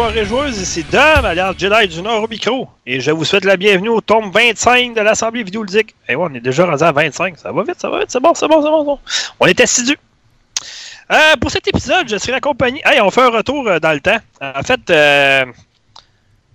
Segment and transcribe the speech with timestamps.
[0.00, 2.66] Joueurs et joueuses, ici Dom, alias Jedi du Nord au micro.
[2.86, 5.94] Et je vous souhaite la bienvenue au tome 25 de l'Assemblée vidéoludique.
[6.08, 7.36] Et ouais, on est déjà rendu à 25.
[7.38, 8.98] Ça va vite, ça va vite, c'est bon, c'est bon, c'est bon, bon.
[9.38, 9.98] On est assidus.
[11.12, 12.80] Euh, pour cet épisode, je serai accompagné.
[12.82, 14.16] Hey, on fait un retour euh, dans le temps.
[14.40, 15.44] En fait, euh,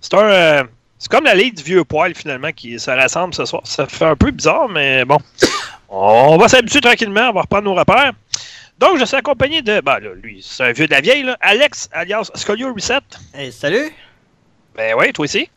[0.00, 0.18] c'est un.
[0.18, 0.64] euh,
[0.98, 3.62] c'est comme la ligue du vieux poil, finalement, qui se rassemble ce soir.
[3.64, 5.18] Ça fait un peu bizarre, mais bon.
[5.88, 8.12] On va s'habituer tranquillement, on va reprendre nos repères.
[8.78, 9.80] Donc, je suis accompagné de.
[9.80, 11.36] Ben, là, lui, c'est un vieux de la vieille, là.
[11.40, 13.00] Alex, alias Scolio Reset.
[13.34, 13.90] Hey, salut!
[14.76, 15.48] Ben oui, toi aussi.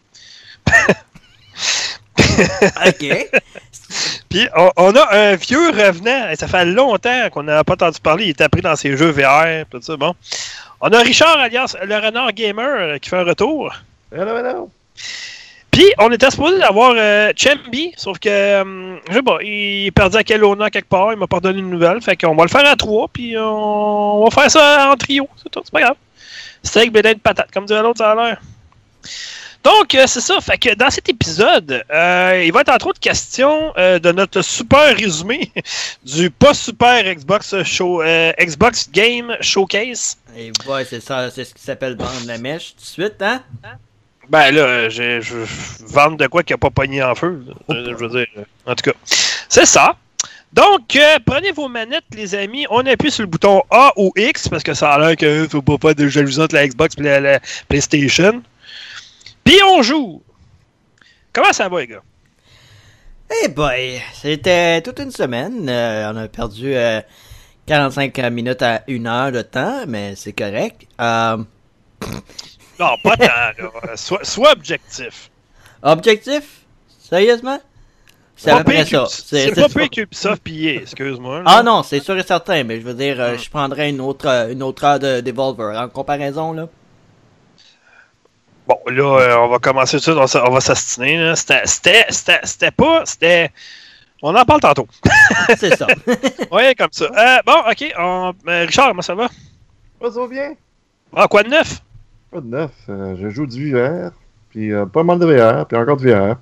[2.86, 3.06] Ok.
[4.30, 6.30] Puis on, on a un vieux revenant.
[6.30, 8.26] Et Ça fait longtemps qu'on n'a pas entendu parler.
[8.26, 9.66] Il était pris dans ses jeux VR.
[9.70, 10.16] Tout ça, bon.
[10.82, 13.74] On a Richard alias le renard gamer euh, qui fait un retour.
[14.12, 14.72] Hello, hello.
[15.80, 19.92] Puis on était supposé d'avoir euh, Chemby, sauf que euh, je sais pas, il est
[19.92, 22.02] perdu à Kelowna quelque part, il m'a pas donné une nouvelle.
[22.02, 25.30] Fait qu'on va le faire à trois, puis on, va faire ça en trio.
[25.42, 25.96] C'est tout, c'est pas grave.
[26.64, 28.42] Steak, bédin de patate, comme dirait l'autre, ça a l'air.
[29.64, 30.42] Donc, euh, c'est ça.
[30.42, 34.42] Fait que dans cet épisode, euh, il va être entre autres question euh, de notre
[34.42, 35.50] super résumé
[36.04, 40.18] du pas super Xbox show, euh, Xbox Game Showcase.
[40.36, 43.44] Et ouais, c'est ça, c'est ce qui s'appelle vendre la mèche tout de suite, hein?
[44.30, 45.22] Ben là, je,
[45.86, 47.44] vendre de quoi qui a pas pogné en feu.
[47.72, 48.98] euh, Je veux dire, euh, en tout cas.
[49.50, 49.96] C'est ça.
[50.54, 52.66] Donc, euh, prenez vos manettes, les amis.
[52.70, 55.62] On appuie sur le bouton A ou X parce que ça a l'air que faut
[55.62, 58.42] pas de jalousie entre la Xbox et la, la PlayStation.
[59.44, 60.22] Puis on joue.
[61.34, 62.02] Comment ça va, les gars?
[63.44, 65.68] Eh boy, c'était toute une semaine.
[65.70, 67.00] euh, on a perdu euh,
[67.68, 70.82] 45 minutes à une heure de temps, mais c'est correct.
[71.00, 71.38] Euh,
[72.80, 73.96] Non, pas tant, là.
[73.96, 75.30] Sois, sois objectif.
[75.82, 76.44] objectif?
[77.00, 77.60] Sérieusement?
[78.36, 79.04] C'est à Pas peu près ça.
[79.04, 81.40] que- C'est pas pire qu'Ubisoft pillé, excuse-moi.
[81.40, 81.44] là.
[81.46, 84.28] Ah non, c'est sûr et certain, mais je veux dire, euh, je prendrais une autre,
[84.30, 85.78] euh, une autre heure de Devolver.
[85.78, 86.70] En comparaison, là.
[88.66, 91.18] Bon, là, euh, on va commencer tout de suite, on, va- s'astiner.
[91.18, 91.36] là.
[91.36, 93.02] C'était- C'était c'était- c'était pas.
[93.06, 93.52] C'était.
[94.22, 94.88] On en parle tantôt.
[95.58, 95.88] c'est ça.
[96.52, 97.06] Ouais, comme ça.
[97.06, 97.94] Euh, bon, ok.
[97.98, 99.28] on- Richard, comment ça va?
[100.02, 100.54] Ça va bien?
[101.16, 101.82] Ah, quoi de neuf?
[102.32, 102.72] Pas de neuf.
[102.90, 104.12] Euh, je joue du VR,
[104.50, 106.36] puis euh, pas mal de VR, puis encore de VR.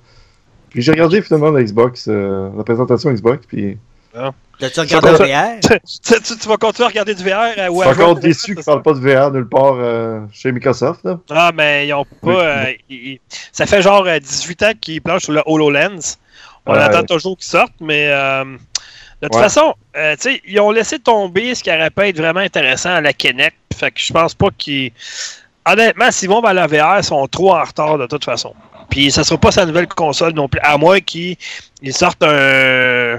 [0.70, 3.78] Puis j'ai regardé finalement la Xbox, euh, la présentation Xbox, puis
[4.58, 5.60] T'as-tu regardé Ça- VR?
[5.60, 8.04] tu, tu- tu vas continuer à regarder du VR euh, je ou suis à jouer
[8.04, 11.04] encore déçu qu'ils ne parlent pas de VR nulle part euh, chez Microsoft.
[11.04, 11.20] Là.
[11.30, 12.10] Ah, mais ils ont pas.
[12.22, 12.34] Oui.
[12.36, 13.20] euh, ils- ils-
[13.52, 16.16] ça fait genre euh, 18 ans qu'ils planchent sur le HoloLens.
[16.66, 16.78] On Ouais.
[16.80, 18.08] attend toujours qu'ils sortent, mais.
[18.10, 18.44] euh,
[19.22, 19.42] de toute Ouais.
[19.42, 22.90] façon, euh, tu sais, ils ont laissé tomber ce qui aurait pu être vraiment intéressant
[22.90, 23.56] à la Kinect.
[23.76, 24.92] Fait que je pense pas qu'ils.
[25.72, 28.54] Honnêtement, s'ils vont vers la VR, ils sont trop en retard de toute façon.
[28.90, 31.36] Puis ça sera pas sa nouvelle console non plus, à moins qu'ils
[31.82, 33.18] ils sortent un.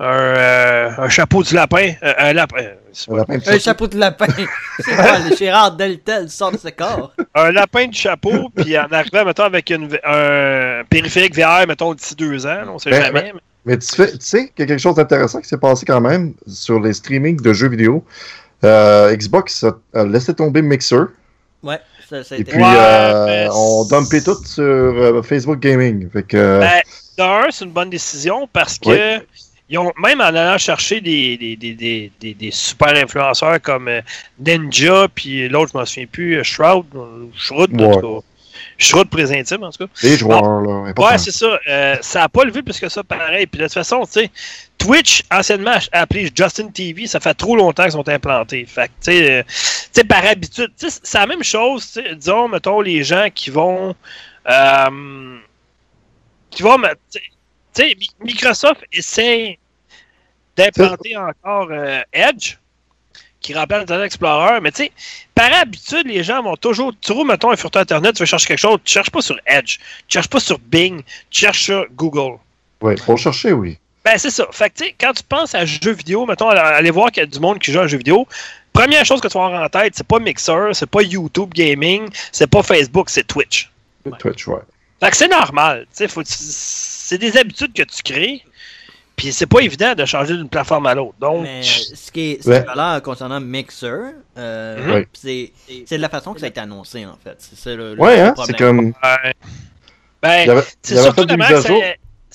[0.00, 1.92] Un, euh, un chapeau du lapin.
[2.02, 2.56] euh, un lapin.
[2.56, 2.74] euh,
[3.08, 3.86] Un lapin chapeau.
[3.86, 4.26] de lapin.
[4.80, 7.12] C'est quoi, le Gérard Deltel sort de ce corps?
[7.36, 12.16] un lapin de chapeau, puis en arrivant, mettons, avec une, un périphérique VR, mettons, d'ici
[12.16, 13.32] deux ans, on sait Ben, jamais.
[13.64, 16.00] Mais tu, fais- tu sais qu'il y a quelque chose d'intéressant qui s'est passé quand
[16.00, 18.04] même sur les streamings de jeux vidéo.
[18.64, 21.04] Euh, Xbox a, a laissé tomber Mixer,
[21.62, 21.78] Ouais,
[22.08, 22.50] ça, ça a et été...
[22.52, 26.10] puis Ouais, euh, on dumpé tout sur euh, Facebook Gaming.
[26.10, 26.82] Fait que, euh, Ben,
[27.16, 29.20] d'un, c'est une bonne décision parce que
[29.68, 33.88] ils ont, même en allant chercher des, des, des, des, des, des super influenceurs comme
[34.38, 36.84] Ninja, puis l'autre, je m'en souviens plus, Shroud,
[37.36, 38.00] Shroud, en Ouais.
[38.00, 38.26] tout cas.
[38.78, 39.92] Shroud pour les intimes, en tout cas.
[40.02, 41.12] les joueurs, là, important.
[41.12, 41.58] Ouais, c'est ça.
[41.68, 43.46] Euh, ça a pas levé plus que ça, pareil.
[43.46, 44.30] Puis de toute façon, tu sais,
[44.78, 48.66] Twitch, anciennement appelé Justin TV, ça fait trop longtemps qu'ils sont implantés.
[48.66, 49.44] Fait que, tu sais,
[50.00, 53.94] euh, par habitude, c'est la même chose, disons, mettons, les gens qui vont.
[54.48, 55.38] euh,
[56.50, 56.76] qui vont.
[57.10, 57.20] Tu
[57.72, 59.58] sais- Microsoft essaie
[60.56, 62.56] d'implanter encore euh, Edge,
[63.42, 64.92] qui rappelle Internet Explorer, mais tu sais,
[65.34, 66.92] par habitude, les gens vont toujours.
[67.00, 69.36] Tu roules, mettons, un furteur Internet, tu veux chercher quelque chose, tu cherches pas sur
[69.46, 69.78] Edge,
[70.08, 72.38] tu cherches pas sur Bing, tu cherches sur Google.
[72.80, 73.78] Ouais, pour chercher, oui.
[74.04, 74.46] Ben, c'est ça.
[74.50, 77.24] Fait que, tu sais, quand tu penses à jeux vidéo, mettons, aller- voir qu'il y
[77.24, 78.26] a du monde qui joue à jeux vidéo,
[78.72, 82.08] première chose que tu vas avoir en tête, c'est pas Mixer, c'est pas YouTube Gaming,
[82.32, 83.70] c'est pas Facebook, c'est Twitch.
[84.18, 84.58] Twitch, ouais.
[85.00, 85.86] Fait que c'est normal.
[85.96, 88.44] Tu sais, c'est des habitudes que tu crées,
[89.16, 91.14] puis c'est pas évident de changer d'une plateforme à l'autre.
[91.20, 95.04] Donc, Mais euh, ce qui est, ce qui valeur concernant Mixer, euh, Mhm.
[95.12, 95.52] c'est
[95.86, 97.36] c'est de la façon que ça a été annoncé, en fait.
[97.38, 98.56] C'est ça le, le Ouais, hein, problème.
[98.58, 98.86] c'est comme.
[98.86, 99.32] ouais.
[100.22, 101.62] Ben, c'est surtout à que ça-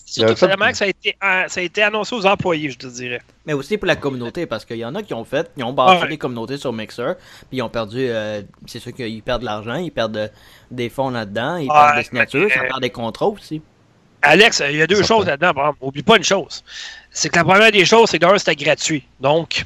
[0.06, 3.22] surtout fait- que ça a, été, ça a été annoncé aux employés, je te dirais.
[3.46, 5.74] Mais aussi pour la communauté, parce qu'il y en a qui ont fait, ils ont
[5.74, 6.10] bâti Ouais.
[6.10, 7.16] des communautés sur Mixer,
[7.50, 10.28] puis ils ont perdu, euh, c'est sûr qu'ils perdent de l'argent, ils perdent euh,
[10.72, 13.62] des fonds là-dedans, ils Ouais, perdent des signatures, ça perd des contrats aussi.
[14.22, 15.54] Alex, il y a deux choses là-dedans.
[15.54, 15.80] par exemple.
[15.82, 16.64] Oublie pas une chose.
[17.12, 19.04] C'est que la première des choses, c'est que d'un, c'était gratuit.
[19.20, 19.66] Donc,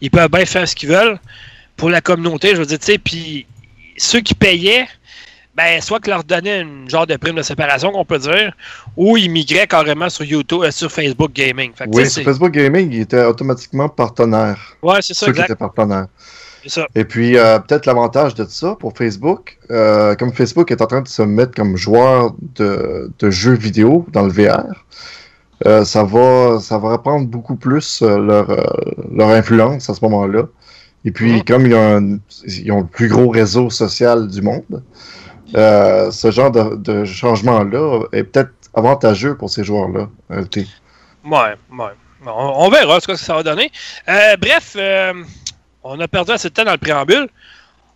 [0.00, 1.18] ils peuvent bien faire ce qu'ils veulent
[1.76, 2.50] pour la communauté.
[2.50, 3.46] Je veux dire, tu sais, puis
[3.96, 4.86] ceux qui payaient,
[5.54, 8.52] ben, soit qu'ils leur donnaient une genre de prime de séparation, qu'on peut dire,
[8.96, 11.72] ou ils migraient carrément sur YouTube, euh, sur Facebook Gaming.
[11.74, 14.76] Fait que, Oui, sur Facebook Gaming, il était automatiquement partenaire.
[14.82, 16.06] ouais, c'est ça, Ceux qui étaient partenaires.
[16.66, 16.86] Ça.
[16.94, 21.00] Et puis, euh, peut-être l'avantage de ça pour Facebook, euh, comme Facebook est en train
[21.02, 24.64] de se mettre comme joueur de, de jeux vidéo dans le VR,
[25.66, 28.46] euh, ça va ça va reprendre beaucoup plus leur,
[29.12, 30.42] leur influence à ce moment-là.
[31.04, 34.82] Et puis, comme ils ont, un- ils ont le plus gros réseau social du monde,
[35.54, 40.08] ce genre de, de changement-là est peut-être avantageux pour ces joueurs-là.
[41.24, 41.92] Ouais, ouais.
[42.26, 43.70] On, on verra ce que ça va donner.
[44.06, 44.76] Bref,
[45.86, 47.28] on a perdu assez de temps dans le préambule.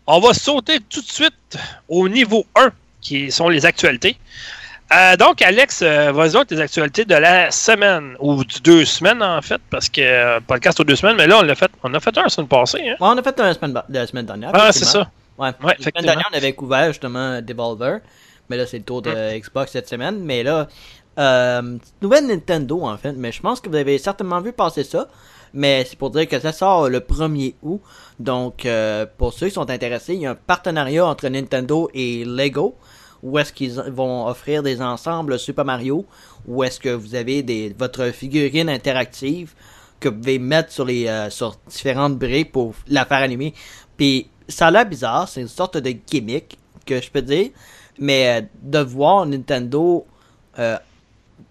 [0.06, 1.58] On va sauter tout de suite
[1.88, 2.70] au niveau 1,
[3.00, 4.16] qui sont les actualités.
[4.92, 9.22] Euh, donc, Alex, euh, vas-y donc tes actualités de la semaine, ou du deux semaines
[9.22, 11.94] en fait, parce que euh, podcast aux deux semaines, mais là, on l'a fait, on
[11.94, 12.80] a fait un la semaine passée.
[12.80, 12.96] Hein?
[13.00, 14.50] Ouais, on a fait un la semaine, la semaine dernière.
[14.52, 15.10] Ah, c'est ça.
[15.38, 15.50] Ouais.
[15.62, 18.00] Ouais, la semaine dernière, on avait couvert justement Devolver.
[18.48, 20.18] Mais là, c'est le tour de Xbox cette semaine.
[20.24, 20.66] Mais là,
[21.18, 23.12] euh, nouvelle Nintendo en fait.
[23.12, 25.08] Mais je pense que vous avez certainement vu passer ça.
[25.52, 27.80] Mais c'est pour dire que ça sort le 1er août.
[28.18, 32.24] Donc, euh, pour ceux qui sont intéressés, il y a un partenariat entre Nintendo et
[32.24, 32.76] Lego.
[33.22, 36.06] Où est-ce qu'ils vont offrir des ensembles Super Mario
[36.46, 39.54] Où est-ce que vous avez des, votre figurine interactive
[40.00, 43.54] que vous pouvez mettre sur les euh, sur différentes briques pour la faire animer.
[43.96, 47.50] Puis ça a l'air bizarre, c'est une sorte de gimmick que je peux dire,
[47.98, 50.06] mais euh, de voir Nintendo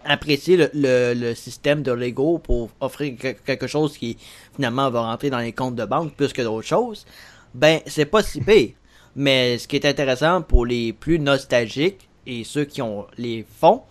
[0.05, 0.69] apprécier le,
[1.13, 4.17] le, système de Lego pour offrir que- quelque chose qui
[4.55, 7.05] finalement va rentrer dans les comptes de banque plus que d'autres choses,
[7.53, 8.71] ben c'est pas si pire.
[9.15, 13.81] Mais ce qui est intéressant pour les plus nostalgiques et ceux qui ont les fonds,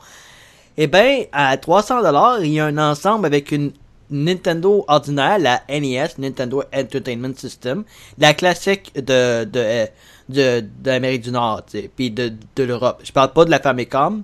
[0.76, 3.72] eh ben, à 300$, il y a un ensemble avec une
[4.10, 7.84] Nintendo ordinaire, la NES, Nintendo Entertainment System,
[8.18, 9.86] la classique de, de, euh,
[10.28, 11.64] de, du Nord,
[11.96, 13.00] puis de, de l'Europe.
[13.04, 14.22] Je parle pas de la Famicom.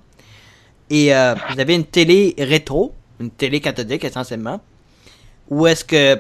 [0.91, 4.61] Et euh, vous avez une télé rétro, une télé cathodique essentiellement,
[5.49, 6.19] où est-ce que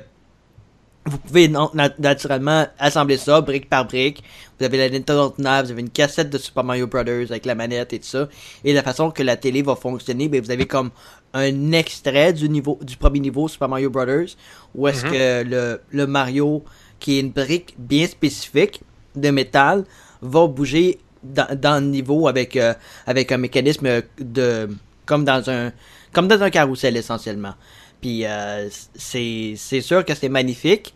[1.06, 1.52] vous pouvez
[1.98, 4.22] naturellement assembler ça brique par brique.
[4.58, 7.54] Vous avez la Nintendo ordinaire, vous avez une cassette de Super Mario Brothers avec la
[7.54, 8.26] manette et tout ça.
[8.64, 10.90] Et la façon que la télé va fonctionner, ben vous avez comme
[11.34, 14.28] un extrait du niveau du premier niveau Super Mario Brothers,
[14.74, 15.12] où est-ce Mhm.
[15.12, 16.64] que le, le Mario,
[17.00, 18.80] qui est une brique bien spécifique
[19.14, 19.84] de métal,
[20.22, 22.74] va bouger dans, dans le niveau avec euh,
[23.06, 24.68] avec un mécanisme de
[25.06, 25.72] comme dans un
[26.12, 27.54] comme dans un carrousel essentiellement.
[28.00, 30.94] Puis euh, c'est sûr que c'est magnifique,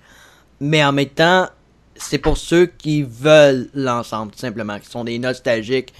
[0.60, 1.48] mais en même temps,
[1.96, 5.92] c'est pour ceux qui veulent l'ensemble, tout simplement, qui sont des nostalgiques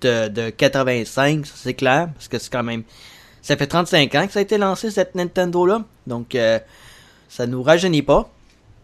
[0.00, 2.82] de, de 85, ça, c'est clair, parce que c'est quand même...
[3.42, 6.58] Ça fait 35 ans que ça a été lancé, cette Nintendo-là, donc euh,
[7.28, 8.30] ça nous rajeunit pas,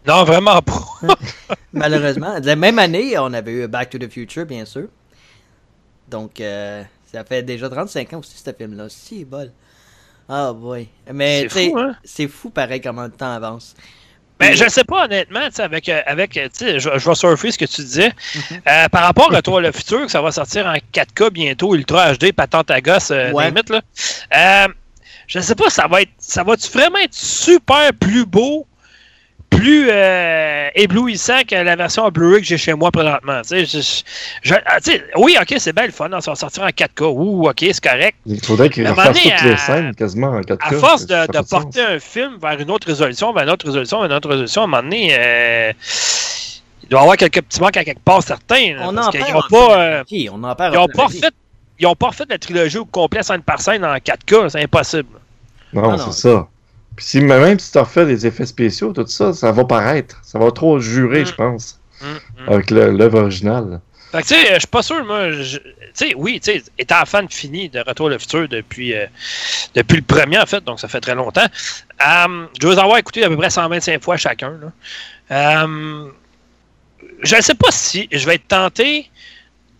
[0.07, 0.81] Non, vraiment pas.
[1.73, 2.35] malheureusement.
[2.41, 4.87] La même année, on avait eu Back to the Future, bien sûr.
[6.07, 8.87] Donc, euh, ça fait déjà 35 ans aussi, ce film-là.
[8.89, 9.51] Si, bol.
[10.27, 10.87] Ah, boy.
[11.13, 11.95] Mais, C'est fou, hein?
[12.03, 13.75] c'est fou, pareil, comment le temps avance.
[14.39, 17.09] Ben, je sais pas, honnêtement, tu sais, avec, euh, avec euh, tu sais, je, je
[17.09, 18.13] vais surfer ce que tu disais.
[18.35, 18.61] Mhm.
[18.69, 22.13] Euh, par rapport à toi, le futur, que ça va sortir en 4K bientôt, Ultra
[22.13, 23.47] HD, patente à gosse, euh, Ouais.
[23.49, 23.81] limite, là.
[24.35, 24.67] Euh,
[25.27, 28.65] je sais pas, ça va être, ça va-tu vraiment être super plus beau,
[29.49, 33.65] plus euh, éblouissant que la version en Blu-ray que j'ai chez moi présentement, je-
[34.43, 34.77] je- ah,
[35.17, 38.15] oui, ok, c'est bien le fun, ça va sortir en 4K, ouh, ok, c'est correct.
[38.25, 40.57] Il faudrait qu'ils refassent toutes les scènes quasiment en 4K.
[40.61, 41.49] À force de, ça de fait sens.
[41.49, 44.61] porter un film vers une autre résolution, vers une autre résolution, vers une autre résolution,
[44.61, 45.73] à un moment donné, euh,
[46.83, 48.75] il doit y avoir quelques petits manques à quelque part certains.
[48.75, 49.33] là, On parce en qu'ils parle.
[49.33, 51.27] n'ont en pas, euh, on en ils en ont pas refait,
[51.79, 55.09] ils ont pas refait la trilogie au complet scène par scène en 4K, c'est impossible.
[55.73, 56.11] Non, Ah non.
[56.11, 56.47] c'est ça.
[56.99, 60.17] Puis si, même si tu refais des effets spéciaux, tout ça, ça va paraître.
[60.21, 61.25] Ça va trop jurer, Mm.
[61.27, 62.07] je pense, Hum,
[62.39, 62.53] hum.
[62.53, 63.79] avec l'œuvre originale.
[64.11, 65.27] Fait que, tu sais, je suis pas sûr, moi.
[65.31, 65.59] Tu
[65.93, 69.05] sais, oui, tu sais, étant fan fini de Retour à le futur depuis, euh,
[69.75, 71.45] depuis le premier, en fait, donc ça fait très longtemps.
[71.45, 74.57] Euh, je vais vous avoir écouté à peu près 125 fois chacun.
[74.59, 74.71] Là.
[75.63, 76.07] Euh,
[77.23, 79.09] je ne sais pas si je vais être tenté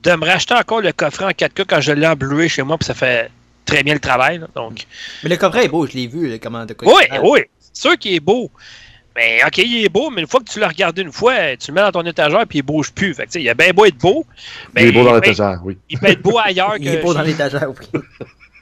[0.03, 2.77] de me racheter encore le coffret en 4K quand je l'ai en Blu-ray chez moi,
[2.77, 3.29] puis ça fait
[3.69, 4.39] très bien le travail.
[4.39, 4.85] là, donc.
[5.23, 7.81] Mais le coffret est beau, je l'ai vu, là, comment de quoi Oui, oui, c'est
[7.81, 8.51] sûr qu'il est beau.
[9.15, 11.71] Mais ok, il est beau, mais une fois que tu l'as regardé une fois, tu
[11.71, 13.13] le mets dans ton étagère puis il bouge plus.
[13.13, 14.25] Fait que, il a bien beau être beau.
[14.73, 15.77] mais il est beau dans l'étagère, oui.
[15.89, 16.81] Il peut être beau ailleurs que.
[16.83, 18.01] Il est beau dans l'étagère, oui.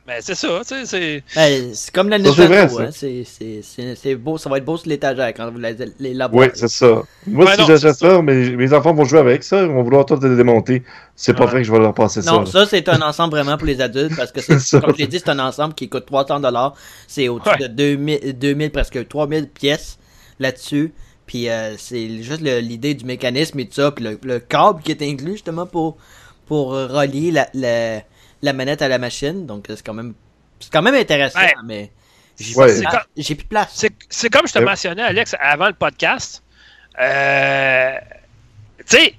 [0.07, 1.23] Ben, c'est ça, tu sais, c'est.
[1.35, 2.89] Ben, c'est comme la Nintendo, hein.
[2.93, 6.13] C'est, c'est, c'est, c'est beau, ça va être beau sur l'étagère quand vous les, les
[6.13, 7.03] la Oui, c'est ça.
[7.27, 9.83] Moi, Ouais, si non, j'achète ça, mes, mes enfants vont jouer avec ça, ils vont
[9.83, 10.83] vouloir tout le démonter.
[11.13, 12.59] C'est pas vrai que je vais leur passer Non, ça.
[12.59, 12.65] là.
[12.65, 15.19] ça, c'est un ensemble vraiment pour les adultes parce que c'est, comme je l'ai dit,
[15.19, 16.73] c'est un ensemble qui coûte 300 dollars.
[17.05, 17.67] C'est au-dessus Ouais.
[17.67, 19.97] de 2000, 2000, presque 3000 pièces
[20.39, 20.93] là-dessus.
[21.25, 24.91] Puis euh, c'est juste l'idée du mécanisme et tout ça, puis le, le câble qui
[24.91, 25.97] est inclus justement pour,
[26.45, 27.99] pour relier la, la,
[28.41, 29.45] la manette à la machine.
[29.45, 30.13] Donc c'est quand même
[30.59, 31.53] c'est quand même intéressant, Ouais.
[31.65, 31.91] mais
[32.39, 32.67] j'ai Ouais.
[33.15, 33.85] plus de place.
[34.09, 34.67] C'est comme je te Yep.
[34.67, 36.41] mentionnais, Alex, avant le podcast.
[36.99, 37.91] Euh,
[38.79, 39.13] tu sais,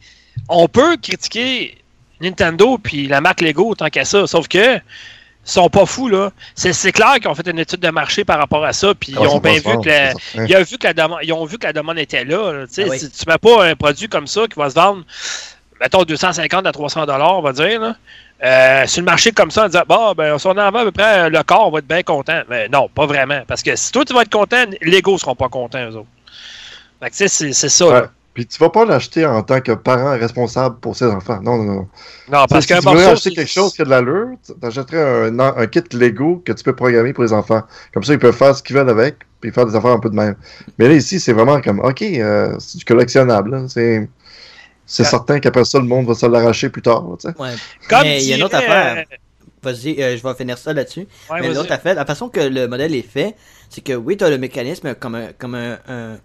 [0.49, 1.79] on peut critiquer
[2.21, 6.33] Nintendo puis la marque Lego tant qu'à ça, sauf que ils sont pas fous là.
[6.57, 9.15] C'est c'est clair qu'ils ont fait une étude de marché par rapport à ça, puis
[9.17, 10.13] Ah, ils ont bien vu que la,
[10.47, 12.53] ils ont vu que la demande, ils ont vu que la demande était là.
[12.53, 12.65] là.
[12.69, 12.99] Ah oui.
[12.99, 15.05] Si tu mets pas un produit comme ça qui va se vendre,
[15.81, 17.97] mettons 250 à 300 dollars, on va dire, là,
[18.45, 20.85] euh, sur le marché comme ça, en disant bon, ben, si on en vend à
[20.85, 22.43] peu près le corps, on va être bien content.
[22.49, 23.43] Mais non, pas vraiment.
[23.47, 26.07] Parce que si toi tu vas être content, Lego seront pas contents, eux autres.
[27.01, 27.87] Fait que, tu sais, c'est c'est ça.
[27.89, 28.03] Ouais.
[28.39, 31.41] Puis tu vas pas l'acheter en tant que parent responsable pour ses enfants.
[31.43, 31.89] Non, non, non.
[32.31, 34.29] Non, parce si tu veux acheter quelque chose qui a de l'allure,
[34.61, 37.63] t'achèterais un, un kit Lego que tu peux programmer pour les enfants.
[37.93, 40.09] Comme ça, ils peuvent faire ce qu'ils veulent avec, puis faire des affaires un peu
[40.09, 40.37] de même.
[40.79, 43.65] Mais là, ici, c'est vraiment comme, OK, euh, c'est du collectionnable.
[43.69, 44.09] C'est
[44.89, 45.11] c'est Ah.
[45.11, 47.03] certain qu'après ça, le monde va se l'arracher plus tard.
[47.09, 47.35] là, tu sais.
[47.41, 47.55] Ouais.
[47.89, 49.05] Comme mais il y a une autre affaire.
[49.63, 51.01] Vas-y, euh, je vais finir ça là-dessus.
[51.31, 51.55] ouais, mais vas-y.
[51.55, 53.35] l'autre affaire, la façon que le modèle est fait,
[53.69, 56.17] c'est que oui, tu as le mécanisme comme un, comme un, un,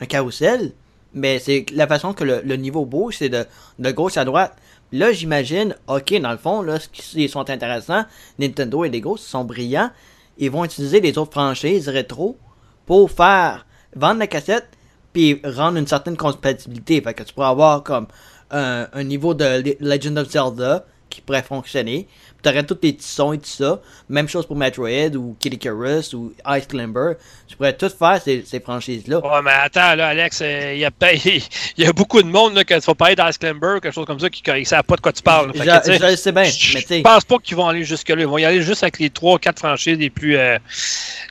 [0.00, 0.72] un carrousel,
[1.12, 3.44] mais c'est la façon que le, le niveau bouge, c'est de,
[3.80, 4.56] de gauche à droite.
[4.92, 8.04] Là, j'imagine, ok, dans le fond, là, ce qui ils sont intéressants,
[8.38, 9.90] Nintendo et Lego sont brillants,
[10.38, 12.38] ils vont utiliser les autres franchises rétro
[12.86, 14.68] pour faire vendre la cassette
[15.12, 17.00] puis rendre une certaine compatibilité.
[17.00, 18.06] Fait que tu pourras avoir comme
[18.50, 22.08] un, un niveau de Le- Legend of Zelda qui pourrait fonctionner.
[22.42, 23.80] Tu aurais tous les petits sons et tout ça.
[24.08, 27.12] Même chose pour Metroid ou Kid Icarus ou Ice Climber.
[27.48, 29.18] Tu pourrais tout faire ces, ces franchises-là.
[29.18, 30.90] Ouais, mais attends, là, Alex, euh, il y, a,
[31.76, 34.20] y a beaucoup de monde là, que tu vas parler d'Ice Climber, quelque chose comme
[34.20, 35.52] ça, qui ne savent pas de quoi tu parles.
[35.54, 38.20] Je, que, sais, je le sais bien, je pense pas qu'ils vont aller jusque-là.
[38.20, 40.58] Ils vont y aller juste avec les 3-4 franchises les plus, euh,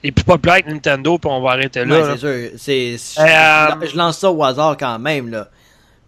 [0.03, 2.15] les plus populaires de Nintendo, puis on va arrêter là.
[2.15, 3.21] ouais, c'est sûr.
[3.21, 5.47] Euh, je lance ça au hasard quand même, là.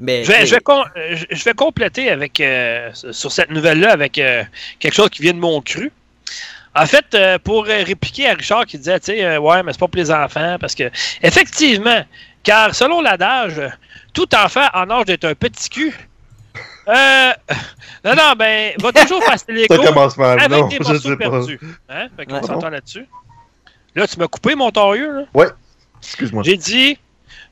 [0.02, 3.92] Mais, Je vais, je, vais com- je- je vais compléter avec euh, sur cette nouvelle-là
[3.92, 4.44] avec euh,
[4.80, 5.92] quelque chose qui vient de mon cru.
[6.76, 9.80] En fait, euh, pour répliquer à Richard qui disait, tu sais, euh, ouais, mais c'est
[9.80, 10.90] pas pour les enfants, parce que
[11.22, 12.04] effectivement,
[12.44, 13.62] car selon l'adage,
[14.14, 15.94] tout enfant en âge d'être un petit cul,
[16.88, 17.32] euh,
[18.06, 20.40] non, non, ben, va toujours passer les Ça cours commence mal.
[20.40, 21.60] avec Non, des je morceaux perdus.
[21.90, 22.08] Hein?
[22.18, 23.06] Fait qu'on s'entend là-dessus.
[23.94, 25.46] Là, tu m'as coupé mon torieux, là.
[26.02, 26.42] Excuse-moi.
[26.44, 26.98] J'ai dit,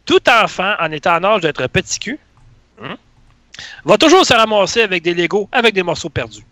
[0.06, 2.20] tout enfant en étant en âge d'être petit cul
[2.83, 2.98] hein,
[3.86, 6.45] va toujours se ramasser avec des Legos, avec des morceaux perdus.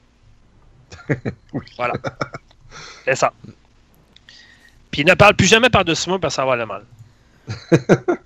[1.53, 1.65] Oui.
[1.77, 1.93] Voilà.
[3.05, 3.31] C'est ça.
[4.91, 6.83] Puis ne parle plus jamais par-dessus moi parce que ça va aller mal.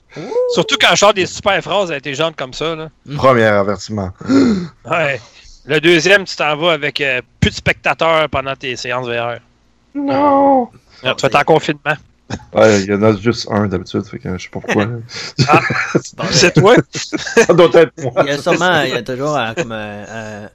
[0.53, 2.75] Surtout quand je sors des super phrases intelligentes comme ça.
[2.75, 2.89] Là.
[3.15, 4.11] Premier avertissement.
[4.85, 5.21] Ouais.
[5.65, 9.37] Le deuxième, tu t'en vas avec euh, plus de spectateurs pendant tes séances VR.
[9.93, 10.69] Non!
[11.01, 11.95] Tu vas être en confinement.
[12.53, 14.87] Ouais, il y en a juste un d'habitude, fait que je sais pas pourquoi.
[16.31, 16.75] C'est toi?
[16.93, 18.11] Ça doit être moi.
[18.23, 20.49] il y a sûrement, il y a toujours un, comme un,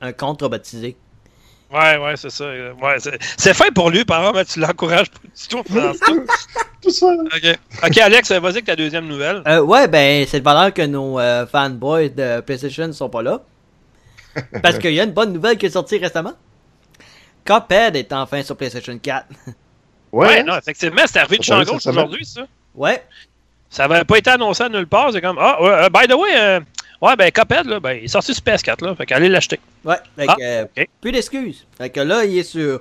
[0.00, 0.96] un, contre baptisé.
[1.72, 2.46] Ouais, ouais, c'est ça.
[2.46, 5.62] Ouais, c'est- c'est fin pour lui, par exemple, mais tu l'encourages pas du tout.
[6.80, 7.06] Tout ça.
[7.08, 7.58] OK.
[7.84, 9.42] OK, Alex, vas-y avec ta deuxième nouvelle.
[9.48, 13.42] Euh, ouais, ben, c'est de valeur que nos euh, fanboys de PlayStation sont pas là.
[14.62, 16.34] Parce qu'il y a une bonne nouvelle qui est sortie récemment.
[17.44, 19.26] Cuphead est enfin sur PlayStation 4.
[20.12, 20.42] Ouais, Ouais.
[20.42, 22.46] non, effectivement, c'est arrivé de champ gauche aujourd'hui, ça.
[22.74, 23.02] Ouais.
[23.68, 25.10] Ça avait pas été annoncé à nulle part.
[25.12, 26.60] C'est comme, ah, ouais, euh, by the way, euh,
[27.02, 28.94] ouais, ben, Cuphead, là, ben, il est sorti sur PS4, là.
[28.94, 29.60] Fait qu'allez l'acheter.
[29.84, 29.96] Ouais.
[30.16, 30.88] Fait Ah, que, euh, ok.
[31.00, 31.66] plus d'excuses.
[31.76, 32.80] Fait que là, il est sur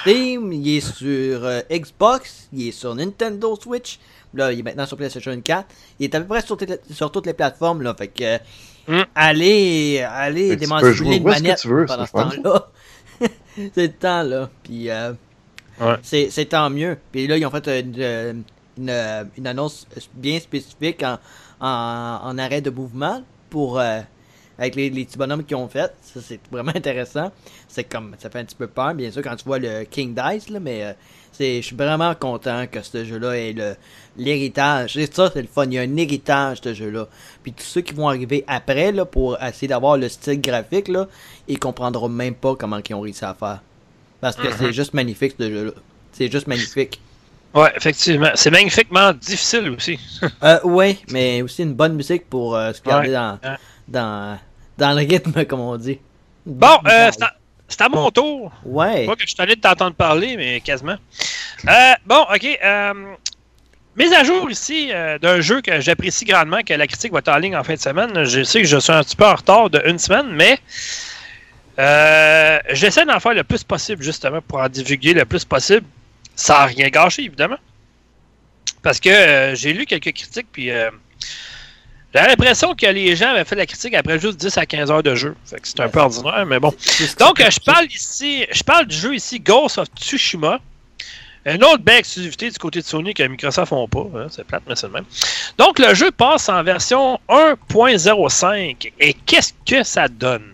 [0.00, 3.98] Steam, il est sur euh, Xbox, il est sur Nintendo Switch.
[4.34, 5.66] Là, il est maintenant sur PlayStation 4.
[6.00, 7.94] Il est à peu près sur, toutes les- sur toutes les plateformes, là.
[7.96, 8.38] Fait que, euh,
[8.88, 9.02] Mm.
[9.14, 10.58] allez, allez
[10.94, 12.68] jouer une manette pendant ce temps-là.
[13.74, 14.48] c'est le temps, là.
[14.64, 15.12] Puis, euh,
[16.02, 16.98] C'est, tant mieux.
[17.10, 18.44] Puis là, ils ont fait une,
[18.78, 21.04] une, une annonce bien spécifique
[21.60, 24.00] en, arrêt de mouvement pour euh,
[24.58, 25.92] avec les, les petits bonhommes qu'ils ont fait.
[26.02, 27.32] Ça, c'est vraiment intéressant.
[27.68, 30.14] C'est comme ça fait un petit peu peur, bien sûr, quand tu vois le King
[30.14, 30.92] Dice, mais euh,
[31.32, 33.54] c'est, je suis vraiment content que ce jeu-là ait
[34.16, 34.94] l'héritage.
[34.94, 35.64] C'est ça, c'est le fun.
[35.64, 37.08] Il y a un héritage, ce jeu-là.
[37.42, 41.08] Puis tous ceux qui vont arriver après, là, pour essayer d'avoir le style graphique, là,
[41.48, 43.60] ils comprendront même pas comment ils ont réussi à faire.
[44.22, 45.72] Parce que c'est juste magnifique, ce jeu-là.
[46.12, 47.00] C'est juste magnifique.
[47.52, 48.30] Ouais, effectivement.
[48.34, 49.98] C'est magnifiquement difficile aussi.
[50.42, 53.38] Euh, ouais, mais aussi une bonne musique pour euh, se garder Ouais, dans,
[53.88, 54.38] dans,
[54.78, 55.98] dans le rythme, comme on dit.
[56.46, 57.10] Bon, euh,
[57.68, 58.52] c'est à, mon tour.
[58.64, 59.06] Ouais.
[59.06, 60.96] Pas que je suis tanné de t'entendre parler, mais quasiment.
[61.68, 62.58] Euh, bon, OK.
[62.64, 63.14] Euh,
[63.96, 67.28] mise à jour ici euh, d'un jeu que j'apprécie grandement, que la critique va être
[67.28, 68.24] en ligne en fin de semaine.
[68.24, 70.58] Je sais que je suis un petit peu en retard de une semaine, mais
[71.78, 75.86] euh, j'essaie d'en faire le plus possible, justement, pour en divulguer le plus possible,
[76.36, 77.58] sans rien gâcher, évidemment.
[78.82, 80.90] Parce que euh, j'ai lu quelques critiques, puis euh,
[82.14, 85.02] j'ai l'impression que les gens avaient fait la critique après juste 10 à 15 heures
[85.02, 85.34] de jeu.
[85.46, 86.74] Fait que c'est un peu ordinaire, mais bon.
[87.18, 90.60] Donc, euh, je parle ici, je parle du jeu ici, Ghost of Tsushima.
[91.44, 94.06] Une autre belle exclusivité du côté de Sony que Microsoft font pas.
[94.14, 95.04] hein, c'est plate, mais c'est le même.
[95.58, 98.92] Donc, le jeu passe en version 1.05.
[99.00, 100.51] Et qu'est-ce que ça donne?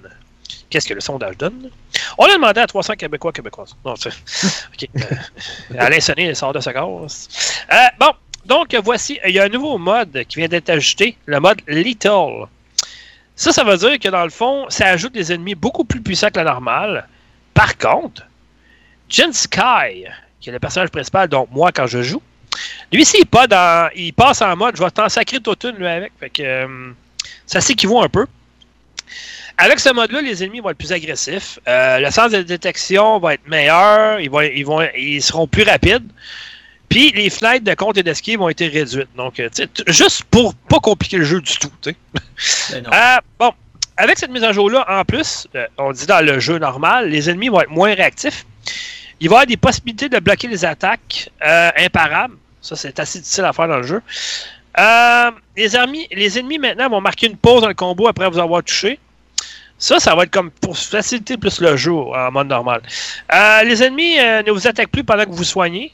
[0.70, 1.70] Qu'est-ce que le sondage donne?
[2.18, 3.74] On a demandé à 300 Québécois, Québécoises.
[3.84, 4.10] Non, c'est.
[4.10, 4.88] OK.
[5.70, 7.28] Euh, Alain Sonné sort de sa gosse.
[7.72, 8.12] Euh, bon,
[8.46, 12.46] donc voici, il y a un nouveau mode qui vient d'être ajouté, le mode Lethal.
[13.36, 16.30] Ça, ça veut dire que dans le fond, ça ajoute des ennemis beaucoup plus puissants
[16.30, 17.06] que la normale.
[17.54, 18.22] Par contre,
[19.08, 20.06] Jin Sky,
[20.40, 22.22] qui est le personnage principal, donc moi quand je joue,
[22.92, 25.86] lui, s'il pas dans, il passe en mode, je vais t'en sacrer toute une lui
[25.86, 26.12] avec.
[26.18, 26.90] Fait que euh,
[27.46, 28.26] ça s'équivaut un peu.
[29.58, 31.58] Avec ce mode-là, les ennemis vont être plus agressifs.
[31.66, 34.20] Euh, le sens de détection va être meilleur.
[34.20, 36.08] Ils, vont, ils, vont, ils seront plus rapides.
[36.88, 39.08] Puis les fenêtres de compte et d'esquive vont être réduites.
[39.16, 39.48] Donc, euh,
[39.88, 41.70] juste pour pas compliquer le jeu du tout.
[42.70, 42.86] Ben.
[42.92, 43.52] Euh, bon,
[43.96, 47.28] avec cette mise à jour-là, en plus, euh, on dit dans le jeu normal, les
[47.28, 48.46] ennemis vont être moins réactifs.
[49.18, 52.36] Il va y avoir des possibilités de bloquer les attaques imparables.
[52.60, 54.02] Ça, c'est assez difficile à faire dans le jeu.
[55.56, 58.62] Les, ennemis, les ennemis maintenant vont marquer une pause dans le combo après vous avoir
[58.62, 59.00] touché.
[59.78, 62.82] Ça, ça va être comme pour faciliter plus le jeu en mode normal.
[63.32, 65.92] Euh, les ennemis euh, ne vous attaquent plus pendant que vous soignez.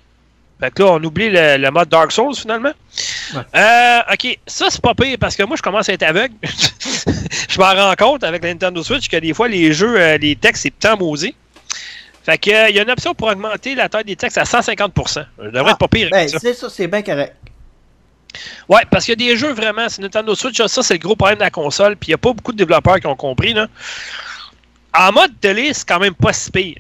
[0.59, 2.73] Fait que là, on oublie le, le mode Dark Souls finalement.
[3.35, 3.43] Ouais.
[3.57, 6.35] Euh, ok, ça c'est pas pire parce que moi je commence à être aveugle.
[6.43, 10.63] je m'en rends compte avec la Nintendo Switch que des fois les jeux, les textes,
[10.63, 11.35] c'est tant maudit.
[12.25, 15.27] Fait que il y a une option pour augmenter la taille des textes à 150%.
[15.43, 16.09] Je devrait être pas pire.
[16.11, 16.39] Ben, ça.
[16.39, 17.35] c'est ça, c'est bien correct.
[18.69, 21.17] Ouais, parce qu'il y a des jeux vraiment, c'est Nintendo Switch, ça c'est le gros
[21.17, 23.55] problème de la console, puis il n'y a pas beaucoup de développeurs qui ont compris.
[23.55, 23.69] Là.
[24.97, 26.77] En mode télé, c'est quand même pas si pire.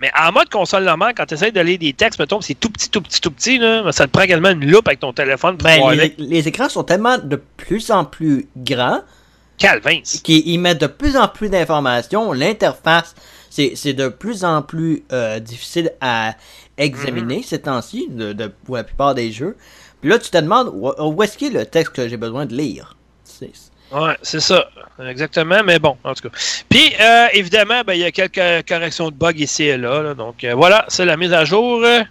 [0.00, 2.68] Mais en mode console normale, quand tu essaies de lire des textes, mettons, c'est tout
[2.68, 5.56] petit, tout petit, tout petit, là, ça te prend également une loupe avec ton téléphone
[5.56, 9.00] pour Ben, les, écrans sont tellement de plus en plus grands
[9.56, 10.00] Calvin.
[10.22, 12.32] qu'ils mettent de plus en plus d'informations.
[12.32, 13.14] L'interface,
[13.48, 16.34] c'est de plus en plus euh, difficile à
[16.76, 19.56] examiner ces temps-ci, de, de- pour la plupart des jeux.
[20.06, 22.96] Là, tu te demandes où, est-ce qu'il est le texte que j'ai besoin de lire?
[23.24, 23.50] C'est-
[23.92, 24.68] Ouais, c'est ça.
[25.00, 26.36] Exactement, mais bon, en tout cas.
[26.68, 30.14] Puis, euh, évidemment, ben, il y a quelques corrections de bugs ici et là.
[30.14, 32.02] donc, euh, voilà, c'est la mise à jour euh,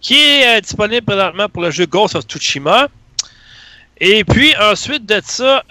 [0.00, 2.88] qui est disponible présentement pour le jeu Ghost of Tsushima.
[3.98, 5.62] Et puis, ensuite de ça,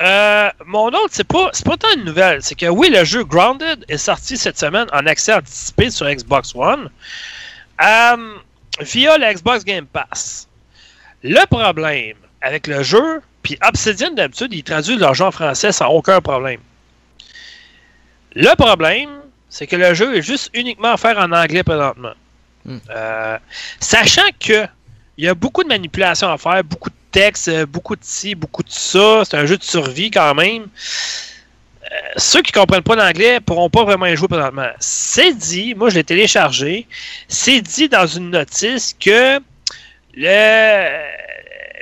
[0.65, 2.41] mon autre, c'est pas, pas tant une nouvelle.
[2.41, 6.53] C'est que oui, le jeu Grounded est sorti cette semaine en accès anticipé sur Xbox
[6.55, 6.89] One
[8.79, 10.47] via la Xbox Game Pass.
[11.23, 15.89] Le problème avec le jeu, puis Obsidian, d'habitude, ils traduisent leur jeu en français sans
[15.89, 16.59] aucun problème.
[18.33, 19.09] Le problème,
[19.49, 22.13] c'est que le jeu est juste uniquement à faire en anglais présentement.
[22.65, 22.77] Hmm.
[22.89, 23.37] Euh,
[23.79, 24.65] sachant que
[25.17, 28.33] il y a beaucoup de manipulations à faire, beaucoup de texte, euh, beaucoup de ci,
[28.33, 29.23] beaucoup de ça.
[29.25, 30.63] C'est un jeu de survie quand même.
[30.63, 34.69] Euh, ceux qui comprennent pas l'anglais pourront pas vraiment y jouer présentement.
[34.79, 36.87] C'est dit, moi je l'ai téléchargé,
[37.27, 39.39] c'est dit dans une notice que
[40.13, 41.03] le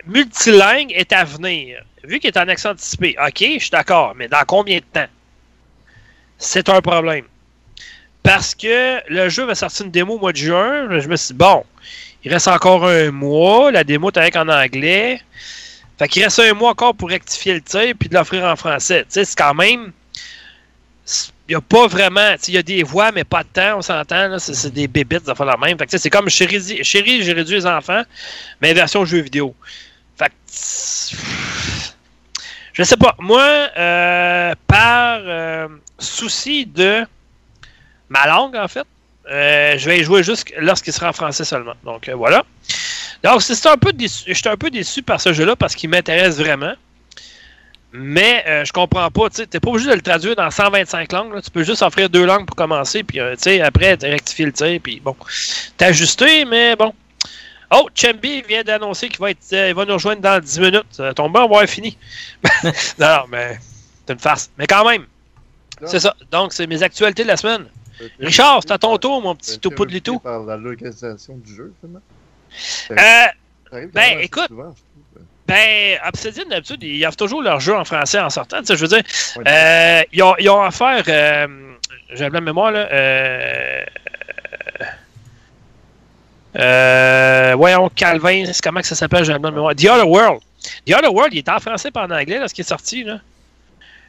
[0.05, 1.83] multilingue est à venir.
[2.03, 5.09] Vu qu'il est en accent anticipé, ok, je suis d'accord, mais dans combien de temps?
[6.37, 7.25] C'est un problème.
[8.23, 10.99] Parce que le jeu va sortir une démo au mois de juin.
[10.99, 11.63] Je me suis dit, bon,
[12.23, 13.71] il reste encore un mois.
[13.71, 15.21] La démo est avec en anglais.
[15.97, 19.01] Fait qu'il reste un mois encore pour rectifier le tir puis de l'offrir en français.
[19.03, 19.91] Tu sais, c'est quand même.
[21.49, 22.35] Il n'y a pas vraiment.
[22.47, 24.37] Il y a des voix, mais pas de temps, on s'entend.
[24.37, 25.77] C'est des bébites, ça fait la même.
[25.87, 28.03] C'est comme Chérie, Chérie j'ai réduit les enfants,
[28.61, 29.55] mais version jeu vidéo.
[30.15, 30.33] Fait que.
[32.73, 33.15] Je sais pas.
[33.17, 37.03] Moi, euh, par euh, souci de
[38.09, 38.85] ma langue, en fait,
[39.31, 41.73] euh, je vais y jouer juste lorsqu'il sera en français seulement.
[41.83, 42.45] Donc, voilà.
[43.23, 44.25] Donc, c'est un peu déçu.
[44.27, 46.75] Je suis un peu déçu par ce jeu-là parce qu'il m'intéresse vraiment.
[47.91, 49.29] Mais euh, je comprends pas.
[49.29, 51.33] Tu n'es pas obligé de le traduire dans 125 langues.
[51.33, 51.41] là.
[51.41, 53.03] Tu peux juste offrir deux langues pour commencer.
[53.03, 54.79] Puis, euh, après, tu rectifier le tir.
[54.81, 55.15] Puis, bon,
[55.77, 56.93] t'ajuster, mais bon.
[57.71, 60.85] Oh, Chambi vient d'annoncer qu'il va, être, euh, il va nous rejoindre dans 10 minutes.
[60.91, 61.97] Ça tombe bien, on va avoir fini.
[62.63, 63.59] non, non, mais
[64.05, 64.49] c'est une farce.
[64.57, 65.05] Mais quand même,
[65.85, 66.15] c'est ça.
[66.31, 67.65] Donc, c'est mes actualités de la semaine.
[68.19, 70.19] Richard, c'est à ton tour, mon petit topo de litou.
[70.19, 72.01] par la localisation du jeu, finalement.
[72.91, 74.88] Euh, ben, écoute, souvent, je trouve.
[75.49, 78.59] Ben, Obsidian, d'habitude, ils offrent toujours leur jeu en français en sortant.
[78.67, 79.03] Je veux dire,
[79.47, 81.03] euh, ils, ont, ils ont affaire.
[81.07, 81.47] Euh,
[82.13, 82.87] J'ai un blanc de mémoire, là.
[82.91, 83.81] Euh,
[86.57, 89.75] euh, voyons, Calvin, c'est comment que ça s'appelle, j'ai un blanc de mémoire?
[89.75, 90.41] The Other World.
[90.87, 93.19] The Other World, il est en français pas en anglais, lorsqu'il est sorti, là.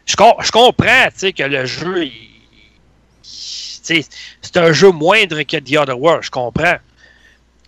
[0.06, 2.30] Je, com- je comprends, tu sais, que le jeu, il-
[3.22, 6.76] c'est un jeu moindre que The Other World, je comprends.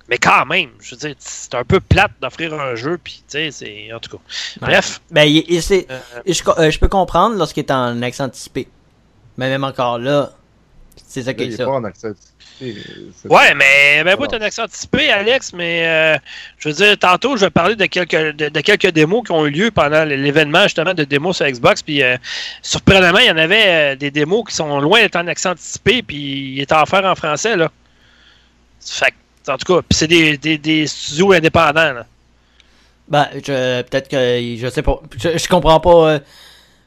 [0.08, 3.38] Mais quand même, je veux dire, c'est un peu plate d'offrir un jeu, puis tu
[3.38, 3.92] sais, c'est.
[3.92, 4.22] En tout cas.
[4.60, 5.00] Bref.
[5.10, 8.68] Ben, il- il- c'est- euh, je, euh, je peux comprendre lorsqu'il est en accent anticipé.
[9.38, 10.30] Mais même encore là,
[11.06, 11.64] c'est ça qui il est ça.
[11.64, 12.28] pas en accès anticipé,
[13.16, 16.18] c'est- Ouais, mais ben, moi, t'as un accent anticipé, Alex, mais euh,
[16.58, 19.46] je veux dire, tantôt, je vais parler de quelques, de, de quelques démos qui ont
[19.46, 21.82] eu lieu pendant l'événement, justement, de démos sur Xbox.
[21.82, 22.16] Puis, euh,
[22.60, 26.02] surprenamment, il y en avait euh, des démos qui sont loin d'être en accent anticipé,
[26.02, 27.70] puis il est en faire en français, là.
[28.84, 29.16] Fait que,
[29.48, 32.06] en tout cas, c'est des, des, des studios indépendants, là.
[33.08, 35.00] Ben, je, peut-être que je sais pas.
[35.18, 36.12] Je, je comprends pas.
[36.12, 36.18] euh,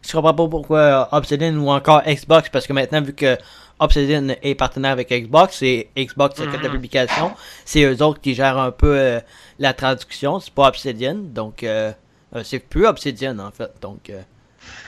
[0.07, 3.37] je comprends pas pourquoi Obsidian ou encore Xbox, parce que maintenant, vu que
[3.79, 6.75] Obsidian est partenaire avec Xbox, et Xbox qui fait la Mhm.
[6.75, 7.31] publication,
[7.65, 9.19] c'est eux autres qui gèrent un peu euh,
[9.59, 11.91] la traduction, c'est pas Obsidian, donc euh,
[12.35, 13.71] euh, c'est plus Obsidian en fait.
[13.81, 14.21] Donc, euh,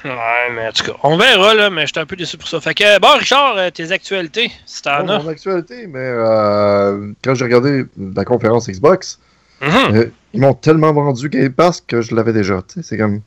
[0.07, 2.59] Ouais, mais en tout cas, on verra, là, mais j'étais un peu déçu pour ça.
[2.61, 5.19] Fait que, bon, Richard, euh, tes actualités, si t'en Pas as.
[5.23, 9.19] mon actualité, mais euh, quand j'ai regardé la conférence Xbox,
[9.61, 9.95] Mhm.
[9.95, 12.61] euh, ils m'ont tellement vendu Game Pass que je l'avais déjà.
[12.67, 13.21] tu sais, C'est comme.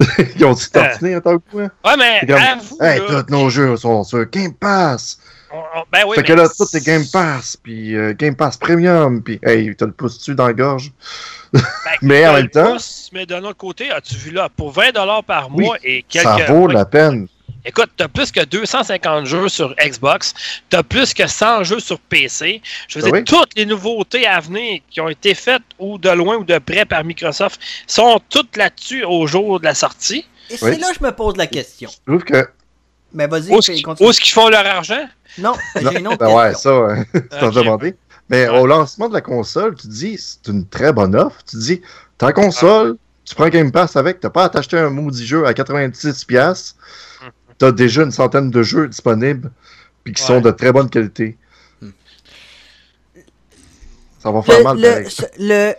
[0.36, 1.62] ils ont dit tartiner en tant que quoi.
[1.62, 2.36] Ouais, mais comme.
[2.36, 5.18] avoue, Hey, là, tous nos jeux sont sur Game Pass.
[5.92, 9.38] Ben oui, fait que là, tout est Game Pass, puis euh, Game Pass Premium, puis
[9.42, 10.90] hey, t'as le pouce-tu dans la gorge?
[11.52, 11.60] Ben,
[12.00, 15.22] Mais en je même temps- pousse, mais d'un autre côté, as-tu vu là, pour 20$
[15.22, 16.24] par Oui, mois et quelques.
[16.24, 17.28] Ça vaut la peine.
[17.64, 20.34] Écoute, t'as plus que 250 jeux sur Xbox,
[20.70, 22.60] t'as plus que 100 jeux sur PC.
[22.88, 23.24] Je veux Ben dire, oui.
[23.24, 26.84] toutes les nouveautés à venir qui ont été faites ou de loin ou de près
[26.86, 30.26] par Microsoft sont toutes là-dessus au jour de la sortie.
[30.50, 30.58] et Oui.
[30.60, 31.88] c'est là que je me pose la question.
[31.90, 32.48] Je trouve que.
[33.14, 35.06] Mais vas-y, où est-ce qu'ils font leur argent?
[35.38, 37.54] Non, Non, j'ai une autre ben ouais, ça, euh, tu t'en Ok.
[37.54, 37.96] demandais.
[38.28, 38.58] Mais Ouais.
[38.60, 41.38] au lancement de la console, tu dis, c'est une très bonne offre.
[41.48, 41.82] Tu dis,
[42.18, 45.52] ta console, tu prends Game Pass avec, t'as pas à t'acheter un maudit jeu à
[45.54, 46.76] 96$, piastres.
[47.22, 47.30] Mhm.
[47.58, 49.50] t'as déjà une centaine de jeux disponibles,
[50.04, 50.26] puis qui Ouais.
[50.28, 51.36] sont de très bonne qualité.
[51.80, 51.90] Hmm.
[54.18, 55.04] Ça va faire Le, mal, le,
[55.38, 55.74] le,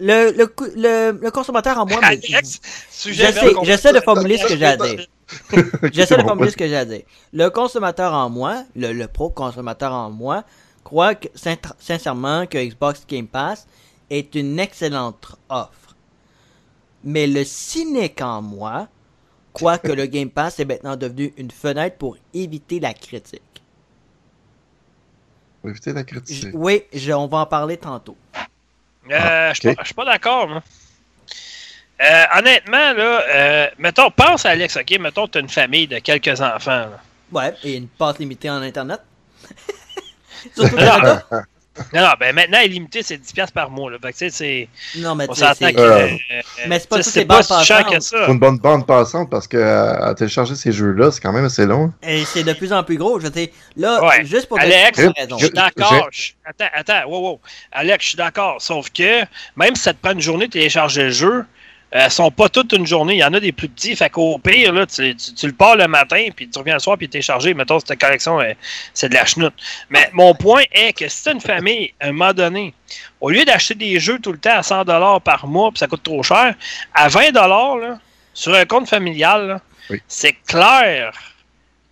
[0.00, 2.60] le, le, cou- le, le consommateur en moi, Alex,
[3.06, 5.06] j'essaie de formuler ce que j'ai à dire.
[5.92, 7.02] J'essaie de formuler ce que j'ai à dire.
[7.32, 10.44] Le consommateur en moi, le, le pro-consommateur en moi,
[10.84, 13.66] croit que, sin- sincèrement que Xbox Game Pass
[14.10, 15.96] est une excellente offre.
[17.04, 18.88] Mais le cynique en moi
[19.52, 23.42] croit que le Game Pass est maintenant devenu une fenêtre pour éviter la critique.
[25.62, 26.48] Faut éviter la J- critique.
[26.54, 28.16] oui, je- on va en parler tantôt.
[29.10, 30.62] Euh, Ah, je suis pas- je suis pas d'accord, moi.
[32.00, 34.98] Euh, honnêtement, là, euh, mettons, pense à Alex, ok?
[34.98, 36.70] Mettons, tu as une famille de quelques enfants.
[36.70, 37.00] là.
[37.30, 39.00] Ouais, et une passe limitée en Internet.
[40.56, 41.24] Surtout Canada.
[41.94, 43.90] Non, non, ben maintenant, il est limité, c'est 10$ par mois.
[43.90, 43.96] Là.
[44.02, 44.68] Fait que, tu sais, c'est.
[45.00, 45.80] Non, mais On tu sais, s'entend c'est- que.
[45.80, 46.08] Euh,
[46.68, 48.26] Mais c'est pas c'est pas si cher que ça.
[48.26, 51.46] Faut une bonne bande passante parce que euh, à télécharger ces jeux-là, c'est quand même
[51.46, 51.90] assez long.
[52.02, 53.18] Et c'est de plus en plus gros.
[53.20, 54.22] Je veux dire, là, Ouais.
[54.26, 55.38] juste pour Alex, des raisons.
[55.38, 56.08] Je suis d'accord.
[56.10, 57.40] je- Attends, attends, wow, wow.
[57.72, 58.60] Alex, je suis d'accord.
[58.60, 59.22] Sauf que,
[59.56, 61.46] même si ça te prend une journée de télécharger le jeu,
[61.94, 63.14] euh, sont pas toutes une journée.
[63.14, 63.94] Il y en a des plus petits.
[63.96, 66.80] Fait qu'au pire, là, tu, tu- tu le pars le matin, puis tu reviens le
[66.80, 67.52] soir, puis tu es chargé.
[67.54, 68.52] Mettons, cette collection, euh,
[68.94, 69.52] c'est de la chenoute.
[69.90, 72.72] Mais mon point est que si tu une famille, à un moment donné,
[73.20, 76.02] au lieu d'acheter des jeux tout le temps à 100$ par mois, puis ça coûte
[76.02, 76.54] trop cher,
[76.94, 77.32] à 20$,
[77.80, 77.98] là,
[78.34, 80.00] sur un compte familial, Oui.
[80.08, 81.12] c'est clair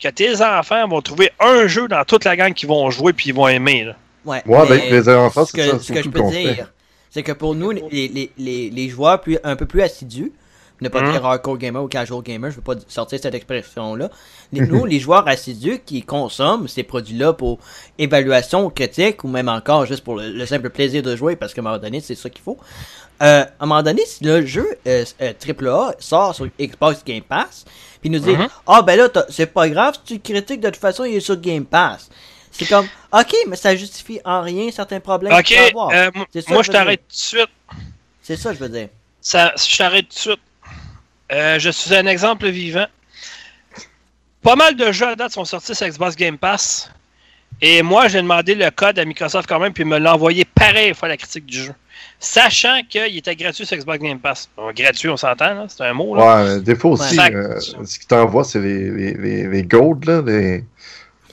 [0.02, 3.28] que tes enfants vont trouver un jeu dans toute la gang qu'ils vont jouer puis
[3.28, 3.84] ils vont aimer.
[3.84, 3.96] Là.
[4.24, 6.32] Ouais, Ouais, mais avec les enfants, ce c'est que, ça, ce que je peux qu'on
[6.32, 6.64] fait.
[7.10, 10.32] C'est que pour nous, les, les, les, les joueurs plus, un peu plus assidus,
[10.80, 14.08] ne pas dire hardcore gamer ou casual gamer, je veux pas sortir cette expression-là.
[14.52, 17.58] Les- Nous, les joueurs assidus qui consomment ces produits-là pour
[17.98, 21.60] évaluation critique ou même encore juste pour le, le simple plaisir de jouer, parce qu'à
[21.60, 22.56] un moment donné, c'est ça qu'il faut.
[23.22, 27.22] Euh, à un moment donné, si le jeu euh, euh, AAA sort sur Xbox Game
[27.22, 27.66] Pass,
[28.00, 28.48] puis nous dit Mhm.
[28.66, 31.20] Ah ben là, t'as- c'est pas grave, si tu critiques de toute façon, il est
[31.20, 32.08] sur Game Pass.
[32.50, 35.90] C'est comme Ok, mais ça justifie en rien certains problèmes Ok, avoir.
[35.90, 37.48] euh, m- C'est ça moi je t'arrête tout de suite.
[38.22, 38.88] C'est ça, je veux dire.
[39.20, 40.40] Ça, je t'arrête tout de suite.
[41.32, 42.86] Euh, je suis un exemple vivant.
[44.42, 46.90] Pas mal de jeux à date sont sortis sur Xbox Game Pass.
[47.60, 50.44] Et moi, j'ai demandé le code à Microsoft quand même, puis il me l'a envoyé
[50.46, 51.74] pareil fois la critique du jeu.
[52.18, 54.48] Sachant qu'il était gratuit sur Xbox Game Pass.
[54.56, 56.14] Bon, gratuit, on s'entend, là, c'est un mot.
[56.14, 56.44] Là.
[56.44, 57.34] Ouais, des fois aussi, Ouais.
[57.34, 60.64] euh, ce qu'ils t'envoient, c'est les, les, les, les gold, là, les,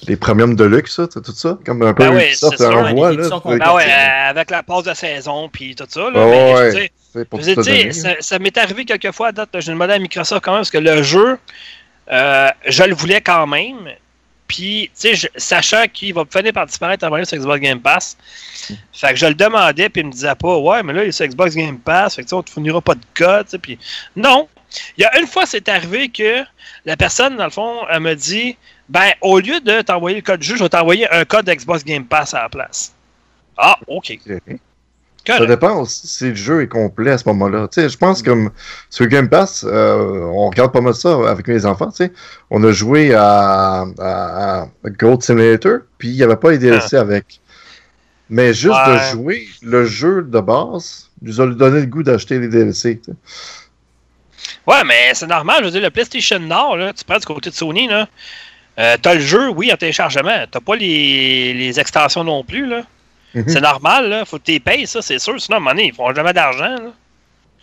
[0.07, 1.57] les premiums de luxe, ça, tout ça?
[1.65, 3.41] Comme un peu Ben c'est ça, envoie, les là.
[3.61, 6.09] Ah ouais, euh, avec la pause de saison, puis tout ça.
[6.09, 6.63] Là, mais, je ouais.
[6.63, 9.49] veux dire, Je veux dire, ça, ça m'est arrivé quelques fois à date.
[9.59, 11.37] J'ai demandé à Microsoft quand même parce que le jeu,
[12.11, 13.89] euh, je le voulais quand même.
[14.47, 18.17] Puis, tu sais, sachant qu'il va finir par disparaître avant sur Xbox Game Pass.
[18.93, 21.11] Fait que je le demandais, puis il me disait pas, ouais, mais là, il est
[21.11, 23.77] sur Xbox Game Pass, fait que on te fournira pas de code, puis
[24.15, 24.47] non.
[24.97, 26.43] Il y a une fois, c'est arrivé que
[26.85, 28.57] la personne, dans le fond, elle me dit,
[28.89, 32.05] ben, au lieu de t'envoyer le code jeu, je vais t'envoyer un code Xbox Game
[32.05, 32.93] Pass à la place.
[33.57, 34.19] Ah, ok.
[35.25, 37.67] Ça dépend aussi si le jeu est complet à ce moment-là.
[37.67, 38.49] Tu sais, je pense comme
[38.89, 41.89] sur Game Pass, euh, on regarde pas mal ça avec mes enfants.
[41.89, 42.13] Tu sais.
[42.49, 46.95] On a joué à, à, à Gold Simulator, puis il n'y avait pas les DLC
[46.95, 47.41] avec.
[48.29, 52.47] Mais juste de jouer le jeu de base, nous a donné le goût d'acheter les
[52.47, 53.01] DLC.
[54.65, 55.59] Ouais, mais c'est normal.
[55.59, 58.07] Je veux dire, le PlayStation Nord, là, tu prends du côté de Sony, là.
[58.79, 60.45] Euh, t'as le jeu, oui, en téléchargement.
[60.51, 62.83] T'as pas les, les extensions non plus, là.
[63.33, 63.45] Mhm.
[63.47, 64.25] C'est normal, là.
[64.25, 65.39] Faut que tu payes, ça, c'est sûr.
[65.41, 66.91] Sinon, à un moment donné, ils font jamais d'argent, là.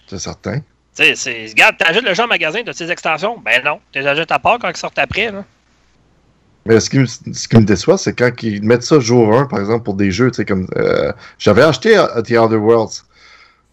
[0.06, 0.58] C'est certain.
[0.58, 0.64] Tu
[1.04, 1.46] sais, c'est.
[1.46, 3.38] Regarde, t'achètes le jeu en magasin, t'as tes extensions?
[3.38, 3.80] Ben non.
[3.92, 5.44] Tu les achètes à part quand ils sortent après, là.
[6.66, 9.46] Mais ce qui me, ce qui me déçoit, c'est quand ils mettent ça jour 1,
[9.46, 10.66] par exemple, pour des jeux, tu sais, comme...
[10.76, 13.04] euh, J'avais acheté euh, The Other Worlds.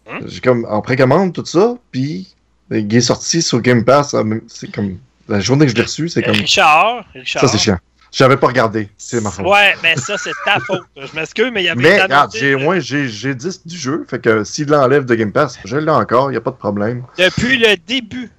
[0.06, 0.20] Hum?
[0.26, 2.34] J'ai comme en précommande, tout ça, puis
[2.70, 4.14] il est sorti sur Game Pass,
[4.48, 4.98] c'est comme...
[5.28, 6.34] La journée que je l'ai reçu, c'est comme...
[6.34, 7.04] Richard.
[7.14, 7.42] Richard.
[7.42, 7.78] Ça, c'est chiant.
[8.10, 9.46] J'avais pas regardé, c'est ma faute.
[9.46, 10.82] Ouais, mais ça, c'est ta faute.
[10.96, 14.04] Je m'excuse, mais il y avait Mais regarde, j'ai moins j'ai j'ai 10 du jeu,
[14.06, 17.04] fait que s'il l'enlève de Game Pass, je l'ai encore, il a pas de problème.
[17.16, 18.30] Depuis le début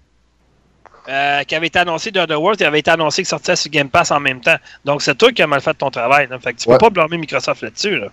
[1.10, 3.90] euh, qui avait été annoncé de World, il avait été annoncé qu'il sortait sur Game
[3.90, 4.58] Pass en même temps.
[4.86, 6.28] Donc, c'est toi qui as mal fait ton travail.
[6.30, 6.38] là.
[6.38, 6.76] Fait que tu Ouais.
[6.76, 7.98] peux pas blâmer Microsoft là-dessus.
[7.98, 8.08] Là.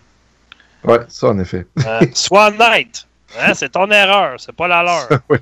[0.84, 1.66] Ouais, ça en effet.
[1.86, 3.06] Euh, sois honnête.
[3.38, 5.08] Hein, c'est ton erreur, c'est pas la leur.
[5.28, 5.36] Oui.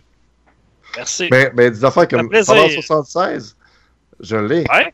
[0.99, 1.29] Merci.
[1.31, 2.29] Mais, mais des affaires comme.
[2.45, 3.57] Fallout 76,
[4.21, 4.65] je l'ai.
[4.73, 4.93] Ouais.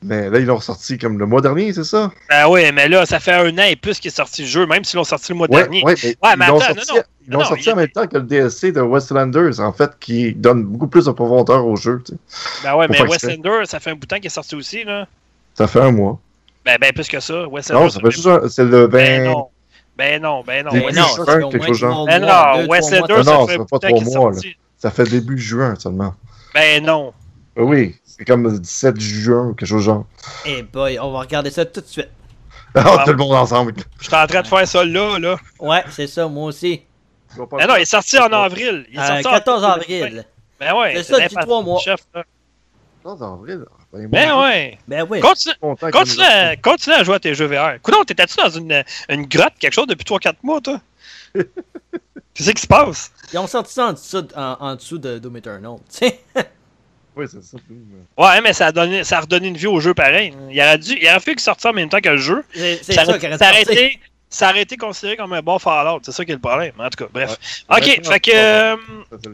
[0.00, 2.12] Mais là, ils l'ont ressorti comme le mois dernier, c'est ça?
[2.30, 4.64] Ben oui, mais là, ça fait un an et plus qu'il est sorti le jeu,
[4.64, 5.82] même s'ils l'ont sorti le mois Ouais, dernier.
[5.82, 7.02] ouais, mais Ouais, mais ils l'ont sorti, non, non.
[7.26, 9.90] ils l'ont Non, sorti il- en même temps que le DLC de Westlanders, en fait,
[9.98, 12.00] qui donne beaucoup plus de profondeur au jeu.
[12.06, 12.18] tu sais.
[12.62, 13.38] Ben ouais, mais pas West exprès.
[13.38, 14.84] Ender, ça fait un bout de temps qu'il est sorti aussi.
[14.84, 15.08] Là.
[15.54, 16.20] Ça fait un mois.
[16.64, 17.48] Ben, ben plus que ça.
[17.48, 18.48] West Non, ça fait juste un...
[18.48, 18.88] C'est le 20...
[18.90, 19.48] Ben non.
[19.96, 20.70] Ben non, ben non.
[20.70, 23.78] Ça fait au moins trois Ben mois, non, ça non, fait ça un fait pas
[23.80, 24.56] trois mois, sorti.
[24.78, 26.14] Ça fait début juin seulement.
[26.54, 27.12] Ben non.
[27.58, 30.06] Euh, Oui, c'est comme le 17 juin ou quelque chose genre.
[30.46, 32.08] Eh boy, on va regarder ça tout de suite.
[32.74, 33.74] Ah, tout le monde ensemble.
[33.98, 35.36] Je suis en train de faire ça là, là.
[35.58, 36.82] Ouais, c'est ça, moi aussi.
[37.36, 38.86] Ben non, il est sorti en avril.
[38.90, 40.24] Il est Euh, sorti en 14 avril.
[40.60, 40.92] Ben ouais.
[40.96, 41.80] C'est ça, depuis trois mois.
[41.80, 42.24] Chef, là.
[43.04, 43.64] 14 avril.
[43.92, 44.78] Ben, Ben moi, ouais.
[44.86, 45.20] Ben oui.
[45.20, 45.54] Continue,
[45.92, 47.80] continue, à, continue à jouer à tes jeux VR.
[47.82, 50.78] Coudon, t'étais-tu dans une, une grotte, quelque chose, depuis 3-4 mois, toi?
[52.34, 53.10] Qu'est-ce qui se passe?
[53.32, 55.76] Ils ont sorti ça en dessous, de- en, en dessous de Doom Eternal.
[55.90, 56.20] tu sais.
[57.16, 57.56] Oui, c'est ça.
[58.16, 60.32] Ouais, mais ça a, donné, ça a redonné une vie au jeu pareil.
[60.52, 62.44] Il aurait, dû, il aurait fallu qu'il sorte ça en même temps que le jeu.
[62.54, 63.98] C'est Ça ça aurait, ça aurait été,
[64.30, 65.98] ça aurait été considéré comme un bon Fallout.
[66.04, 66.74] C'est ça qui est le problème.
[66.78, 67.36] En tout cas, bref.
[67.68, 67.76] Ouais.
[67.76, 68.30] Ok, Ouais, fait que.
[68.32, 68.76] euh,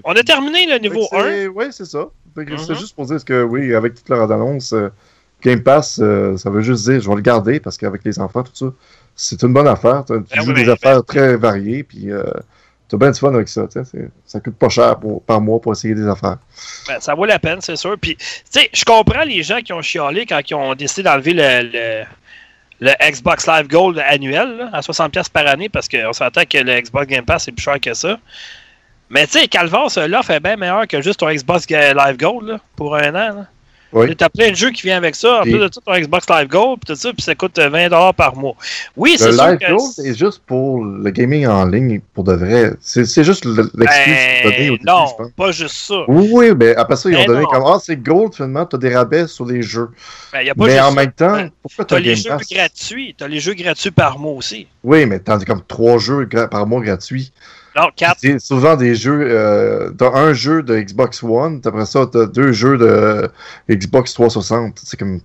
[0.02, 1.24] on a terminé le niveau Fait que 1.
[1.24, 2.06] c'est- Oui, c'est ça.
[2.34, 2.74] C'est Mhm.
[2.78, 4.88] juste pour dire que, oui, avec toute leur annonce, euh,
[5.42, 8.44] Game Pass, euh, ça veut juste dire, je vais le garder parce qu'avec les enfants,
[8.44, 8.66] tout ça,
[9.16, 10.04] c'est une bonne affaire.
[10.06, 12.24] Tu Ben joues oui, des ben- affaires très variées, puis euh,
[12.88, 13.66] t'as bien du fun avec ça.
[13.70, 13.84] c'est-
[14.26, 16.38] Ça coûte pas cher pour- par mois pour essayer des affaires.
[16.88, 17.96] Ben, ça vaut la peine, c'est sûr.
[18.00, 21.32] Puis, tu sais, je comprends les gens qui ont chialé quand ils ont décidé d'enlever
[21.34, 22.04] le, le,
[22.80, 26.80] le Xbox Live Gold annuel là, à 60$ par année parce qu'on s'entend que le
[26.80, 28.18] Xbox Game Pass est plus cher que ça.
[29.10, 32.58] Mais tu sais, Calvas, l'offre est bien meilleure que juste ton Xbox Live Gold là,
[32.74, 33.34] pour un an.
[33.36, 33.46] là.
[33.94, 34.16] Oui.
[34.16, 35.40] T'as plein de jeux qui viennent avec ça.
[35.40, 37.70] En plus de ça, ton Xbox Live Gold, puis tout ça, puis ça coûte euh,
[37.70, 38.54] 20$ par mois.
[38.96, 39.66] Oui, c'est Le sûr Live que.
[39.70, 42.72] Gold est juste pour le gaming en ligne, pour de vrai.
[42.80, 45.30] C'est c'est juste le- l'excuse Ben, donnée au début, non, je pense.
[45.36, 45.94] pas juste ça.
[46.08, 47.48] Oui, oui, mais après ça, ils ont Ben donné non.
[47.48, 49.88] comme Ah, c'est Gold, finalement, t'as des rabais sur les jeux.
[50.32, 52.30] Ben, y a pas Mais juste en même temps, Ben, pourquoi T'as t'as les jeux
[52.30, 52.48] Pass?
[52.50, 53.14] gratuits.
[53.16, 54.66] T'as les jeux gratuits par mois aussi.
[54.82, 57.32] Oui, mais t'as comme trois jeux par mois gratuits.
[57.76, 58.18] Non, 4.
[58.20, 59.28] C'est souvent des jeux.
[59.30, 63.30] Euh, t'as un jeu de Xbox One, après ça, t'as deux jeux de
[63.68, 64.78] Xbox 360.
[64.84, 65.20] C'est comme.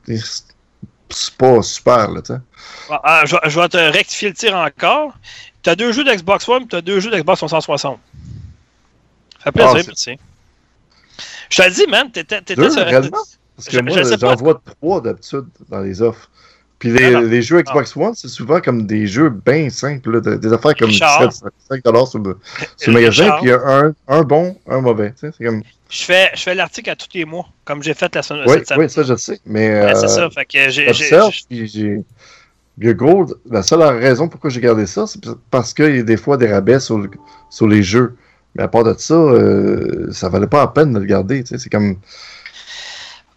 [1.11, 2.39] C'est pas super, là, tu sais.
[3.03, 5.13] Ah, je, vais- je vais te rectifier le tir encore.
[5.63, 7.99] Tu as deux jeux d'Xbox One et tu as deux jeux d'Xbox 360.
[9.39, 9.81] Ça fait plaisir, Ah.
[11.49, 12.85] Je te le dis, man, t'étais sur-?
[13.55, 16.29] Parce que Je- moi, j'en vois trois d'habitude dans les offres.
[16.79, 20.53] Puis les, Ah jeux Xbox One, c'est souvent comme des jeux bien simples, là, des
[20.53, 21.27] affaires comme Richard.
[21.27, 21.51] 17,
[21.83, 22.37] 5 sur le,
[22.77, 25.13] sur le magasin, puis il y a un, un bon, un mauvais.
[25.43, 25.61] comme.
[25.89, 28.59] Je fais, je fais l'article à tous les mois, comme j'ai fait la semaine Oui,
[28.65, 29.39] cette oui, ça, je sais.
[29.45, 29.67] Mais.
[29.69, 30.29] Ouais, euh, c'est ça.
[30.29, 32.01] Fait que j'ai.
[33.49, 35.19] la seule raison pourquoi j'ai gardé ça, c'est
[35.51, 37.09] parce qu'il y a des fois des rabais sur, le-
[37.49, 38.15] sur les jeux.
[38.55, 41.43] Mais à part de ça, euh, ça valait pas la peine de le garder.
[41.43, 41.97] tu sais, C'est comme.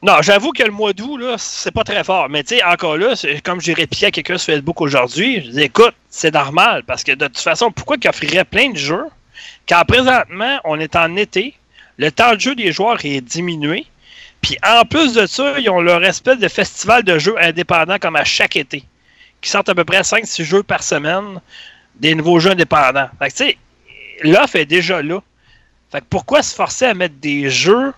[0.05, 2.29] Non, j'avoue que le mois d'août, là, c'est pas très fort.
[2.29, 5.63] Mais tu sais, encore là, comme j'ai répliqué à quelqu'un sur Facebook aujourd'hui, je dis
[5.63, 9.07] écoute, c'est normal, parce que de toute façon, pourquoi qu'ils offriraient plein de jeux
[9.69, 11.55] quand présentement, on est en été,
[11.99, 13.87] le temps de jeu des joueurs est diminué,
[14.41, 18.17] puis en plus de ça, ils ont leur espèce de festival de jeux indépendants comme
[18.17, 18.85] à chaque été,
[19.41, 21.41] qui sortent à peu près 5-6 jeux par semaine,
[21.95, 23.09] des nouveaux jeux indépendants.
[23.21, 23.59] Fait que tu sais,
[24.23, 25.21] l'offre est déjà là.
[25.93, 27.93] Fait que pourquoi se forcer à mettre des jeux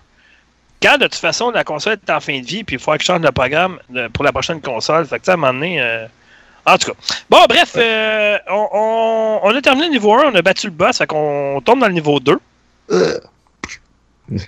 [0.81, 2.99] quand de toute façon la console est en fin de vie, puis il faut que
[2.99, 5.05] je change le programme de- pour la prochaine console.
[5.05, 6.05] Fait que sais, à un moment donné, euh,
[6.67, 6.97] En tout cas.
[7.29, 10.71] Bon, bref, euh, on, on- on a terminé le niveau 1, on a battu le
[10.73, 12.39] boss, fait qu'on tombe dans le niveau 2.
[12.91, 13.19] Euh,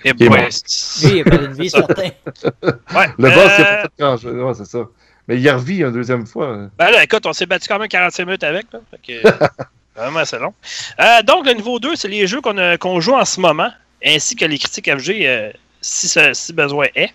[0.04, 2.02] Et Il est ouais, c'est- Lui, il a une vie, certain.
[2.02, 4.34] ouais, Le boss, il a euh, pas fait grand chose.
[4.34, 4.84] Ouais, c'est ça.
[5.28, 6.56] Mais il a revu une deuxième fois.
[6.76, 8.66] Ben là, écoute, on s'est battu quand même 45 minutes avec.
[8.72, 9.28] Là, fait que,
[9.96, 10.54] vraiment, c'est long.
[10.98, 13.70] Euh, donc, le niveau 2, c'est les jeux qu'on joue en ce moment,
[14.04, 17.12] ainsi que les critiques FG, euh, si, si besoin est.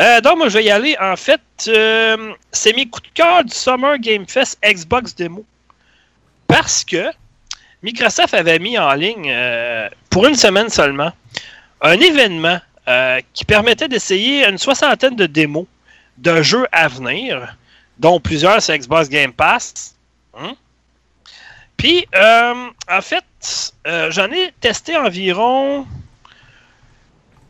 [0.00, 0.96] Euh, donc, moi, je vais y aller.
[1.00, 5.44] En fait, euh, c'est mes coups de cœur du Summer Game Fest Xbox Demo.
[6.48, 7.10] Parce que
[7.82, 11.12] Microsoft avait mis en ligne, euh, pour une semaine seulement,
[11.80, 12.60] un événement
[13.32, 15.66] qui permettait d'essayer une soixantaine de démos
[16.18, 17.56] de jeux à venir,
[17.96, 19.94] dont plusieurs sur Xbox Game Pass.
[20.36, 20.56] Hein?
[21.76, 23.24] Puis, en fait,
[23.84, 25.86] j'en ai testé environ.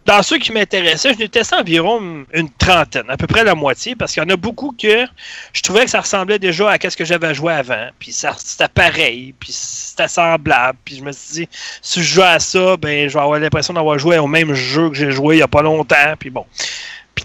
[0.04, 3.94] Dans ceux qui m'intéressaient, je ai testé environ une trentaine, à peu près la moitié,
[3.94, 5.06] parce qu'il y en a beaucoup que
[5.52, 7.88] je trouvais que ça ressemblait déjà à ce que j'avais joué avant.
[8.00, 10.78] Puis ça, c'était pareil, puis c'était semblable.
[10.84, 11.48] Puis je me suis dit,
[11.80, 14.88] si je joue à ça, ben, je vais avoir l'impression d'avoir joué au même jeu
[14.88, 16.14] que j'ai joué il n'y a pas longtemps.
[16.18, 16.44] Puis bon.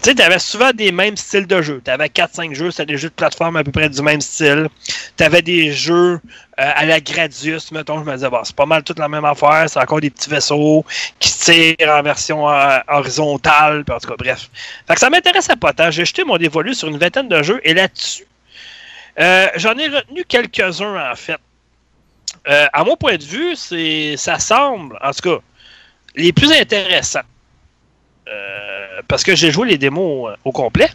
[0.02, 1.80] Tu sais, t'avais souvent des mêmes styles de jeux.
[1.82, 4.68] T'avais 4-5 jeux, c'était des jeux de plateforme à peu près du même style.
[5.16, 6.20] T'avais des jeux
[6.60, 9.24] euh, à la Gradius, mettons, je me disais, bon, c'est pas mal toute la même
[9.24, 10.84] affaire, c'est encore des petits vaisseaux
[11.18, 14.48] qui se tirent en version euh, horizontale, en tout cas, bref.
[14.86, 15.90] Fait que ça m'intéressait pas tant.
[15.90, 18.26] J'ai jeté mon dévolu sur une vingtaine de jeux, et là-dessus,
[19.18, 21.38] euh, j'en ai retenu quelques-uns, en fait.
[22.72, 25.38] À mon point de vue, c'est ça semble, en tout cas,
[26.14, 27.20] les plus intéressants.
[28.28, 30.90] Euh, parce que j'ai joué les démos euh, au complet.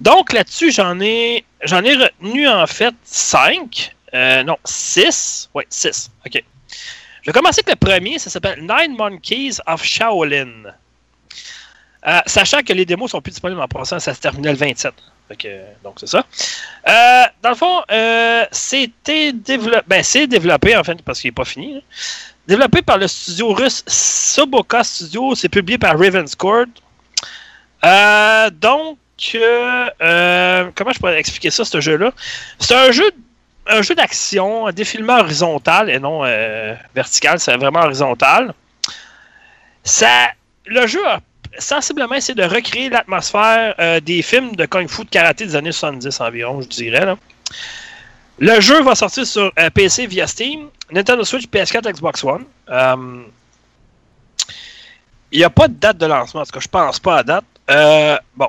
[0.00, 3.94] Donc là-dessus, j'en ai j'en ai retenu en fait 5.
[4.44, 5.50] non, 6.
[5.54, 6.10] Oui, 6.
[6.26, 6.42] OK.
[7.22, 10.72] Je vais commencer avec le premier, ça s'appelle Nine Monkeys of Shaolin.
[12.06, 14.94] Euh, sachant que les démos sont plus disponibles en passant, ça se terminait le 27.
[15.26, 15.48] Fait que,
[15.82, 16.24] donc c'est ça.
[16.88, 19.82] Euh, dans le fond, euh, c'était développé.
[19.88, 21.82] Ben, c'est développé en fait parce qu'il n'est pas fini.
[22.46, 26.66] Développé par le studio russe Soboka Studio, c'est publié par Ravenscourt.
[27.84, 28.98] Euh, donc,
[29.34, 32.12] euh, euh, comment je pourrais expliquer ça, ce jeu-là?
[32.60, 33.10] C'est un jeu,
[33.66, 38.54] un jeu d'action, un défilement horizontal et non euh, vertical, c'est vraiment horizontal.
[39.82, 40.30] Ça,
[40.66, 41.18] le jeu a
[41.58, 46.20] sensiblement essayé de recréer l'atmosphère des films de Kung Fu de karaté des années 70
[46.20, 47.06] environ, je dirais.
[47.06, 47.16] Là.
[48.38, 52.44] Le jeu va sortir sur euh, PC via Steam, Nintendo Switch, PS4, Xbox One.
[52.68, 53.22] Euh,
[55.32, 57.22] Il n'y a pas de date de lancement, en tout cas, je pense pas à
[57.22, 57.44] date.
[57.70, 58.48] Euh, bon,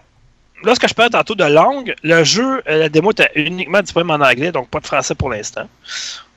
[0.63, 4.11] là, ce que je parlais tantôt de langue, le jeu, la démo était uniquement disponible
[4.11, 5.67] en anglais, donc pas de français pour l'instant.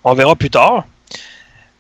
[0.05, 0.85] On verra plus tard.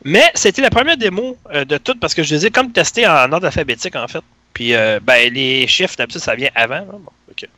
[0.03, 3.33] Mais c'était la première démo de toutes parce que je les ai comme testés en
[3.33, 4.25] ordre alphabétique, en fait.
[4.55, 6.85] Puis, ben, les chiffres, ça vient avant.
[7.31, 7.49] ok.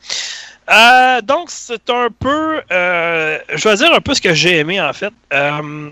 [0.71, 2.63] Euh, donc, c'est un peu.
[2.71, 5.13] euh, je vais dire un peu ce que j'ai aimé, en fait.
[5.33, 5.91] Euh,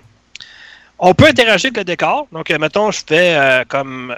[0.99, 2.27] on peut interagir avec le décor.
[2.31, 4.15] Donc, euh, mettons, je fais comme.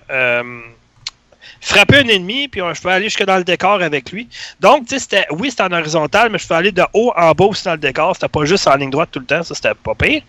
[1.59, 4.27] frapper un ennemi, puis je peux aller jusque dans le décor avec lui.
[4.59, 7.45] Donc, tu sais, oui, c'était en horizontal, mais je peux aller de haut en bas
[7.45, 8.15] aussi dans le décor.
[8.15, 10.21] C'était pas juste en ligne droite tout le temps, ça, c'était pas pire.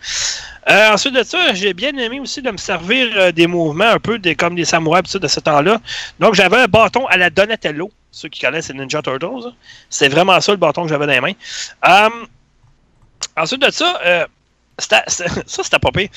[0.67, 4.33] Ensuite de ça, j'ai bien aimé aussi de me servir des mouvements un peu des,
[4.35, 5.79] comme des samouraïs de ce temps-là.
[6.19, 7.91] Donc, j'avais un bâton à la Donatello.
[8.15, 9.43] Ceux qui connaissent les Ninja Turtles.
[9.43, 9.51] là.
[9.89, 11.33] C'est vraiment ça le bâton que j'avais dans les mains.
[11.85, 12.09] Euh,
[13.35, 14.25] ensuite de ça, euh,
[14.79, 16.07] ça, c'était pas pire.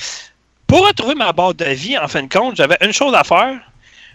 [0.65, 3.59] Pour retrouver ma barre de vie, en fin de compte, j'avais une chose à faire.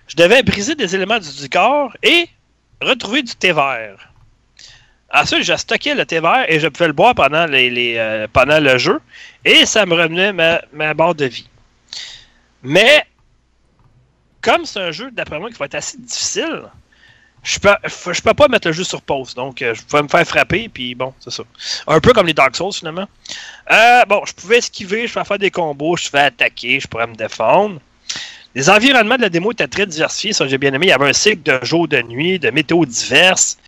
[0.07, 2.27] Je devais briser des éléments du, corps et
[2.81, 4.11] retrouver du thé vert.
[5.13, 8.99] Ensuite, j'ai stocké le thé vert et je pouvais le boire pendant, euh, le jeu.
[9.45, 11.47] Et ça me revenait ma barre de vie.
[12.63, 13.05] Mais,
[14.41, 16.63] comme c'est un jeu, d'après moi, qui va être assez difficile,
[17.45, 17.75] je peux,
[18.25, 19.35] peux pas mettre le jeu sur pause.
[19.35, 21.43] Donc, euh, je pouvais me faire frapper, puis bon, c'est ça.
[21.87, 23.07] Un peu comme les Dark Souls, finalement.
[23.71, 27.07] Euh, bon, je pouvais esquiver, je pouvais faire des combos, je pouvais attaquer, je pourrais
[27.07, 27.81] me défendre.
[28.55, 30.87] Les environnements de la démo étaient très diversifiés, ça j'ai bien aimé.
[30.87, 33.59] Il y avait un cycle de jour, de nuit, de météo diverses.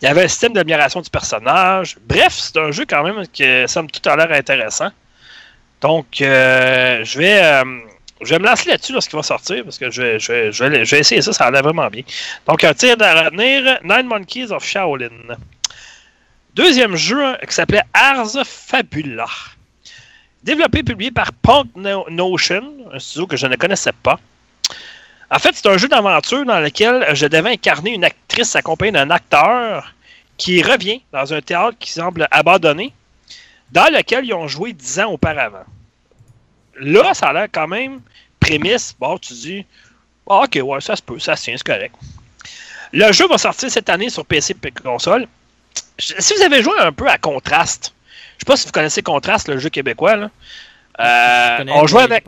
[0.00, 1.96] Il y avait un système d'amélioration du personnage.
[2.06, 3.24] Bref, c'est un jeu quand même
[3.66, 4.90] ça me tout a l'air intéressant.
[5.80, 7.64] Donc, euh, je vais euh,
[8.24, 10.02] je vais me lancer là-dessus lorsqu'il va sortir, parce que je
[10.62, 12.02] vais, essayer ça, ça a l'air vraiment bien.
[12.46, 15.08] Donc, un tir à retenir, Nine Monkeys of Shaolin.
[16.54, 19.26] Deuxième jeu hein, qui s'appelait Ars Fabula.
[20.42, 22.62] Développé et publié par Punk No- Notion,
[22.92, 24.20] un studio que je ne connaissais pas.
[25.30, 29.10] En fait, c'est un jeu d'aventure dans lequel je devais incarner une actrice accompagnée d'un
[29.10, 29.92] acteur
[30.36, 32.92] qui revient dans un théâtre qui semble abandonné,
[33.72, 35.64] dans lequel ils ont joué dix ans auparavant.
[36.80, 38.00] Là, ça a l'air quand même
[38.40, 38.94] prémisse.
[38.98, 39.66] Bon, tu dis,
[40.28, 41.94] Ah, ok, ouais, ça se peut, ça se tient, c'est correct.
[42.92, 45.26] Le jeu va sortir cette année sur PC et console.
[45.98, 47.92] Si vous avez joué un peu à Contraste,
[48.34, 50.16] je sais pas si vous connaissez Contraste, le jeu québécois.
[50.16, 50.30] Là.
[51.00, 52.24] Euh, connais, on, jouait avec,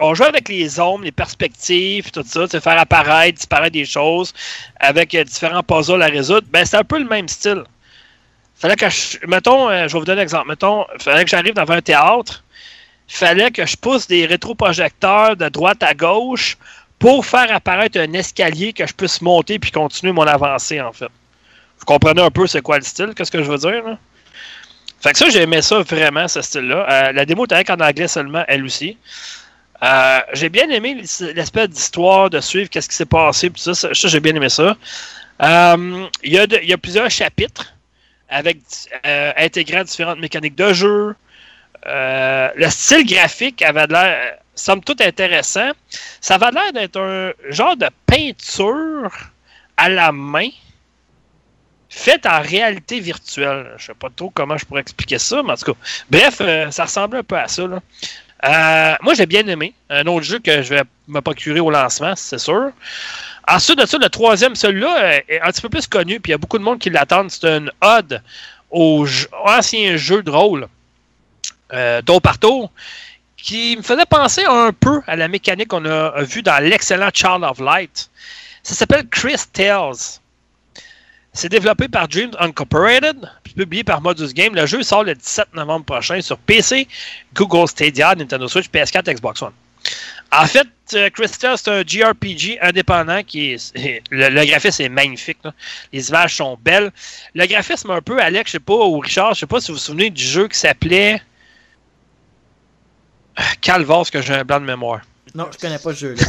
[0.00, 4.32] on jouait avec les ombres, les perspectives, tout ça, tu faire apparaître, disparaître des choses
[4.80, 6.46] avec euh, différents puzzles à résoudre.
[6.50, 7.62] Ben, c'est un peu le même style.
[8.56, 9.18] Fallait que je.
[9.26, 10.48] Mettons, euh, je vais vous donner un exemple.
[10.48, 12.43] Mettons, fallait que j'arrive dans un théâtre.
[13.06, 16.56] Fallait que je pousse des rétroprojecteurs de droite à gauche
[16.98, 21.10] pour faire apparaître un escalier que je puisse monter puis continuer mon avancée, en fait.
[21.78, 23.98] Vous comprenez un peu c'est quoi le style, qu'est-ce que je veux dire, là?
[25.00, 26.86] Fait que ça, j'aimais ça vraiment, ce style-là.
[26.90, 28.96] Euh, la démo était en anglais seulement, elle aussi.
[29.82, 31.02] Euh, j'ai bien aimé
[31.34, 34.76] l'espèce d'histoire de suivre qu'est-ce qui s'est passé, puis ça, j'ai bien aimé ça.
[35.42, 37.74] Euh, Il y, y a plusieurs chapitres
[38.30, 38.60] avec
[39.36, 41.14] intégrant différentes mécaniques de jeu.
[41.86, 45.70] Euh, le style graphique avait l'air, euh, somme toute, intéressant.
[46.20, 49.10] Ça avait l'air d'être un genre de peinture
[49.76, 50.48] à la main
[51.90, 53.72] faite en réalité virtuelle.
[53.76, 55.78] Je sais pas trop comment je pourrais expliquer ça, mais en tout cas,
[56.10, 57.66] bref, euh, ça ressemblait un peu à ça.
[57.66, 59.74] moi, j'ai bien aimé.
[59.90, 62.70] Un autre jeu que je vais me procurer au lancement, c'est sûr.
[63.46, 66.34] Ensuite de ça, le troisième, celui-là, est un petit peu plus connu, puis il y
[66.34, 67.30] a beaucoup de monde qui l'attendent.
[67.30, 68.22] C'est une ode
[68.70, 70.66] aux jeux- anciens jeux de rôle,
[71.72, 72.70] euh, tour par tour,
[73.36, 77.42] qui me faisait penser un peu à la mécanique qu'on a vu dans l'excellent Child
[77.42, 78.10] of Light.
[78.62, 80.20] Ça s'appelle Chris Tales.
[81.32, 84.54] C'est développé par Dreams Incorporated, publié par Modus Game.
[84.54, 86.86] Le jeu sort le 17 novembre prochain sur PC,
[87.34, 89.52] Google Stadia, Nintendo Switch, PS4, Xbox One.
[90.32, 93.72] En fait, euh, Crystal, c'est un JRPG indépendant qui est.
[94.10, 95.38] Le, graphisme est magnifique.
[95.92, 96.90] Les images sont belles.
[97.34, 99.78] Le graphisme, un peu, Alex, je sais pas, ou Richard, je sais pas si vous
[99.78, 101.20] vous souvenez du jeu qui s'appelait.
[103.60, 105.00] Calvas, que j'ai un blanc de mémoire.
[105.34, 106.22] Non, je connais pas ce jeu-là.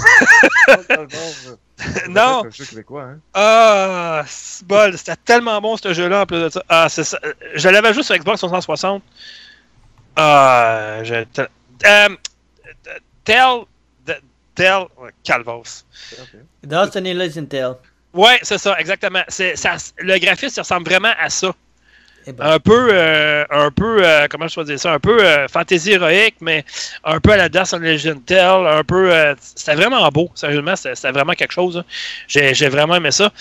[2.10, 2.42] non!
[2.42, 3.20] C'est un jeu québécois, hein?
[3.34, 6.64] Ah, c'est bol, c'était tellement bon ce jeu-là en plus de ça.
[6.70, 7.20] Ah, c'est ça.
[7.54, 9.04] Je l'avais juste sur Xbox 360.
[10.16, 11.24] Ah, je.
[11.86, 12.10] Euh,
[13.24, 13.66] Tell.
[14.56, 14.86] Tell.
[14.98, 15.84] ouais, Calvos.
[16.64, 17.76] Destiny Legend Tale.
[18.14, 19.24] Ouais, c'est ça, exactement.
[19.28, 21.54] C'est, ça, le graphisme ressemble vraiment à ça.
[22.28, 25.24] Eh ben, Un peu, euh, un peu, euh, comment je peux dire ça, un peu
[25.24, 26.66] euh, fantasy héroïque, mais
[27.04, 31.12] un peu à la Death on Legend Tell, un peu, c'était vraiment beau, sérieusement, c'était,
[31.12, 31.78] vraiment quelque chose.
[31.78, 31.86] hein.
[32.28, 33.32] J'ai, vraiment aimé ça.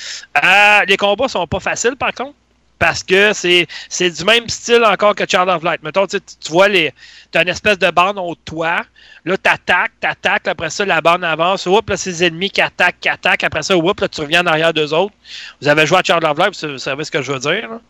[0.86, 2.34] Les combats sont pas faciles par contre,
[2.78, 3.66] parce que c'est,
[4.10, 5.82] du même style encore que Child of Light.
[5.82, 6.92] Mettons, tu, tu vois, les,
[7.30, 8.82] t'as une espèce de bande au toit,
[9.24, 13.00] là t'attaques, t'attaques, après ça la bande avance, oups, là c'est les ennemis qui attaquent,
[13.00, 15.14] qui attaquent, après ça, oups, là tu reviens en arrière d'eux autres.
[15.62, 17.70] Vous avez joué à Child of Light, vous savez ce que je veux dire.
[17.70, 17.80] là.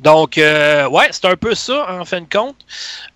[0.00, 2.56] Donc, euh, ouais, c'est un peu ça, en fin de compte.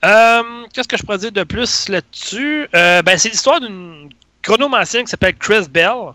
[0.05, 2.69] Euh, Qu'est-ce que je pourrais dire de plus là-dessus?
[2.75, 4.11] Euh, ben, c'est l'histoire d'une
[4.43, 6.15] chronomancienne qui s'appelle Chris Bell,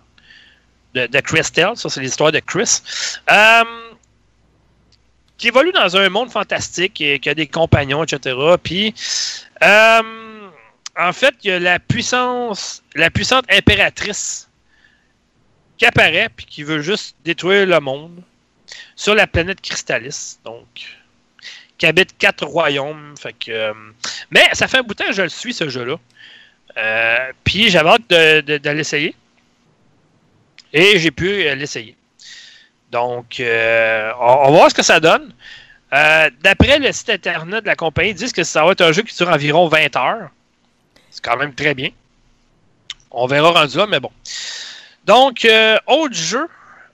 [0.93, 2.81] de, de Christelle, ça c'est l'histoire de Chris,
[3.29, 3.63] euh,
[5.37, 8.35] qui évolue dans un monde fantastique, et qui a des compagnons, etc.
[8.63, 8.93] Puis,
[9.61, 14.47] en fait, il y a la puissance, la puissante impératrice
[15.77, 18.23] qui apparaît, puis qui veut juste détruire le monde
[18.95, 20.65] sur la planète Crystalis, donc
[21.77, 23.15] qui habite quatre royaumes.
[23.49, 23.73] Euh,
[24.31, 25.97] mais ça fait un bout de temps que je le suis ce jeu-là.
[26.77, 29.15] Euh, puis j'avais hâte de, l'essayer.
[30.71, 31.95] Et j'ai pu euh, l'essayer.
[32.91, 35.33] Donc, euh, on, on va voir ce que ça donne.
[35.91, 39.03] D'après le site internet de la compagnie, ils disent que ça va être un jeu
[39.03, 40.29] qui dure environ 20 heures.
[41.11, 41.89] C'est quand même très bien.
[43.11, 44.09] On verra rendu là, mais bon.
[45.05, 45.47] Donc,
[45.85, 46.47] autre jeu.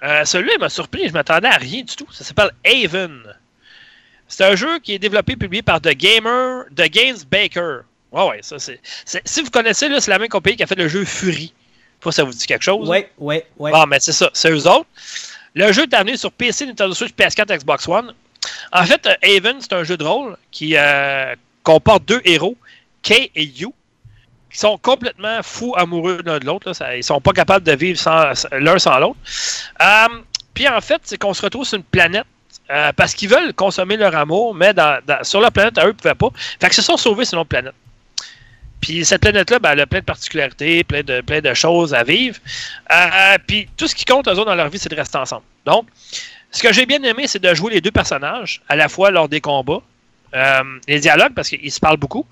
[0.03, 2.07] Euh, Celui-là il m'a surpris, je m'attendais à rien du tout.
[2.11, 3.21] Ça s'appelle Haven.
[4.27, 7.79] C'est un jeu qui est développé et publié par The Gamer, The Games Baker.
[8.11, 8.79] Ouais, ouais, ça c'est.
[9.25, 11.53] Si vous connaissez, c'est la même compagnie qui a fait le jeu Fury.
[11.99, 12.87] Pas si ça vous dit quelque chose.
[12.87, 13.71] Ouais, ouais, ouais.
[13.73, 14.87] Ah, mais c'est ça, c'est eux autres.
[15.55, 18.13] Le jeu est amené sur PC, Nintendo Switch, PS4, Xbox One.
[18.71, 22.55] En fait, euh, Haven, c'est un jeu de rôle qui euh, comporte deux héros,
[23.01, 23.67] Kay et Yu,
[24.51, 26.71] qui sont complètement fous amoureux l'un de l'autre.
[26.95, 27.99] Ils sont pas capables de vivre
[28.51, 29.17] l'un sans l'autre.
[29.81, 30.07] Euh,
[30.53, 32.25] Puis en fait, c'est qu'on se retrouve sur une planète
[32.71, 34.73] euh, parce qu'ils veulent consommer leur amour, mais
[35.23, 36.29] sur la planète, à eux, ils ne pouvaient pas.
[36.59, 37.73] Fait qu'ils se sont sauvés sur une autre planète.
[38.81, 42.03] Puis cette planète-là, ben, elle a plein de particularités, plein de, plein de choses à
[42.03, 42.37] vivre.
[42.91, 45.43] Euh, puis tout ce qui compte, eux autres, dans leur vie, c'est de rester ensemble.
[45.65, 45.87] Donc,
[46.51, 49.29] ce que j'ai bien aimé, c'est de jouer les deux personnages, à la fois lors
[49.29, 49.81] des combats,
[50.87, 52.25] les dialogues, parce qu'ils se parlent beaucoup.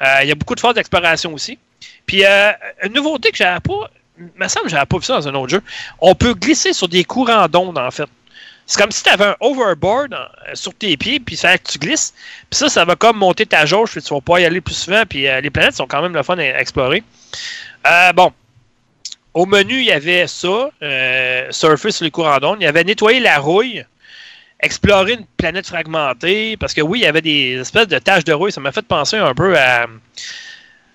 [0.00, 1.58] Euh, Il y a beaucoup de phases d'exploration aussi.
[2.06, 3.90] Puis, euh, une nouveauté que j'avais pas,
[4.36, 5.62] me semble que j'avais pas vu ça dans un autre jeu,
[6.00, 8.08] on peut glisser sur des courants d'ondes, en fait.
[8.66, 11.78] C'est comme si tu avais un overboard euh, sur tes pieds, puis ça que tu
[11.78, 12.14] glisses.
[12.48, 14.74] Puis ça, ça va comme monter ta jauge, puis tu vas pas y aller plus
[14.74, 15.02] souvent.
[15.08, 17.02] Puis les planètes sont quand même le fun à explorer.
[18.14, 18.32] Bon.
[19.34, 22.58] Au menu, il y avait ça, euh, surfer sur les courants d'onde.
[22.60, 23.84] Il y avait nettoyer la rouille,
[24.62, 26.56] explorer une planète fragmentée.
[26.56, 28.52] Parce que oui, il y avait des espèces de taches de rouille.
[28.52, 29.86] Ça m'a fait penser un peu à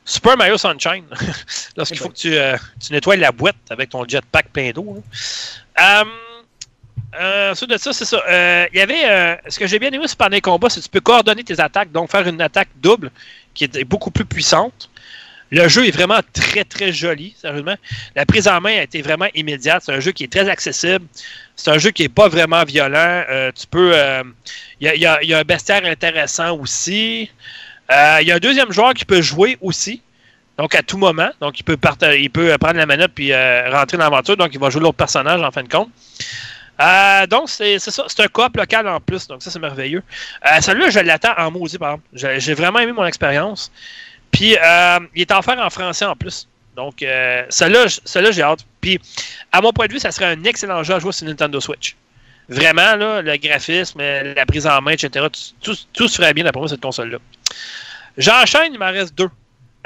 [0.06, 1.06] Super Mario Sunshine.
[1.78, 5.04] Lorsqu'il faut que tu, euh, tu, nettoies la boîte avec ton jetpack plein d'eau.
[5.80, 6.04] Euh,
[7.20, 8.22] euh, de ça, c'est ça.
[8.28, 9.40] Euh, il y avait.
[9.50, 11.92] Ce que j'ai bien aimé pendant les combats, c'est que tu peux coordonner tes attaques,
[11.92, 13.12] donc faire une attaque double
[13.54, 14.90] qui est beaucoup plus puissante.
[15.50, 17.76] Le jeu est vraiment très, très joli, sérieusement.
[18.16, 19.84] La prise en main a été vraiment immédiate.
[19.86, 21.06] C'est un jeu qui est très accessible.
[21.58, 23.24] C'est un jeu qui n'est pas vraiment violent.
[23.30, 23.94] Euh, tu peux.
[24.80, 27.30] Il y, y, a un bestiaire intéressant aussi.
[27.90, 30.02] Il y a un deuxième joueur qui peut jouer aussi.
[30.58, 31.30] Donc, à tout moment.
[31.42, 34.38] Donc, il peut, prendre la manette puis rentrer dans l'aventure.
[34.38, 35.90] Donc, il va jouer l'autre personnage en fin de compte.
[36.80, 38.06] Euh, donc, c'est ça.
[38.08, 39.28] C'est un coop local en plus.
[39.28, 40.04] Donc, ça, c'est merveilleux.
[40.46, 42.40] Euh, Celui-là, je l'attends en maudit, par exemple.
[42.40, 43.72] J'ai vraiment aimé mon expérience.
[44.32, 46.48] Puis, euh, il est offert en français en plus.
[46.78, 48.60] Donc, euh, celui-là, j'ai hâte.
[48.80, 49.02] Puis,
[49.52, 51.96] à mon point de vue, ça serait un excellent jeu à jouer sur Nintendo Switch.
[52.50, 55.26] Vraiment, là, le graphisme, la prise en main, etc.,
[55.60, 57.18] tout, tout, se ferait bien d'après moi, cette console-là.
[58.16, 59.30] J'enchaîne, il m'en reste deux.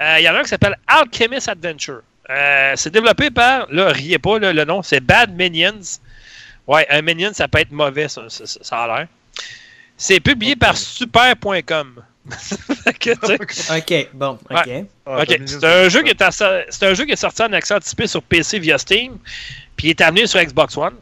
[0.02, 2.02] Euh, il y en a un qui s'appelle Alchemist Adventure.
[2.30, 6.00] Euh, c'est développé par, là, riez pas, le nom, c'est Bad Minions.
[6.68, 9.08] Ouais, un Minion, ça peut être mauvais, ça, ça, a l'air.
[9.96, 12.04] C'est publié par super.com.
[12.28, 14.86] ok, bon, ok.
[15.06, 18.22] Ah, c'est un, jeu qui est un jeu qui est sorti en accès anticipé sur
[18.22, 19.18] PC via Steam,
[19.76, 20.96] puis il est amené sur Xbox One.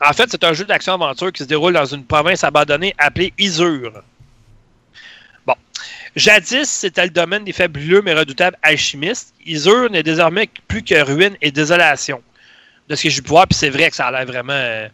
[0.00, 4.02] En fait, c'est un jeu d'action-aventure qui se déroule dans une province abandonnée appelée Isur.
[5.46, 5.54] Bon.
[6.16, 9.34] Jadis, c'était le domaine des fabuleux mais redoutables alchimistes.
[9.44, 12.22] Isur n'est désormais plus que ruine et désolation
[12.88, 14.52] de ce que j'ai pu voir, puis c'est vrai que ça a l'air vraiment.
[14.52, 14.88] Euh,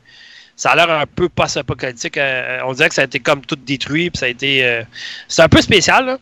[0.61, 2.19] ça a l'air un peu post-apocalyptique.
[2.19, 4.83] Euh, euh, on dirait que ça a été comme tout détruit, puis ça a été.
[5.27, 6.19] c'est un peu spécial.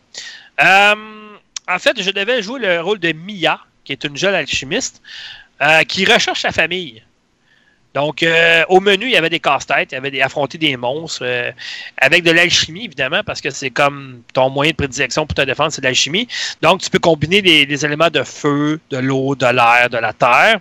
[0.60, 5.02] en fait, je devais jouer le rôle de Mia, qui est une jeune alchimiste,
[5.88, 7.02] qui recherche sa famille.
[7.94, 11.24] Donc, euh, au menu, il y avait des casse-têtes, il y avait affronter des monstres,
[11.24, 11.50] euh,
[11.96, 15.72] avec de l'alchimie, évidemment, parce que c'est comme ton moyen de prédilection pour te défendre,
[15.72, 16.28] c'est de l'alchimie.
[16.60, 20.60] Donc, tu peux combiner les, éléments de feu, de l'eau, de l'air, de la terre,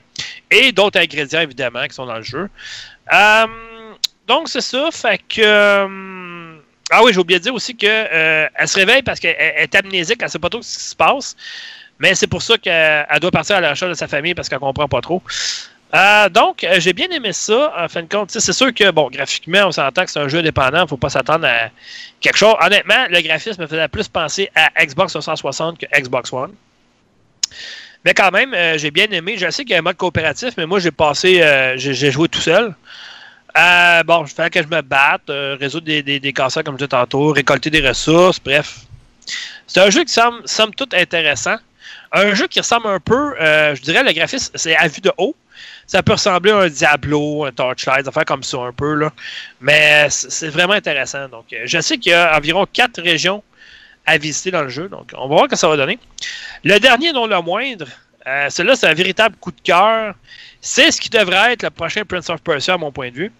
[0.50, 2.50] et d'autres ingrédients, évidemment, qui sont dans le jeu.
[3.14, 3.46] Euh,
[4.28, 6.58] donc, c'est ça, fait que...
[6.92, 10.26] ah oui, j'ai oublié de dire aussi qu'elle se réveille parce qu'elle est amnésique, elle
[10.26, 11.36] ne sait pas trop ce qui se passe.
[12.00, 14.60] Mais c'est pour ça qu'elle doit partir à la recherche de sa famille parce qu'elle
[14.60, 15.22] comprend pas trop.
[15.96, 17.74] Euh, donc, euh, j'ai bien aimé ça.
[17.78, 20.40] En fin de compte, c'est sûr que, bon, graphiquement, on s'entend que c'est un jeu
[20.40, 20.82] indépendant.
[20.82, 21.70] Ne faut pas s'attendre à
[22.20, 22.56] quelque chose.
[22.60, 26.54] Honnêtement, le graphisme me faisait plus penser à Xbox 360 que Xbox One.
[28.06, 29.36] Mais quand même, euh, j'ai bien aimé.
[29.38, 31.44] Je sais qu'il y a un mode coopératif, mais moi, j'ai passé,
[31.78, 32.74] j'ai joué tout seul.
[34.06, 36.90] bon, je fais que je me batte, résoudre des, des, des casseurs, comme je disais
[36.90, 38.80] tantôt, récolter des ressources, bref.
[39.66, 41.58] C'est un jeu qui semble, semble tout intéressant.
[42.14, 45.36] Un jeu qui ressemble un peu, je dirais, le graphisme, c'est à vue de haut
[45.88, 48.94] ça peut ressembler à un Diablo, un Torchlight, des affaires comme ça un peu.
[48.94, 49.12] Là.
[49.62, 51.30] Mais c'est vraiment intéressant.
[51.30, 53.42] Donc, euh, je sais qu'il y a environ quatre régions
[54.08, 54.90] à visiter dans le jeu.
[54.90, 56.00] Donc, on va voir ce que ça va donner.
[56.64, 57.88] Le dernier, non le moindre,
[58.26, 60.16] euh, celui-là, c'est un véritable coup de cœur.
[60.60, 63.32] C'est ce qui devrait être le prochain Prince of Persia, à mon point de vue.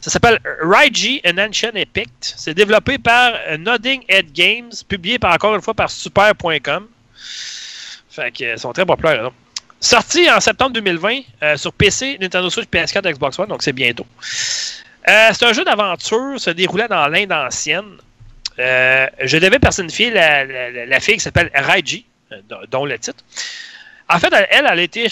[0.00, 2.10] Ça s'appelle Raiji An Ancient Epic.
[2.20, 6.86] C'est développé par Nodding Head Games, publié par encore une fois par Super.com.
[8.10, 9.22] Fait qu'ils sont très populaires.
[9.22, 9.32] Là.
[9.80, 14.06] Sorti en septembre 2020 euh, sur PC, Nintendo Switch, PS4, Xbox One, donc c'est bientôt.
[15.08, 17.96] Euh, c'est un jeu d'aventure se déroulant dans l'Inde ancienne.
[18.58, 20.44] Euh, je devais personnifier la,
[20.86, 22.04] la, fille qui s'appelle Raiji,
[22.70, 23.24] dont le titre.
[24.08, 25.06] En fait, elle, elle a été,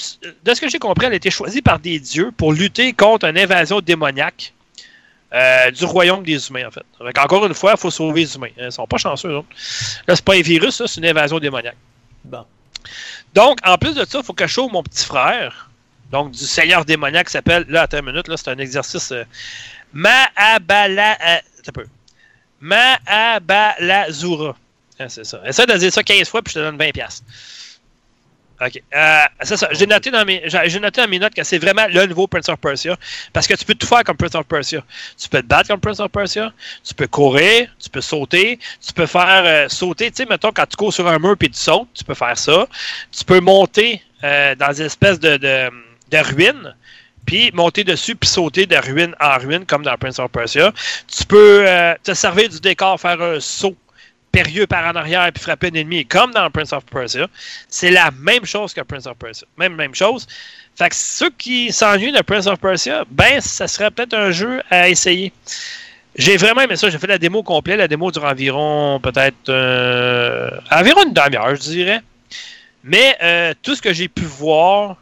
[0.44, 3.26] de ce que j'ai compris, elle a été choisie par des dieux pour lutter contre
[3.26, 4.52] une invasion démoniaque
[5.74, 6.84] du royaume des humains, en fait.
[6.98, 8.48] Donc, encore une fois, il faut sauver les humains.
[8.58, 9.42] Ils sont pas chanceux, Là,
[10.08, 11.76] c'est pas un virus, c'est une invasion démoniaque.
[12.24, 12.44] Bon.
[13.34, 15.68] Donc, en plus de ça, il faut que je chauffe mon petit frère,
[16.10, 19.24] donc du seigneur démoniaque qui s'appelle, là, attends une minute, là, c'est un exercice euh,
[19.92, 21.18] Maabala.
[21.20, 21.38] Euh,
[21.68, 21.86] un peu.
[22.66, 24.56] Maabalazura.
[24.98, 25.40] Ah, c'est ça.
[25.46, 27.22] Essaye de dire ça 15 fois, puis je te donne 20$.
[28.58, 28.82] OK.
[28.94, 29.68] Euh, c'est ça.
[29.72, 32.96] J'ai noté, dans mes, dans mes notes que c'est vraiment le nouveau Prince of Persia.
[33.32, 34.82] Parce que tu peux tout faire comme Prince of Persia.
[35.20, 36.52] Tu peux te battre comme Prince of Persia.
[36.82, 37.68] Tu peux courir.
[37.78, 38.58] Tu peux sauter.
[38.84, 40.10] Tu peux faire euh, sauter.
[40.10, 42.38] Tu sais, mettons, quand tu cours sur un mur puis tu sautes, tu peux faire
[42.38, 42.66] ça.
[43.12, 46.74] Tu peux monter euh, dans des espèces de, de ruines
[47.26, 50.72] puis monter dessus, puis sauter de ruine en ruine, comme dans Prince of Persia.
[51.06, 51.66] Tu peux
[52.02, 53.76] te servir du décor, faire un saut
[54.36, 57.26] périlleux par en arrière puis frapper un ennemi, comme dans Prince of Persia.
[57.68, 59.46] C'est la même chose que Prince of Persia.
[59.56, 60.26] Même, même chose.
[60.76, 64.60] Fait que ceux qui s'ennuient de Prince of Persia, ben, ça serait peut-être un jeu
[64.70, 65.32] à essayer.
[66.16, 66.90] J'ai vraiment aimé ça.
[66.90, 67.78] J'ai fait la démo complète.
[67.78, 72.00] La démo dure environ, peut-être, euh, environ une demi-heure, je dirais.
[72.84, 74.96] Mais euh, tout ce que j'ai pu voir,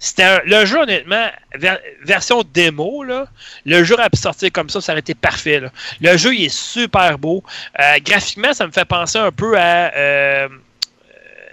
[0.00, 3.26] C'était le jeu, honnêtement, ver- version démo, là,
[3.66, 5.60] le jeu aurait pu sortir comme ça, ça aurait été parfait.
[6.00, 7.42] Le jeu, il est super beau.
[7.80, 10.48] Euh, graphiquement, ça me fait penser un peu à euh,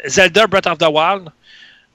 [0.05, 1.29] Zelda Breath of the Wild.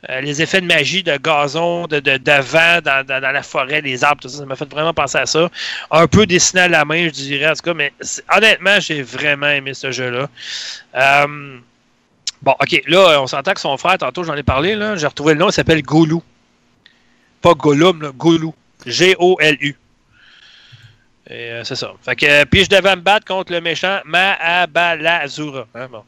[0.08, 3.82] Euh, les effets de magie, de gazon, de, de, de vent dans, dans- la forêt,
[3.82, 5.50] les arbres, tout ça, ça m'a fait vraiment penser à ça.
[5.90, 7.92] Un peu dessiné à la main, je dirais, en tout cas, mais
[8.34, 10.28] honnêtement, j'ai vraiment aimé ce jeu-là.
[12.42, 15.34] Bon, ok, là, on s'entend que son frère, tantôt, j'en ai parlé, là, j'ai retrouvé
[15.34, 16.22] le nom, il s'appelle Goulou.
[17.40, 18.12] Pas Gollum, là.
[18.86, 19.76] G-O-L-U.
[21.30, 21.92] Euh, c'est ça.
[22.02, 25.66] Fait que, euh, puis je devais me battre contre le méchant Mahabalazura.
[25.74, 26.02] Hein, bon.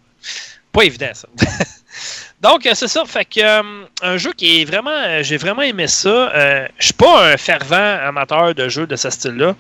[0.73, 1.29] Pas évident, ça.
[2.41, 3.05] Donc, euh, c'est ça.
[3.05, 5.23] Fait que, un jeu qui est vraiment.
[5.23, 6.69] J'ai vraiment aimé ça.
[6.79, 9.55] Je suis pas un fervent amateur de jeux de ce style-là.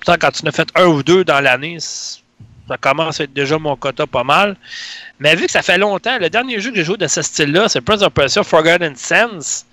[0.00, 3.32] Pourtant, quand tu en as fait un ou deux dans l'année, ça commence à être
[3.32, 4.56] déjà mon quota pas mal.
[5.20, 7.68] Mais vu que ça fait longtemps, le dernier jeu que j'ai joué de ce style-là,
[7.68, 9.64] c'est Prince of Persia Forgotten Sands.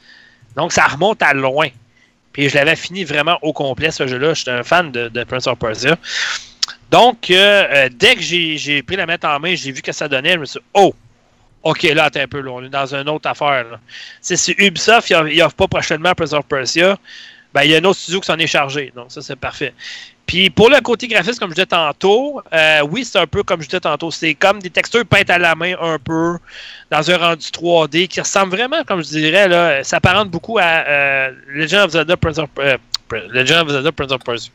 [0.55, 1.67] Donc, ça remonte à loin.
[2.31, 4.33] Puis je l'avais fini vraiment au complet, ce jeu-là.
[4.33, 5.97] J'étais un fan de, Prince of Persia.
[6.91, 10.07] Donc, euh, euh, dès que j'ai pris la mettre en main, j'ai vu que ça
[10.07, 10.93] donnait, je me suis dit, oh,
[11.63, 13.79] OK, là, attends un peu, là, on est dans une autre affaire.
[14.21, 16.97] Si Ubisoft, il offre pas prochainement Prince of Persia,
[17.55, 18.91] ben, il y a un autre studio qui s'en est chargé.
[18.93, 19.73] Donc, ça, c'est parfait.
[20.25, 23.61] Puis, pour le côté graphique, comme je disais tantôt, euh, oui, c'est un peu comme
[23.61, 24.11] je disais tantôt.
[24.11, 26.37] C'est comme des textures peintes à la main, un peu,
[26.91, 30.63] dans un rendu 3D, qui ressemble vraiment, comme je dirais, là, ça apparente beaucoup à
[30.85, 32.77] euh, Legend of Zelda Prince of, euh,
[33.29, 34.51] Legend of Zelda Prince of Persia.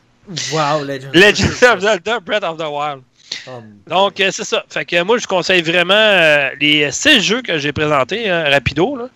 [0.53, 1.15] Wow, Legend.
[1.15, 3.01] Legend of Zelda Breath of the Wild.
[3.47, 4.63] Oh, Donc, c'est ça.
[4.69, 9.09] Fait que moi, je conseille vraiment les six jeux que j'ai présentés, hein, rapido, là.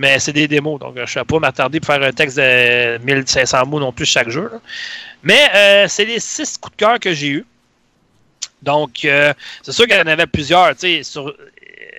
[0.00, 2.96] Mais c'est des démos, donc je ne vais pas m'attarder pour faire un texte de
[3.04, 4.50] 1500 mots non plus chaque jeu.
[5.22, 7.46] Mais euh, c'est les six coups de cœur que j'ai eus.
[8.62, 10.72] Donc, euh, c'est sûr qu'il y en avait plusieurs.
[11.02, 11.34] Sur,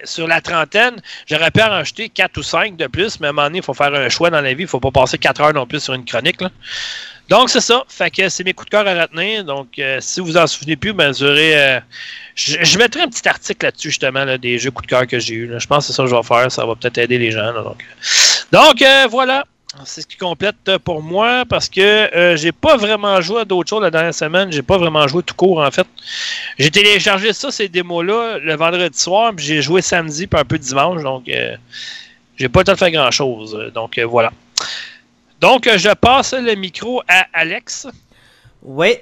[0.03, 3.33] sur la trentaine, j'aurais pu en acheter quatre ou cinq de plus, mais à un
[3.33, 4.61] moment donné, il faut faire un choix dans la vie.
[4.61, 6.41] Il ne faut pas passer quatre heures non plus sur une chronique.
[7.31, 7.85] Donc, c'est ça.
[7.87, 9.45] Fait que c'est mes coups de cœur à retenir.
[9.45, 11.79] Donc, euh, si vous en souvenez plus, ben, vous euh,
[12.35, 15.53] je, mettrai un petit article là-dessus, justement, des jeux coups de cœur que j'ai eu.
[15.57, 16.51] Je pense que c'est ça que je vais faire.
[16.51, 17.53] Ça va peut-être aider les gens.
[18.51, 19.45] donc, euh, voilà.
[19.85, 23.81] C'est ce qui complète pour moi parce que j'ai pas vraiment joué à d'autres choses
[23.81, 24.51] la dernière semaine.
[24.51, 25.87] J'ai pas vraiment joué tout court, en fait.
[26.59, 30.57] J'ai téléchargé ça, ces démos-là, le vendredi soir, puis j'ai joué samedi, puis un peu
[30.57, 31.01] dimanche.
[31.01, 31.31] Donc,
[32.35, 33.71] j'ai pas le temps de faire grand-chose.
[33.73, 34.33] Donc, voilà.
[35.41, 37.87] Donc, euh, je passe le micro à Alex.
[38.61, 38.95] Oui.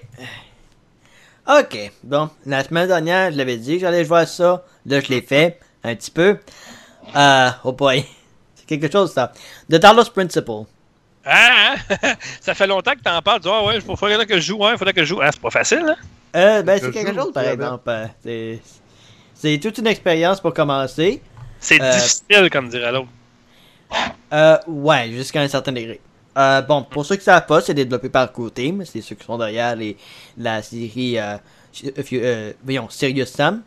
[1.48, 1.92] Ok.
[2.04, 4.64] Bon, la semaine dernière, je l'avais dit que j'allais jouer à ça.
[4.86, 5.60] Là, je l'ai fait.
[5.84, 6.38] Un petit peu.
[7.16, 8.06] Euh, oh boy.
[8.56, 9.34] C'est quelque chose, ça.
[9.70, 10.66] The Talos Principle.
[11.26, 11.98] Ah, hein?
[12.42, 13.42] ça fait longtemps que t'en parles.
[13.42, 15.20] Tu dis, ah ouais, il faudrait que je joue, hein, il faudrait que je joue.
[15.22, 15.96] Ah, c'est pas facile, hein?
[16.36, 17.84] Euh, ben, c'est quelque joue, chose, par exemple.
[17.90, 18.62] Euh, C'est,
[19.34, 21.22] c'est toute une expérience pour commencer.
[21.60, 23.08] C'est Euh, difficile, comme dirait l'autre.
[24.32, 26.00] Euh, ouais, jusqu'à un certain degré.
[26.40, 28.30] Euh, bon, pour ceux qui savent pas, c'est développé par
[28.74, 29.98] mais c'est ceux qui sont derrière les,
[30.38, 31.36] la série, euh,
[32.14, 33.62] euh, voyons, Serious Sam.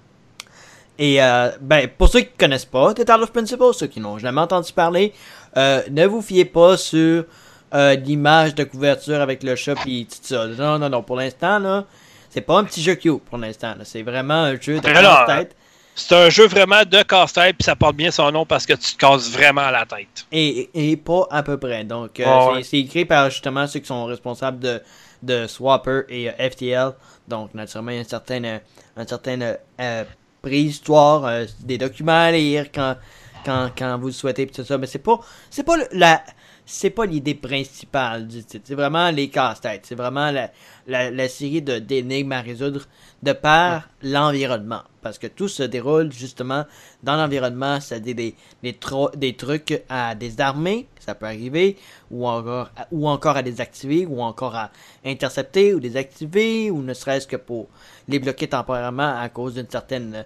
[0.99, 1.19] Et,
[1.61, 5.13] ben, pour ceux qui connaissent pas The Talos Principle, ceux qui n'ont jamais entendu parler,
[5.57, 7.25] ne vous fiez pas sur
[7.73, 10.47] l'image de couverture avec le chat et tout ça.
[10.47, 11.85] Non, non, non, pour l'instant, là,
[12.31, 13.75] c'est pas un petit jeu cute pour l'instant.
[13.85, 15.57] C'est vraiment un jeu de casse-tête.
[15.95, 18.95] C'est un jeu vraiment de casse-tête, puis ça porte bien son nom parce que tu
[18.95, 20.27] te casses vraiment la tête.
[20.33, 21.85] Et, et pas à peu près.
[21.85, 22.25] Donc, euh,
[22.65, 22.83] c'est- ouais.
[22.85, 24.81] écrit par justement ceux qui sont responsables de,
[25.23, 26.93] de Swapper et euh, FTL.
[27.29, 28.59] Donc, naturellement, il y a une certaine, euh,
[28.97, 30.05] une certaine euh,
[30.41, 31.31] préhistoire,
[31.61, 32.97] des documents à lire quand,
[33.45, 34.79] quand, quand vous le souhaitez, pis tout ça.
[34.79, 35.21] Mais c'est pas,
[35.51, 36.23] c'est pas le- la,
[36.65, 38.65] c'est pas l'idée principale du titre.
[38.67, 39.85] C'est vraiment les casse-têtes.
[39.87, 40.51] C'est vraiment la,
[40.87, 42.81] la, la série d'énigmes à résoudre
[43.23, 44.83] de par l'environnement.
[45.03, 46.65] Parce que tout se déroule justement
[47.03, 51.77] dans l'environnement, c'est-à-dire des, des, trucs à désarmer, ça peut arriver,
[52.11, 54.71] ou encore, ou encore à désactiver, ou encore à
[55.05, 57.69] intercepter ou désactiver, ou ne serait-ce que pour
[58.09, 60.25] les bloquer temporairement à cause d'une certaine...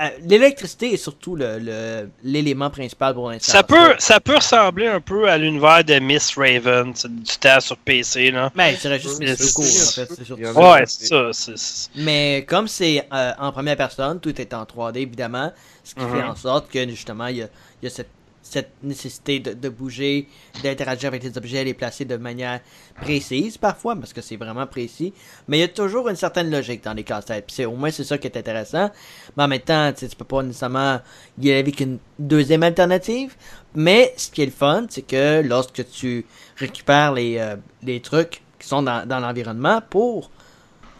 [0.00, 3.52] euh, L'électricité est surtout le- le- l'élément principal pour l'instant.
[3.52, 7.60] Ça peut, ça peut ressembler un peu à l'univers de Miss Raven, c'est du temps
[7.60, 8.50] sur PC, là.
[8.54, 9.68] Ben, je dirais juste Mais Miss c'est- Cool, en
[10.08, 10.72] fait, c'est surtout ça.
[10.72, 11.28] Ouais, c'est ça.
[11.32, 15.52] c'est- c'est- Mais comme c'est euh, en première personne, tout est en 3D évidemment,
[15.84, 16.12] ce qui Mhm.
[16.16, 17.48] fait en sorte que justement il y a,
[17.82, 18.08] il y a cette,
[18.50, 20.28] cette nécessité de, bouger,
[20.62, 22.60] d'interagir avec les objets, les placer de manière
[23.00, 25.12] précise parfois, parce que c'est vraiment précis.
[25.48, 27.44] Mais il y a toujours une certaine logique dans les casse-têtes.
[27.46, 28.90] Puis au moins c'est ça qui est intéressant.
[29.36, 31.00] Mais en même temps, tu peux pas nécessairement
[31.40, 33.34] y aller avec une deuxième alternative.
[33.74, 36.24] Mais ce qui est le fun, c'est que lorsque tu
[36.56, 40.30] récupères les, euh, trucs qui sont dans, l'environnement pour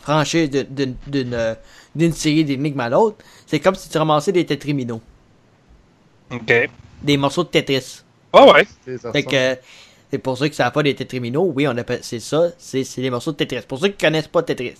[0.00, 1.54] franchir euh,
[1.94, 5.00] d'une série d'énigmes à l'autre, c'est comme si tu ramassais des tétriminos,
[6.30, 6.68] Ok.
[7.02, 8.02] Des morceaux de Tetris.
[8.32, 8.66] Ah ouais.
[9.12, 9.58] Fait que,
[10.10, 13.00] c'est pour ceux qui savent pas des Tetriminos, oui, on appelle, c'est ça, c'est, c'est
[13.00, 13.66] les morceaux de Tetris.
[13.66, 14.74] Pour ceux qui connaissent pas Tetris.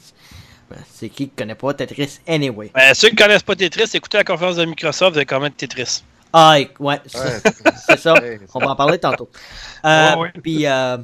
[0.69, 2.71] Ben, c'est qui qui connaît pas Tetris anyway?
[2.75, 5.53] Ben, ceux qui connaissent pas Tetris, écoutez la conférence de Microsoft, vous avez quand même
[5.53, 6.03] Tetris.
[6.33, 8.15] Ah, ouais, c'est ça.
[8.53, 9.29] On va en parler tantôt.
[9.85, 10.33] Euh, ouais.
[10.43, 10.97] Puis, euh,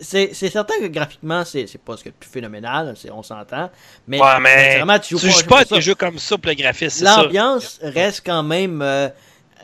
[0.00, 3.70] c'est, c'est certain que graphiquement, c'est, c'est pas ce de plus phénoménal, c'est, on s'entend.
[4.08, 5.94] Mais, Ouais, mais vraiment, tu joues Tu pas, joues un jeu pas à des jeux
[5.94, 7.04] comme ça pour le graphisme.
[7.04, 9.08] L'ambiance reste quand même euh,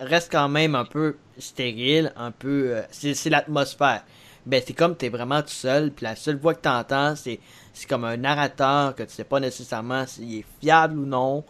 [0.00, 4.02] reste quand même un peu stérile, un peu euh, c'est l'atmosphère.
[4.46, 7.38] Ben c'est comme t'es vraiment tout seul, puis la seule voix que t'entends c'est
[7.74, 11.44] c'est comme un narrateur que tu sais pas nécessairement s'il est fiable ou non.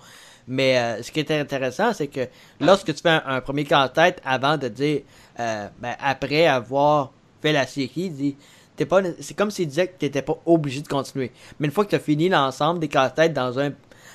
[0.48, 2.26] Mais euh, ce qui est intéressant, c'est que
[2.60, 5.02] lorsque tu fais un, premier casse-tête avant de dire
[5.38, 8.36] euh, ben, après avoir fait la série,
[8.74, 11.30] t'es pas c'est comme s'il disait que t'étais pas obligé de continuer.
[11.60, 13.70] Mais une fois que tu as fini l'ensemble des casse-têtes dans un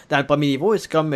[0.09, 1.15] dans le premier niveau, c'est comme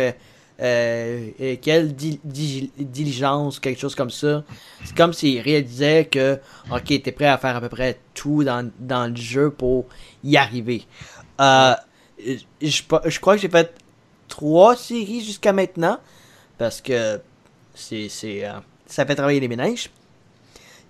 [0.60, 1.30] euh,
[1.62, 4.44] quelle di- di- diligence, quelque chose comme ça.
[4.84, 6.38] C'est comme s'il réalisait que,
[6.70, 9.86] ok, t'es prêt à faire à peu près tout dans, dans le jeu pour
[10.22, 10.84] y arriver.
[11.40, 11.74] Euh,
[12.18, 13.72] je, je crois que j'ai fait
[14.28, 15.98] trois séries jusqu'à maintenant,
[16.58, 17.20] parce que
[17.74, 18.52] c'est, euh,
[18.86, 19.90] ça fait travailler les ménages.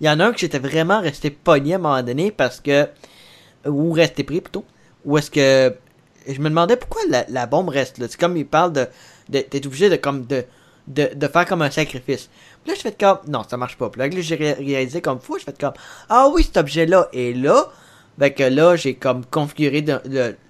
[0.01, 2.59] Il y en a un que j'étais vraiment resté pogné à un moment donné, parce
[2.59, 2.89] que,
[3.65, 4.65] ou resté pris plutôt,
[5.05, 5.75] ou est-ce que
[6.27, 8.07] je me demandais pourquoi la, la bombe reste là.
[8.09, 8.87] C'est comme il parle de
[9.31, 10.43] t'es obligé de comme de,
[10.87, 12.29] de, de faire comme un sacrifice.
[12.63, 13.89] Puis là je fais comme non ça marche pas.
[13.89, 15.73] Puis là j'ai ré- réalisé comme fou, je fais comme
[16.09, 17.71] ah oui cet objet là est là.
[18.19, 19.83] Fait que là j'ai comme configuré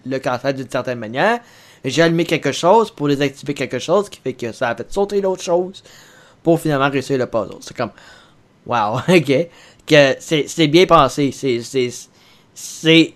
[0.05, 1.39] le, casse d'une certaine manière.
[1.83, 5.21] J'ai allumé quelque chose pour désactiver quelque chose qui fait que ça a fait sauter
[5.21, 5.83] l'autre chose
[6.43, 7.57] pour finalement réussir le puzzle.
[7.61, 7.91] C'est comme
[8.65, 9.47] wow ok
[9.87, 11.31] que c'est bien pensé.
[12.53, 13.13] C'est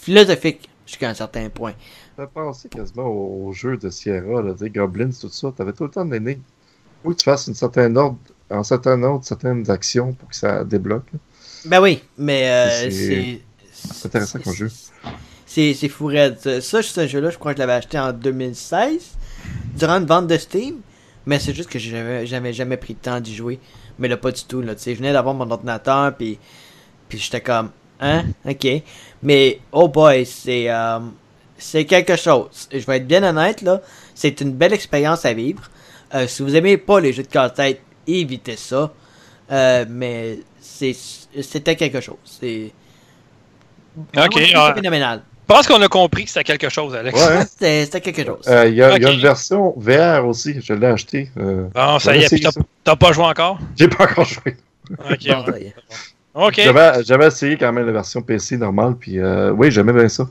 [0.00, 1.72] philosophique jusqu'à un certain point.
[2.16, 5.52] Fait penser quasiment au, jeu de Sierra, là, sais, Goblins, tout ça.
[5.54, 6.40] T'avais tout le temps des énigmes.
[7.02, 8.16] Faut que tu fasses une certaine ordre,
[8.50, 11.04] un certain ordre, certaines actions pour que ça débloque.
[11.12, 11.18] là.
[11.66, 13.40] Ben oui, mais euh, C'est-
[13.72, 14.06] c'est.
[14.06, 14.70] intéressant comme jeu.
[15.44, 16.38] C'est c'est fou raide.
[16.60, 19.16] Ça, ce jeu-là, je crois que je l'avais acheté en 2016,
[19.76, 20.76] durant une vente de Steam.
[21.26, 23.58] Mais c'est juste que j'avais jamais, jamais pris le temps d'y jouer.
[23.98, 24.62] Mais là, pas du tout.
[24.62, 26.38] Là, tu sais, je venais d'avoir mon ordinateur, puis,
[27.08, 28.66] puis j'étais comme, hein, ok.
[29.22, 31.00] Mais, oh boy, c'est euh,
[31.58, 32.68] c'est quelque chose.
[32.72, 33.80] Je vais être bien honnête, là.
[34.14, 35.62] C'est une belle expérience à vivre.
[36.14, 38.92] Euh, si vous aimez pas les jeux de casse-tête, évitez ça.
[39.52, 40.94] Euh, mais c'est
[41.42, 42.16] c'était quelque chose.
[42.24, 42.70] C'est
[44.16, 44.38] Ok,
[44.74, 45.22] phénoménal.
[45.48, 47.16] Je pense qu'on a compris que c'était quelque chose, Alex.
[47.18, 47.44] Ouais, hein?
[47.58, 48.44] C'était quelque chose.
[48.48, 51.30] Euh, Il y, a il y a une version VR aussi, je l'ai acheté.
[51.38, 52.48] euh, Bon, ça y est,
[52.82, 53.58] t'as pas joué encore?
[53.76, 54.56] J'ai pas encore joué.
[54.90, 54.96] Ok,
[55.28, 55.52] Bon, ouais.
[55.52, 55.74] ça y est.
[56.34, 56.54] ok.
[56.64, 60.28] J'avais j'avais essayé quand même la version PC normale, puis euh, oui, j'aimais bien ça.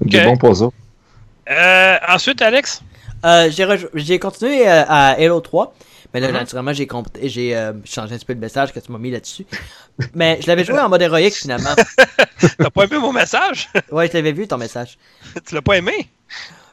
[0.00, 0.24] Des Ok.
[0.24, 0.70] bons puzzles.
[1.50, 2.82] Euh, ensuite, Alex?
[3.24, 5.74] Euh, j'ai j'ai continué euh, à Halo 3.
[6.12, 6.34] Mais là, Mhm.
[6.34, 6.86] naturellement, j'ai
[7.22, 9.46] j'ai euh, changé un petit peu de message que tu m'as mis là-dessus.
[10.14, 11.74] Mais je l'avais joué en mode héroïque finalement.
[12.58, 13.68] T'as pas aimé mon message?
[13.90, 14.96] Ouais, je l'avais vu ton message.
[15.46, 16.08] tu l'as pas aimé?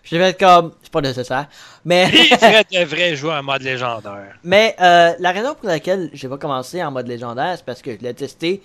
[0.03, 0.73] Je l'avais comme.
[0.83, 1.47] C'est pas nécessaire.
[1.85, 2.09] Mais.
[2.13, 4.35] Il devrait, devrait jouer en mode légendaire.
[4.43, 7.91] Mais euh, la raison pour laquelle je vais commencer en mode légendaire, c'est parce que
[7.95, 8.61] je l'ai testé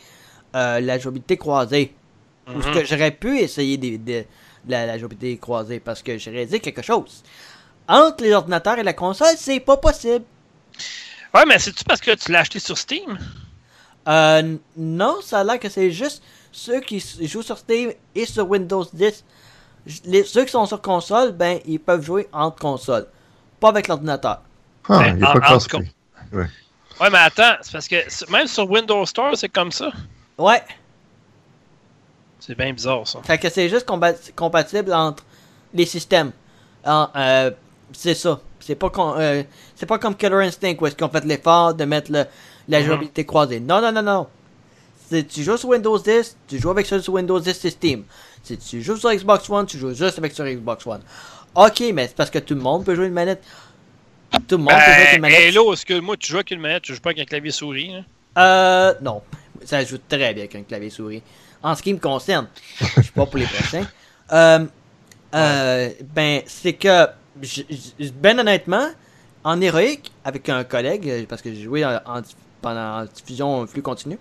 [0.55, 1.95] euh, la jouabilité croisée.
[2.55, 2.75] Ou ce Mhm.
[2.75, 4.25] que j'aurais pu essayer de, de- de
[4.67, 7.23] la, la jouabilité croisée parce que j'ai réalisé quelque chose.
[7.89, 10.25] Entre les ordinateurs et la console, c'est pas possible.
[11.35, 13.19] Ouais, mais c'est-tu parce que tu l'as acheté sur Steam?
[14.09, 18.49] Euh, non, ça a l'air que c'est juste ceux qui jouent sur Steam et sur
[18.49, 19.25] Windows 10.
[19.87, 23.07] J- Les, ceux qui sont sur console, ben, ils peuvent jouer entre consoles.
[23.61, 24.43] Pas avec l'ordinateur.
[24.89, 25.91] Ah, Ben, il n'y a en- pas crossplay.
[26.33, 29.91] Ouais, mais attends, c'est parce que même sur Windows Store, c'est comme ça.
[30.39, 30.63] Ouais.
[32.47, 33.21] C'est bien bizarre, ça.
[33.25, 33.87] Fait que c'est juste
[34.37, 35.25] compatible entre
[35.75, 36.31] les systèmes.
[36.87, 37.51] Euh,
[37.93, 38.41] c'est ça.
[38.61, 39.43] C'est pas, euh,
[39.75, 42.25] c'est pas comme Killer Instinct où est-ce qu'on fait l'effort de mettre le-
[42.69, 42.87] la Mhm.
[42.87, 43.61] jouabilité croisée.
[43.61, 44.27] Non, non, non, non.
[45.11, 48.05] Si tu joues sur Windows 10, tu joues avec ceux sur Windows 10 c'est Steam.
[48.43, 51.01] Si tu joues sur Xbox One, tu joues juste avec sur Xbox One.
[51.55, 53.43] Ok, mais c'est parce que tout le monde peut jouer une manette.
[54.49, 55.41] Tout le monde peut jouer avec une Ben, manette.
[55.49, 57.93] Hello, excuse-moi, tu joues avec une manette, tu joues pas avec un clavier souris.
[57.95, 58.05] hein?
[58.39, 59.23] Euh, non.
[59.65, 61.23] Ça joue très bien avec un clavier souris.
[61.63, 62.47] En ce qui me concerne,
[62.81, 63.87] je suis pas pour les prochains.
[64.33, 64.65] Euh,
[65.35, 67.07] euh, ben, c'est que,
[68.15, 68.89] ben honnêtement,
[69.45, 72.23] en héroïque, avec un collègue, euh, parce que j'ai joué en, en-
[72.63, 74.19] pendant en diffusion flux continu,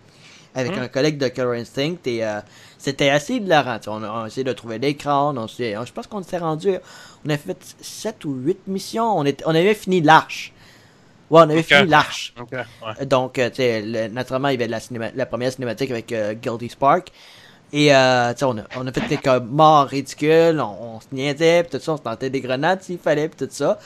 [0.54, 0.84] avec Mhm.
[0.84, 2.40] un collègue de Killer Instinct, et euh,
[2.78, 3.80] c'était assez hilarant.
[3.88, 6.76] On a, on a essayé de trouver l'écran, on s'est- je pense qu'on s'est rendu,
[7.26, 10.52] on a fait 7 ou 8 missions, on, était, on avait fini l'arche.
[11.32, 11.66] Ouais, on avait Ok.
[11.66, 12.34] fini l'arche.
[12.52, 13.06] Ouais.
[13.06, 16.12] Donc, euh, tu sais, le- naturellement, il y avait la, cinéma- la première cinématique avec
[16.12, 17.08] euh, Guilty Spark.
[17.74, 21.08] Et, euh, tu sais, on a, on a fait quelques morts ridicules, on, on se
[21.12, 23.80] niaisait, pis tout ça, on se tentait des grenades s'il fallait, pis tout ça.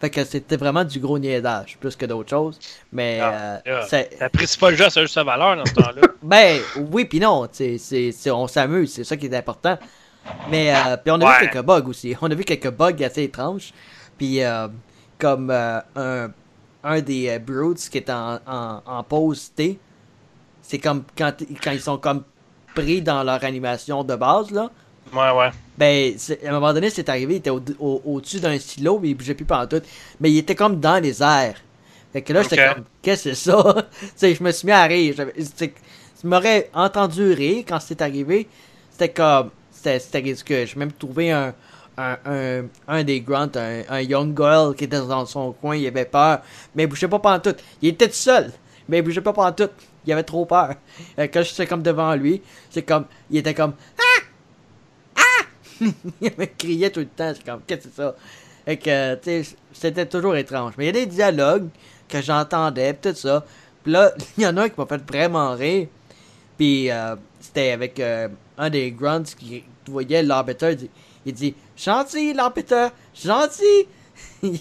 [0.00, 2.58] Fait que c'était vraiment du gros niaisage, plus que d'autres choses.
[2.92, 6.02] Mais, Ah, euh, c'est- T'apprécies pas le jeu sa juste valeur dans ce temps-là.
[6.22, 6.60] ben,
[6.92, 9.78] oui puis non, c'est, c'est, c'est- on s'amuse, c'est ça qui est important.
[10.50, 11.40] Mais, euh, puis on a Ouais.
[11.40, 12.14] vu quelques bugs aussi.
[12.22, 13.72] On a vu quelques bugs assez étranges.
[14.16, 14.68] Puis, euh,
[15.18, 16.30] comme euh, un,
[16.84, 19.82] un des euh, Brutes qui est en, en, en pause T,
[20.62, 22.24] c'est comme quand, quand ils sont comme
[22.74, 24.72] pris dans leur animation de base, là.
[25.12, 25.50] ouais, ouais.
[25.76, 26.14] Ben,
[26.44, 29.14] à un moment donné, c'est arrivé, il était au- au- au-dessus d'un silo, mais il
[29.16, 29.82] bougeait plus pendant tout.
[30.20, 31.56] Mais il était comme dans les airs.
[32.12, 33.86] Fait que là, j'étais comme, qu'est-ce que c'est ça?
[34.00, 35.16] tu sais, je me suis mis à rire.
[35.60, 38.48] Tu m'aurais entendu rire quand c'est arrivé.
[38.90, 40.66] C'était comme, c'était c'était ridicule.
[40.66, 41.54] J'ai même trouvé un,
[41.96, 45.86] un, un, un des grunts, un, un young girl qui était dans son coin, il
[45.86, 46.40] avait peur.
[46.74, 47.56] Mais il bougeait pas pendant tout.
[47.80, 48.52] Il était tout seul.
[48.88, 49.70] Mais il bougeait pas pendant tout.
[50.06, 50.74] Il avait trop peur.
[51.16, 53.74] Fait que Quand j'étais comme devant lui, c'est comme, il était comme,
[55.80, 57.32] il me criait tout le temps.
[57.34, 58.14] C'est comme, qu'est-ce que c'est ça?
[58.64, 60.74] Fait que, tu c'était toujours étrange.
[60.78, 61.68] Mais il y a des dialogues
[62.08, 63.44] que j'entendais, tout ça.
[63.82, 65.88] Puis là, il y en a un qui m'a fait vraiment rire.
[66.56, 70.70] Puis euh, c'était avec euh, un des grunts qui tu voyais l'arbitre.
[70.70, 70.90] Il dit,
[71.26, 73.86] il dit Gentil, l'arbitre, gentil.
[74.42, 74.60] les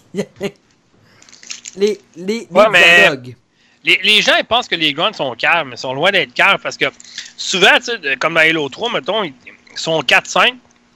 [1.76, 3.36] les, les Ouais, mais- dialogues.
[3.86, 6.34] Les, les gens, ils pensent que les grunts sont calmes, mais ils sont loin d'être
[6.34, 6.86] calmes parce que
[7.36, 10.54] souvent, tu sais, comme dans Halo 3, mettons, ils ils sont 4-5.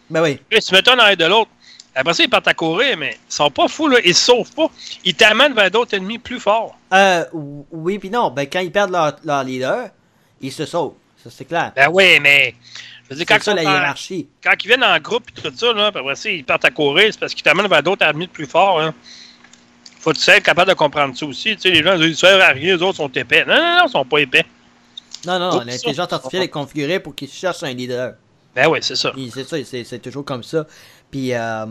[0.10, 0.40] Ben oui.
[0.50, 1.50] Puis tu mets un dans de l'autre.
[1.96, 3.98] Après ça, ils partent à courir, mais ils sont pas fous, là.
[4.06, 4.70] Ils se sauvent pas.
[5.04, 6.78] Ils t'amènent vers d'autres ennemis plus forts.
[6.94, 7.26] Euh,
[7.72, 8.30] oui, puis non.
[8.30, 9.90] Ben, quand ils perdent leur, leur leader,
[10.40, 10.94] ils se sauvent.
[11.22, 11.74] Ça, c'est clair.
[11.76, 12.54] Ben oui, mais.
[13.16, 14.28] Dire, quand, C'est ça ils la en- hiérarchie.
[14.44, 17.08] quand ils viennent en groupe et tout ça, là, après ça, ils partent à courir,
[17.12, 18.82] c'est parce qu'ils t'amènent vers d'autres ennemis plus forts.
[18.82, 18.94] Hein.
[20.00, 21.56] Faut que tu sois être capable de comprendre ça aussi.
[21.56, 23.46] Tu sais, les gens disent, ils servent à rien, les autres sont épais.
[23.46, 24.46] Non, non, non, ils sont pas épais.
[25.26, 28.14] Non, non, L'intelligence artificielle est configurée pour qu'ils cherchent un leader.
[28.56, 29.12] Ben oui, c'est ça.
[29.34, 30.66] C'est ça, c'est c'est toujours comme ça.
[31.12, 31.66] Puis euh,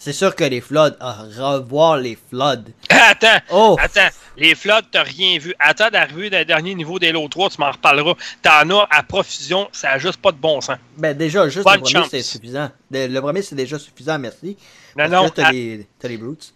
[0.00, 2.64] c'est sûr que les floods, ah, revoir les floods.
[2.88, 3.76] Attends, Oh!
[3.78, 4.08] attends.
[4.38, 5.54] Les flottes, t'as rien vu.
[5.58, 8.14] Attends d'arriver le dernier niveau d'Halo 3, tu m'en reparleras.
[8.40, 10.78] T'en as à profusion, ça a juste pas de bon sens.
[10.96, 12.70] Ben déjà, juste Bonne le premier, c'est suffisant.
[12.90, 14.56] Le, premier, c'est déjà suffisant, merci.
[14.96, 15.28] Non, Parce non.
[15.28, 16.54] t'as les, t'as les brutes.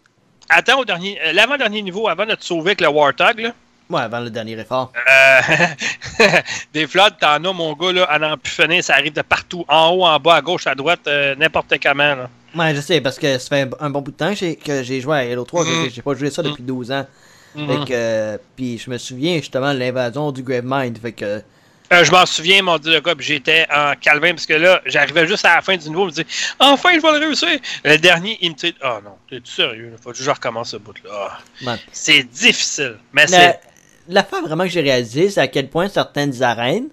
[0.49, 3.53] Attends au dernier, euh, l'avant-dernier niveau, avant de te sauver avec le Warthog, là.
[3.91, 4.91] Ouais, avant le dernier effort.
[4.97, 6.31] Euh,
[6.73, 9.67] des flottes, t'en as, mon gars, là, à n'en plus finir, ça arrive de partout.
[9.69, 12.31] En haut, en bas, à gauche, à droite, euh, n'importe comment, là.
[12.57, 15.17] Ouais, je sais, parce que ça fait un bon bout de temps que j'ai- joué
[15.17, 15.65] à Halo 3.
[15.65, 15.91] Mhm.
[15.93, 17.07] J'ai- pas joué ça depuis 12 ans.
[17.55, 17.67] Mhm.
[17.69, 20.99] Fait que, puis je me souviens justement de l'invasion du Gravemind.
[20.99, 21.43] Fait que,
[21.93, 24.81] Euh, je m'en souviens, mon dieu, le gars, puis j'étais en calvin, parce que là,
[24.87, 26.27] j'arrivais juste à la fin du niveau, je me disais,
[26.59, 27.49] enfin, je vais le réussir.
[27.85, 29.97] Le dernier, il me dit, oh non, t'es-tu sérieux, là?
[30.03, 31.39] faut que je recommence ce bout-là.
[31.67, 33.61] Ah, c'est difficile, mais La, c'est.
[34.09, 36.89] l'affaire vraiment que j'ai réalisé, c'est à quel point certaines arènes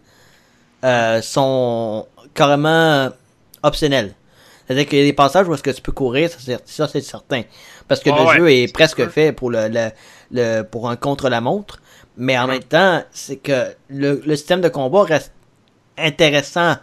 [0.83, 3.09] euh, sont carrément
[3.63, 4.13] optionnelles.
[4.67, 6.37] C'est-à-dire qu'il y a des passages où est-ce que tu peux courir, ça
[6.87, 7.43] c'est, certain.
[7.87, 9.11] Parce que Ah le ouais, jeu est presque sûr.
[9.11, 9.89] fait pour le, le,
[10.31, 11.81] le- pour un contre-la-montre.
[12.17, 12.49] Mais en Mhm.
[12.51, 15.31] même temps, c'est que le, le système de combat reste
[15.97, 16.75] intéressant.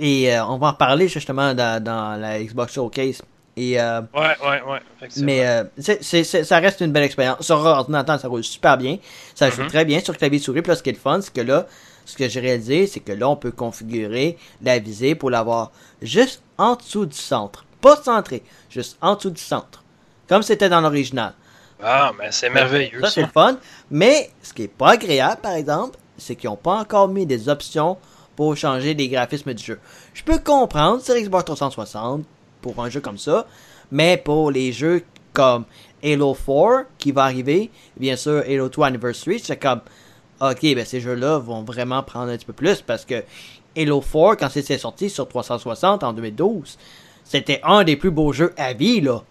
[0.00, 3.22] Et euh, on va en parler justement dans, dans la Xbox Showcase.
[3.56, 5.08] Et euh, Ouais, ouais, ouais.
[5.18, 7.42] mais euh, ça reste une belle expérience.
[7.42, 8.98] Sur ordinateur, ça roule super bien.
[9.36, 9.68] Ça joue Mhm.
[9.68, 10.62] très bien sur clavier souris.
[10.62, 11.66] Puis là, ce qui est le fun, c'est que là,
[12.04, 15.70] ce que j'ai réalisé, c'est que là, on peut configurer la visée pour l'avoir
[16.02, 17.64] juste en dessous du centre.
[17.80, 19.82] Pas centré, juste en dessous du centre.
[20.28, 21.34] Comme c'était dans l'original.
[21.82, 23.00] Ah, mais c'est merveilleux.
[23.00, 23.58] Ça, Ça, c'est fun.
[23.90, 27.48] Mais ce qui est pas agréable, par exemple, c'est qu'ils n'ont pas encore mis des
[27.48, 27.98] options
[28.36, 29.80] pour changer les graphismes du jeu.
[30.12, 32.24] Je peux comprendre sur Xbox 360
[32.62, 33.46] pour un jeu comme ça,
[33.90, 35.64] mais pour les jeux comme
[36.02, 39.80] Halo 4 qui va arriver, bien sûr Halo 2 Anniversary, c'est comme
[40.40, 43.22] ok, ben ces jeux-là vont vraiment prendre un petit peu plus parce que
[43.76, 46.78] Halo 4, quand c'était sorti sur 360 en 2012,
[47.24, 49.22] c'était un des plus beaux jeux à vie, là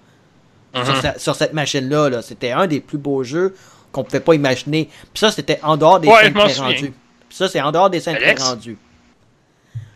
[0.74, 1.02] sur, Mhm.
[1.14, 2.10] ce- sur cette machine-là.
[2.10, 2.22] Là.
[2.24, 3.56] C'était un des plus beaux jeux
[3.92, 4.86] qu'on pouvait pas imaginer.
[4.86, 6.94] Puis ça, c'était en dehors des Ouais, scènes pré-rendues.
[7.30, 8.42] ça, c'est en dehors des scènes Alex?
[8.42, 8.78] pré-rendues.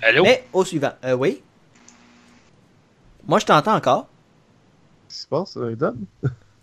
[0.03, 0.21] Allô?
[0.23, 0.91] Mais au suivant.
[1.03, 1.41] Euh, oui?
[3.27, 4.07] Moi, je t'entends encore.
[5.07, 5.97] Qu'est-ce qui se passe avec Dom?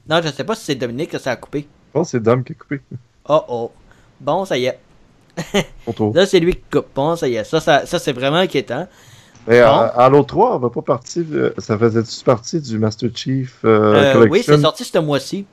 [0.09, 1.62] Non, je sais pas si c'est Dominique que ça a coupé.
[1.89, 2.80] Je pense que c'est Dom qui a coupé.
[3.28, 3.72] Oh oh.
[4.20, 4.78] Bon, ça y est.
[6.14, 6.87] Là, c'est lui qui coupe.
[6.95, 7.45] Bon, ça y est.
[7.45, 8.87] Ça, ça, ça c'est vraiment inquiétant.
[9.47, 9.66] Mais Bon.
[9.66, 11.22] à, Halo 3, on va pas partie.
[11.22, 14.55] de- Ça faisait-tu partie du Master Chief euh, Euh, oui, Collection?
[14.57, 15.45] c'est sorti ce mois-ci.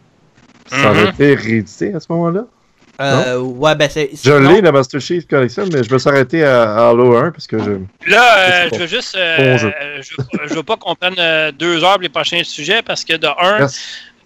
[0.67, 1.09] Ça aurait Mhm.
[1.09, 2.45] été réédité à ce moment-là?
[3.01, 4.11] Euh, ouais, ben c'est.
[4.23, 7.31] Je l'ai, la Master Chief Collection, mais je me suis arrêté à, à Halo 1
[7.31, 7.71] parce que je.
[8.09, 8.77] Là, euh, je bon.
[8.77, 9.15] veux juste.
[9.15, 9.73] euh, Bon jeu.
[9.81, 12.81] euh, je, veux- je veux pas qu'on prenne euh, deux heures pour les prochains sujets
[12.83, 13.67] parce que de un,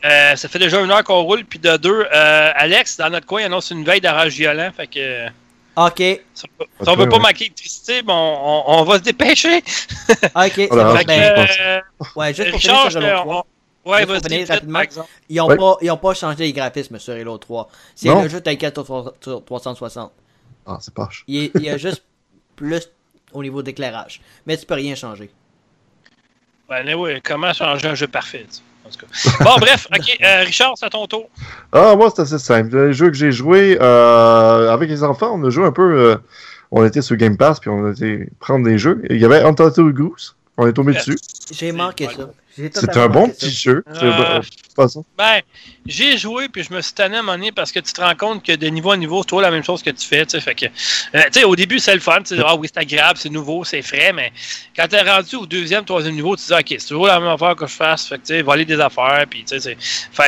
[0.06, 3.26] euh, ça fait déjà une heure qu'on roule, puis de deux, euh, Alex, dans notre
[3.26, 4.70] coin, il annonce une veille d'orage violent.
[4.76, 5.28] Fait que euh,
[5.78, 5.98] Ok.
[5.98, 7.22] si on, Ok, on veut pas ouais.
[7.22, 9.58] manquer d'électricité, bon, on, on va se dépêcher.
[9.58, 9.64] Ok.
[10.56, 11.82] c'est Voilà, Ben, euh,
[12.16, 13.46] ouais, juste pour Richard, finir sur Halo je- 3.
[13.86, 14.74] Ouais, Juste pour vas-y, finir rapidement.
[14.74, 15.10] par exemple.
[15.30, 15.58] Ils ont, Ouais.
[15.58, 17.70] pas, pas changé les graphismes sur Halo 3.
[17.94, 20.12] C'est le jeu tel quel sur, sur 360.
[20.66, 21.24] Ah, c'est poche.
[21.28, 22.04] Il, est- il y a juste
[22.56, 22.90] plus
[23.34, 24.22] au niveau d'éclairage.
[24.48, 25.30] Mais tu peux rien changer.
[26.70, 28.62] Ouais, mais oui, comment changer un jeu parfait, tu sais,
[29.44, 31.30] Bon, bref, ok, euh, Richard, c'est à ton tour.
[31.72, 32.76] Ah, moi, c'est assez simple.
[32.88, 35.82] Les jeux que j'ai joués euh, avec les enfants, on a joué un peu.
[35.82, 36.16] euh,
[36.72, 39.02] on était sur Game Pass, puis on a été prendre des jeux.
[39.10, 40.36] Il y avait Untitled Goose.
[40.58, 41.06] On est tombé Yes.
[41.06, 41.20] dessus.
[41.51, 42.30] J'ai manqué ça.
[42.58, 43.84] C'est un bon petit jeu.
[43.93, 44.38] Ah.
[44.38, 44.41] euh,
[44.78, 45.01] pas ça.
[45.18, 45.41] Ben,
[45.86, 47.99] j'ai joué, puis je me suis tanné à un moment donné parce que tu te
[47.99, 50.26] rends compte que de niveau à niveau, c'est toujours la même chose que tu fais,
[50.26, 50.39] tu.
[50.39, 50.70] Fait que, euh,
[51.34, 52.22] tu sais, au début, c'est le fun.
[52.26, 54.32] Tu ah oui, c'est agréable, c'est nouveau, c'est frais, mais
[54.74, 57.28] quand t'es rendu au deuxième, troisième niveau, tu te dis, ok, c'est toujours la même
[57.30, 58.08] affaire que je fasse.
[58.08, 59.76] Fait que, tu voler des affaires, puis, tu faire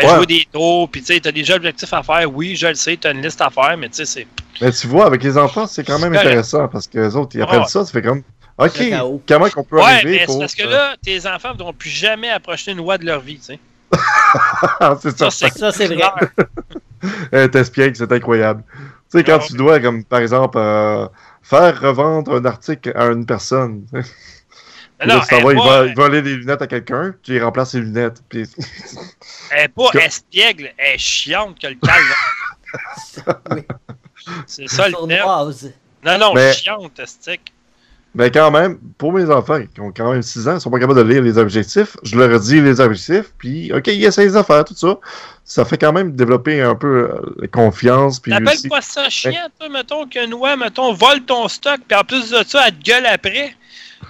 [0.03, 0.15] Ouais.
[0.17, 2.29] jouer des tours, puis, tu sais, t'as déjà objectifs à faire.
[2.33, 4.27] Oui, je le sais, t'as une liste à faire, mais, tu sais, c'est.
[4.59, 7.41] Mais tu vois, avec les enfants, c'est quand même intéressant parce que les autres, ils
[7.43, 7.67] apprennent Ouais.
[7.67, 7.85] ça.
[7.85, 8.23] Ça fait comme.
[8.57, 8.81] OK,
[9.27, 10.39] comment qu'on peut Ouais, arriver mais c'est pour.
[10.39, 13.37] parce que là, tes enfants ne vont plus jamais approcher une loi de leur vie,
[13.37, 13.59] tu sais.
[15.01, 15.29] c'est ça.
[15.29, 16.01] Ça, c'est Ça, c'est vrai.
[17.31, 18.63] Euh, c'est incroyable.
[18.73, 21.07] Tu sais, quand Ah, tu dois, comme par exemple, euh,
[21.43, 23.85] faire revendre un article à une personne.
[24.99, 28.23] Là, tu va voler des lunettes à quelqu'un, tu y remplaces ses lunettes.
[28.27, 28.49] Puis...
[29.51, 33.35] Elle est pas que- espiègle, elle est chiante que le calme.
[33.51, 33.61] Oui.
[34.47, 35.53] C'est ça le terme.
[36.03, 37.53] Non, non, Mais- chiante, stick.
[38.15, 40.79] Mais quand même, pour mes enfants qui ont quand même 6 ans, ils sont pas
[40.79, 44.35] capables de lire les objectifs, je leur dis les objectifs, puis OK, ils essaient les
[44.35, 44.97] affaires, tout ça.
[45.45, 48.19] Ça fait quand même développer un peu euh, la confiance.
[48.19, 48.69] Puis T'appelles aussi...
[48.69, 52.43] pas ça chiant, toi, mettons, qu'une loi, mettons, vole ton stock, puis en plus de
[52.45, 53.55] ça, elle te gueule après?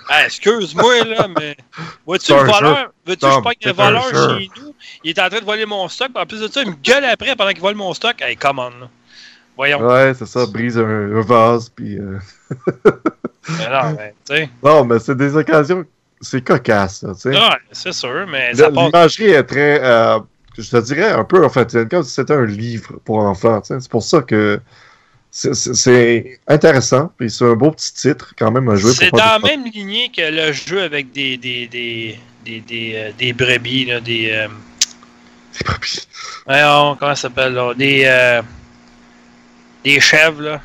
[0.10, 1.58] Ah, excuse-moi, là, mais.
[2.06, 2.91] Vois-tu le voleur?
[3.06, 4.74] Veux-tu que je pogne un voleur chez nous?
[5.04, 6.76] Il est en train de voler mon stock, puis en plus de ça, il me
[6.76, 8.22] gueule après pendant qu'il vole mon stock.
[8.22, 8.89] Hey, come on, là.
[9.58, 9.80] Voyons.
[9.86, 11.98] Ouais, c'est ça, brise un, un vase, puis...
[11.98, 12.20] euh,
[13.50, 14.50] Mais non, mais, tu sais.
[14.64, 15.86] Non, mais c'est des occasions...
[16.20, 17.30] C'est cocasse, tu sais.
[17.30, 18.70] Ouais, c'est sûr, mais ça.
[18.72, 19.80] L'imagerie est très...
[19.84, 20.18] euh,
[20.58, 23.62] je te dirais un peu, en fait, c'est comme si c'était un livre pour enfants,
[23.62, 23.80] tu sais.
[23.80, 24.60] C'est pour ça que...
[25.30, 29.26] c'est- intéressant, puis c'est un beau petit titre quand même à jouer C'est pour dans
[29.26, 33.86] la même lignée que le jeu avec des des des des, des, euh, des brebis
[33.86, 34.48] là, des euh,
[35.54, 36.08] des brebis.
[36.48, 38.41] comment ça s'appelle là, des euh,
[39.84, 40.62] des chèvres là.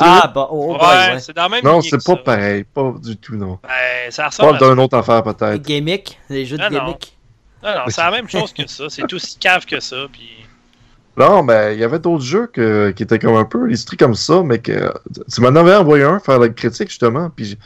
[0.00, 1.20] Ah, bah, oh, oh, ouais, boy, ouais.
[1.20, 2.16] c'est dans la même non, c'est pas ça.
[2.16, 3.58] pareil, pas du tout, non.
[3.62, 4.74] Ben, ça ressemble parle à...
[4.74, 5.62] d'une autre affaire, Les peut-être.
[5.62, 6.86] gimmicks, les jeux de Ah, non.
[7.62, 8.84] Non, non, c'est la même chose que ça.
[8.88, 9.96] C'est aussi cave que ça.
[10.12, 10.28] Puis...
[11.16, 14.14] Non, mais il y avait d'autres jeux que- qui étaient comme un peu illustrés comme
[14.14, 14.92] ça, mais que
[15.32, 17.58] tu m'en avais envoyé un faire la critique justement, puis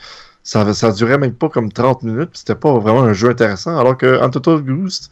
[0.43, 3.77] ça, ça durait même pas comme 30 minutes, puis c'était pas vraiment un jeu intéressant,
[3.77, 5.09] alors que Untitled Goose,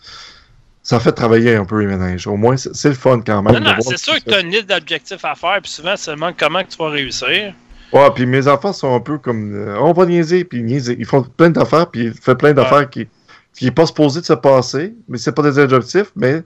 [0.83, 2.27] ça fait travailler un peu les ménages.
[2.27, 3.63] Au moins, c'est le fun quand même.
[3.63, 5.95] Non, non, c'est ce sûr que tu as une liste d'objectifs à faire, puis souvent,
[5.95, 7.53] c'est seulement comment que tu vas réussir.
[7.93, 10.93] Ouais, puis mes enfants sont un peu comme euh, on va niaiser, puis ils niaisent.
[10.97, 13.07] Ils font plein d'affaires, puis ils font plein d'affaires qui
[13.53, 16.43] qui est pas supposé de se passer, mais c'est pas des objectifs, mais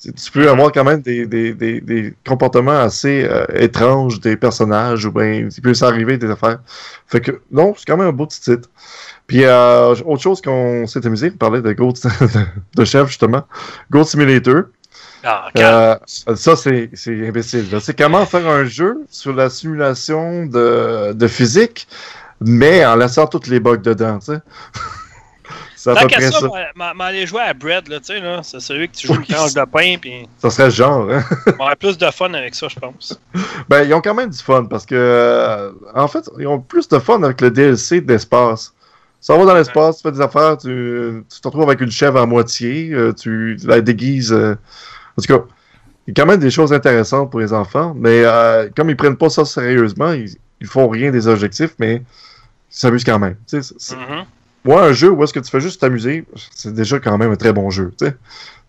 [0.00, 5.04] tu peux avoir quand même des, des, des, des comportements assez euh, étranges des personnages,
[5.04, 6.58] ou bien il peut s'arriver des affaires.
[7.06, 8.68] Fait que non, c'est quand même un beau petit titre.
[9.26, 11.94] Puis euh, autre chose qu'on s'est amusé, on parlait de Goat
[12.74, 13.42] de chef justement,
[13.90, 14.64] Goat Simulator.
[15.22, 15.48] Ah.
[15.58, 17.66] Euh, ça, c'est c'est imbécile.
[17.80, 21.86] C'est comment faire un jeu sur la simulation de, de physique,
[22.40, 24.40] mais en laissant toutes les bugs dedans, tu sais.
[25.84, 26.48] Tant peu qu'à ça, ça.
[26.76, 28.42] m'a- m'aller jouer à Bread, là, tu sais, là.
[28.42, 29.24] C'est celui que tu joues Oui.
[29.28, 31.24] une tranche de pain, puis Ça serait genre, hein?
[31.58, 33.18] on aurait plus de fun avec ça, je pense.
[33.68, 36.88] Ben, ils ont quand même du fun parce que, euh, en fait, ils ont plus
[36.88, 38.74] de fun avec le DLC d'espace.
[39.20, 42.18] Ça va dans l'espace, tu fais des affaires, tu, tu te retrouves avec une chèvre
[42.20, 44.32] à moitié, euh, tu la déguises.
[44.32, 44.54] euh.
[45.16, 45.44] En tout cas,
[46.06, 48.96] il y a quand même des choses intéressantes pour les enfants, mais euh, comme ils
[48.96, 52.02] prennent pas ça sérieusement, ils, ils font rien des objectifs, mais ils
[52.70, 53.36] s'amusent quand même.
[53.46, 53.74] Tu sais,
[54.64, 57.36] Moi, un jeu où est-ce que tu fais juste t'amuser, c'est déjà quand même un
[57.36, 57.92] très bon jeu.
[57.98, 58.14] Tu sais,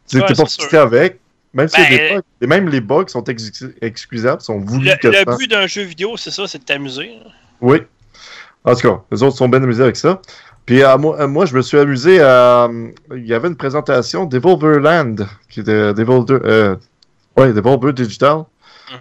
[0.07, 1.19] t'es pas frustré avec,
[1.53, 4.95] même si Ben, des bugs, et même les bugs sont ex- excusables, sont voulus Le,
[4.97, 7.17] que le ça- but d'un jeu vidéo, c'est ça, c'est de t'amuser.
[7.23, 7.31] là.
[7.61, 7.81] oui.
[8.63, 10.21] En tout cas, les autres sont bien amusés avec ça.
[10.67, 12.65] Puis euh, moi, euh, moi, je me suis amusé à.
[12.65, 16.75] euh, Il y avait une présentation Devolverland, qui était Devolver, euh,
[17.37, 18.43] ouais, Devolver Digital,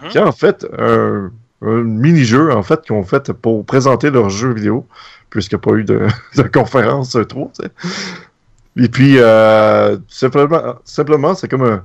[0.01, 0.09] Mhm.
[0.09, 1.31] qui a en fait un,
[1.61, 4.85] un mini-jeu en fait qu'ils ont fait pour présenter leur jeu vidéo,
[5.29, 6.07] puisqu'il n'y a pas eu de,
[6.53, 7.51] conférence trop.
[8.77, 11.81] Et puis, euh, simplement, c'est comme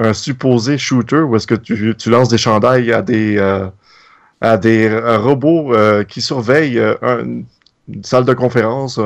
[0.00, 3.68] un, supposé shooter où est-ce que tu, lances des chandails à des, euh,
[5.18, 7.44] robots euh, qui surveillent un-
[7.88, 9.00] une salle de conférence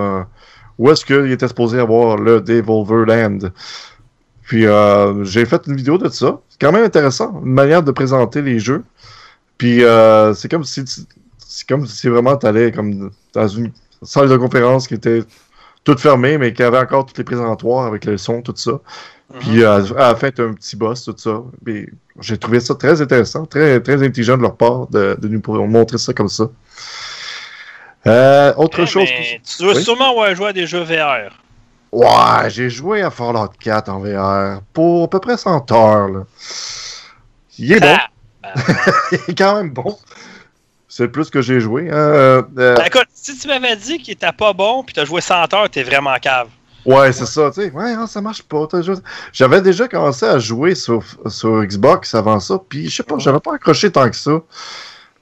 [0.79, 3.53] où est-ce qu'il était supposé avoir le Devolverland.
[4.43, 4.65] Puis
[5.25, 6.41] j'ai fait une vidéo de ça.
[6.49, 8.83] C'est quand même intéressant, une manière de présenter les jeux.
[9.61, 10.83] Puis euh, c'est comme si
[11.39, 13.71] c'est comme si vraiment t'allais comme dans une
[14.03, 15.23] salle de conférence qui était
[15.85, 18.73] tout fermé, mais qui avait encore toutes les présentoirs avec le son, tout ça.
[19.39, 21.43] Puis à, à la fin, t'as un petit boss, tout ça.
[22.21, 25.99] J'ai trouvé ça très intéressant, très, très intelligent de leur part de, de nous montrer
[25.99, 26.45] ça comme ça.
[28.07, 29.09] Euh, autre Eh, chose.
[29.09, 29.85] que- Tu dois Oui?
[29.85, 31.31] sûrement avoir joué à des jeux VR.
[31.93, 36.09] Ouais, j'ai joué à Fallout 4 en VR pour à peu près 100 heures.
[36.09, 36.21] Là.
[37.59, 37.97] Il est bon,
[38.43, 38.53] Ah,
[39.13, 39.99] il est quand même bon.
[40.89, 41.89] C'est le plus que j'ai joué.
[41.91, 41.95] hein.
[41.95, 45.21] Euh, euh, ben, écoute, si tu m'avais dit qu'il était pas bon puis t'as joué
[45.21, 46.49] 100 heures, t'es vraiment cave.
[46.85, 47.71] ouais, c'est ça, tu sais.
[47.71, 48.67] Ouais, non, ça marche pas.
[48.83, 53.19] juste- J'avais déjà commencé à jouer sur, sur Xbox avant ça, puis je sais pas,
[53.19, 54.41] j'avais pas accroché tant que ça.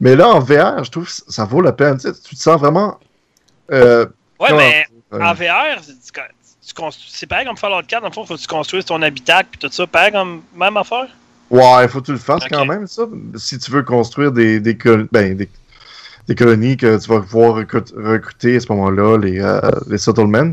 [0.00, 1.98] Mais là, en VR, je trouve que ça vaut la peine.
[1.98, 2.98] tu te sens vraiment.
[3.70, 4.06] Euh,
[4.40, 6.20] Ouais, mais euh, en VR, c'est- tu-
[6.68, 9.02] tu construis- c'est pareil comme Fallout 4, dans le fond, faut que tu construises ton
[9.02, 11.08] habitacle puis tout ça, pareil comme même affaire.
[11.51, 13.05] Ouais, il faut que tu le fasses quand même, ça.
[13.36, 15.49] Si tu veux construire des, des, col- ben, des,
[16.28, 20.53] des colonies que tu vas pouvoir recrut- recruter à ce moment-là, les, euh, les settlements.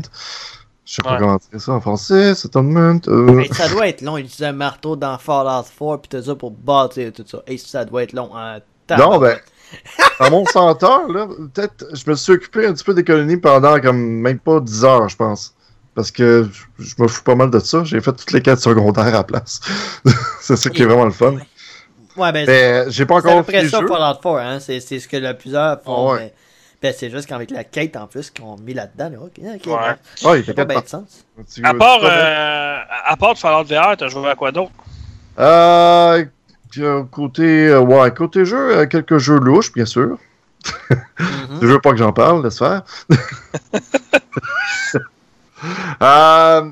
[0.86, 2.98] Je sais pas comment dire ça en français, settlement.
[3.08, 6.22] euh, Hey, ça doit être long, il utilise un marteau dans Fallout 4 pis tout
[6.22, 7.42] ça pour bâtir tout ça.
[7.48, 8.96] Et ça doit être long en temps.
[8.96, 9.36] Non, ben,
[10.20, 13.80] à mon senteur, là, peut-être, je me suis occupé un petit peu des colonies pendant
[13.80, 15.54] comme même pas 10 heures, je pense.
[15.96, 17.82] Parce que je je me fous pas mal de ça.
[17.84, 19.60] J'ai fait toutes les quêtes secondaires à la place.
[20.40, 21.34] c'est ça qui est vraiment le fun.
[22.16, 23.78] Ouais, ben, Mais j'ai pas c'est encore près le ça.
[23.78, 24.58] Fallout 4, hein.
[24.60, 26.10] C'est c'est ce que le plusieurs font.
[26.10, 26.18] Ah ouais.
[26.20, 26.34] mais-
[26.82, 29.08] Ben, c'est juste qu'avec la quête en plus qu'on mis là-dedans.
[29.10, 29.18] Là.
[29.22, 29.66] Ok, ok.
[29.66, 29.72] Ouais.
[29.72, 30.30] ouais.
[30.30, 31.24] Ouais, il était fait pas bien de sens.
[31.34, 31.62] parties.
[31.64, 32.76] À part, euh,
[33.06, 34.70] à part de Fallout VR, t'as joué à quoi d'autre?
[35.38, 36.24] Euh,
[36.78, 40.18] euh, côté, euh, ouais, côté jeu, euh, quelques jeux louches, bien sûr.
[41.18, 41.60] Mhm.
[41.62, 42.82] Je veux pas que j'en parle, laisse faire.
[46.02, 46.70] Euh,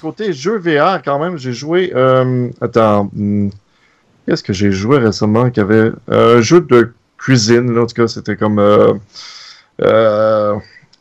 [0.00, 1.92] côté jeu VR, quand même, j'ai joué.
[1.94, 3.50] euh, attends, hmm,
[4.26, 7.94] qu'est-ce que j'ai joué récemment qui avait euh, un jeu de cuisine, là, en tout
[7.94, 8.94] cas, c'était comme euh,
[9.82, 10.54] euh,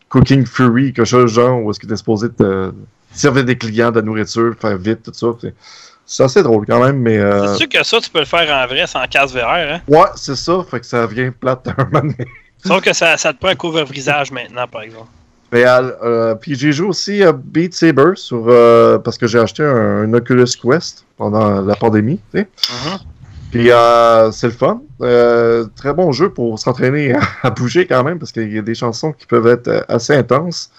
[0.09, 2.71] Cooking Fury, quelque chose genre, où est-ce que t'es supposé te
[3.11, 5.27] servir des clients de la nourriture, faire vite, tout ça.
[5.41, 7.17] C'est- assez drôle quand même, mais.
[7.17, 9.81] euh, C'est sûr que ça, tu peux le faire en vrai sans casse VR, hein?
[9.87, 12.15] Ouais, c'est ça, fait que ça vient plate un moment donné.
[12.63, 15.07] Sauf que ça, ça te prend un couvre-visage maintenant, par exemple.
[15.63, 19.63] Euh, euh, puis j'ai joué aussi à Beat Saber sur euh, parce que j'ai acheté
[19.63, 22.47] un, un Oculus Quest pendant la pandémie, tu sais.
[23.51, 24.81] Puis euh, c'est le fun.
[25.01, 28.61] Euh, très bon jeu pour s'entraîner à, à bouger quand même parce qu'il y a
[28.61, 30.71] des chansons qui peuvent être euh, assez intenses.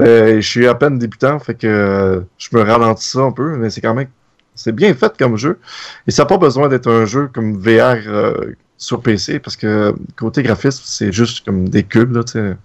[0.00, 3.56] Euh, je suis à peine débutant, fait que euh, je me ralentis ça un peu,
[3.56, 4.08] mais c'est quand même
[4.54, 5.58] c'est bien fait comme jeu.
[6.06, 9.94] Et ça n'a pas besoin d'être un jeu comme VR euh, sur PC parce que
[10.16, 12.56] côté graphisme, c'est juste comme des cubes, là, tu sais.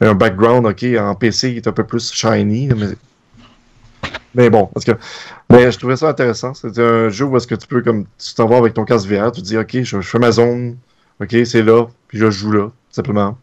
[0.00, 2.86] Un background, ok, en PC, il est un peu plus shiny, mais
[4.34, 4.92] mais bon, parce que
[5.50, 6.54] mais je trouvais ça intéressant.
[6.54, 9.08] C'est un jeu où est-ce que tu peux, comme, tu t'en vas avec ton casque
[9.08, 10.76] VR, tu te dis, OK, je, je fais ma zone,
[11.20, 13.36] OK, c'est là, puis je joue là, tout simplement.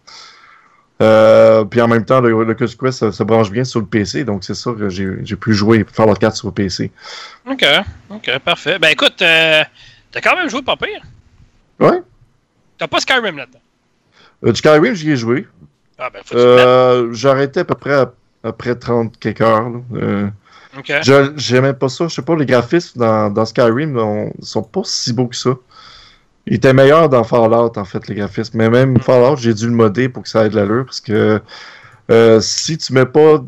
[1.02, 3.86] Euh, puis en même temps, le, le Quest Quest se, se branche bien sur le
[3.86, 6.92] PC, donc c'est ça que j'ai pu jouer Fallout 4 sur le PC.
[7.50, 7.66] Ok,
[8.10, 8.80] ok, parfait.
[8.80, 9.64] Ben écoute, euh,
[10.12, 11.02] t'as quand même joué pas pire.
[11.80, 12.02] Ouais.
[12.78, 13.60] T'as pas Skyrim là-dedans.
[14.46, 15.48] Euh, du Skyrim, j'y ai joué.
[15.98, 16.36] Ah ben faut.
[16.36, 18.14] Euh, J'ai arrêté à peu près à-
[18.44, 19.70] après 30 quelques heures.
[19.70, 19.80] là.
[19.96, 20.28] Euh,
[20.78, 20.92] Ok.
[21.04, 22.08] je- J'aimais pas ça.
[22.08, 25.52] Je sais pas, les graphismes dans, dans Skyrim on, sont pas si beaux que ça.
[26.48, 28.58] Ils étaient meilleurs dans Fallout, en fait, les graphismes.
[28.58, 30.86] Mais même Fallout, j'ai dû le modder pour que ça ait de l'allure.
[30.86, 31.42] Parce que
[32.12, 33.44] euh, si tu mets pas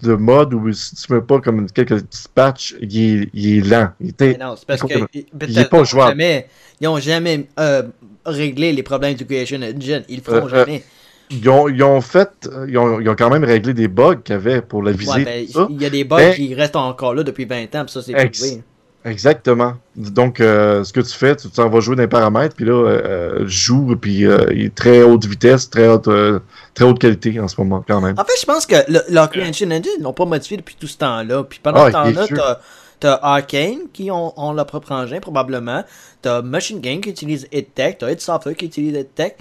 [0.00, 3.68] de mode ou si tu mets pas comme quelques petits patchs, il est, il est
[3.68, 3.88] lent.
[4.00, 4.98] Il était- Mais non, c'est parce il que.
[5.00, 6.12] faut que- ils- il est pas jouable.
[6.12, 6.46] jamais-
[6.80, 7.82] Ils ont jamais euh,
[8.24, 10.02] réglé les problèmes du Creation Engine.
[10.08, 10.82] Ils le feront Euh, euh, jamais.
[11.30, 14.34] Ils, ont, ils ont fait, ils ont, ils ont quand même réglé des bugs qu'il
[14.34, 15.12] y avait pour la visée.
[15.24, 17.84] Ouais, ben, il y a des bugs Mais- qui restent encore là depuis 20 ans,
[17.84, 18.58] puis ça, c'est Ex-.
[19.02, 19.74] Exactement.
[19.96, 22.72] Donc, euh, ce que tu fais, tu t'en vas jouer dans les paramètres, puis là,
[22.72, 26.40] euh, joue, puis euh, il est très haute vitesse, très haute, euh,
[26.74, 28.14] très haute qualité en ce moment, quand même.
[28.18, 30.86] En fait, je pense que le, leur Creation Engine, ils l'ont pas modifié depuis tout
[30.86, 31.44] ce temps-là.
[31.44, 32.60] Puis pendant Ah, ce temps-là,
[33.00, 35.82] t'as, Arkane qui ont, ont leur propre engin, probablement.
[36.20, 37.96] T'as Machine Game qui utilise EdTech.
[37.98, 39.38] T'as id Software qui utilise EdTech.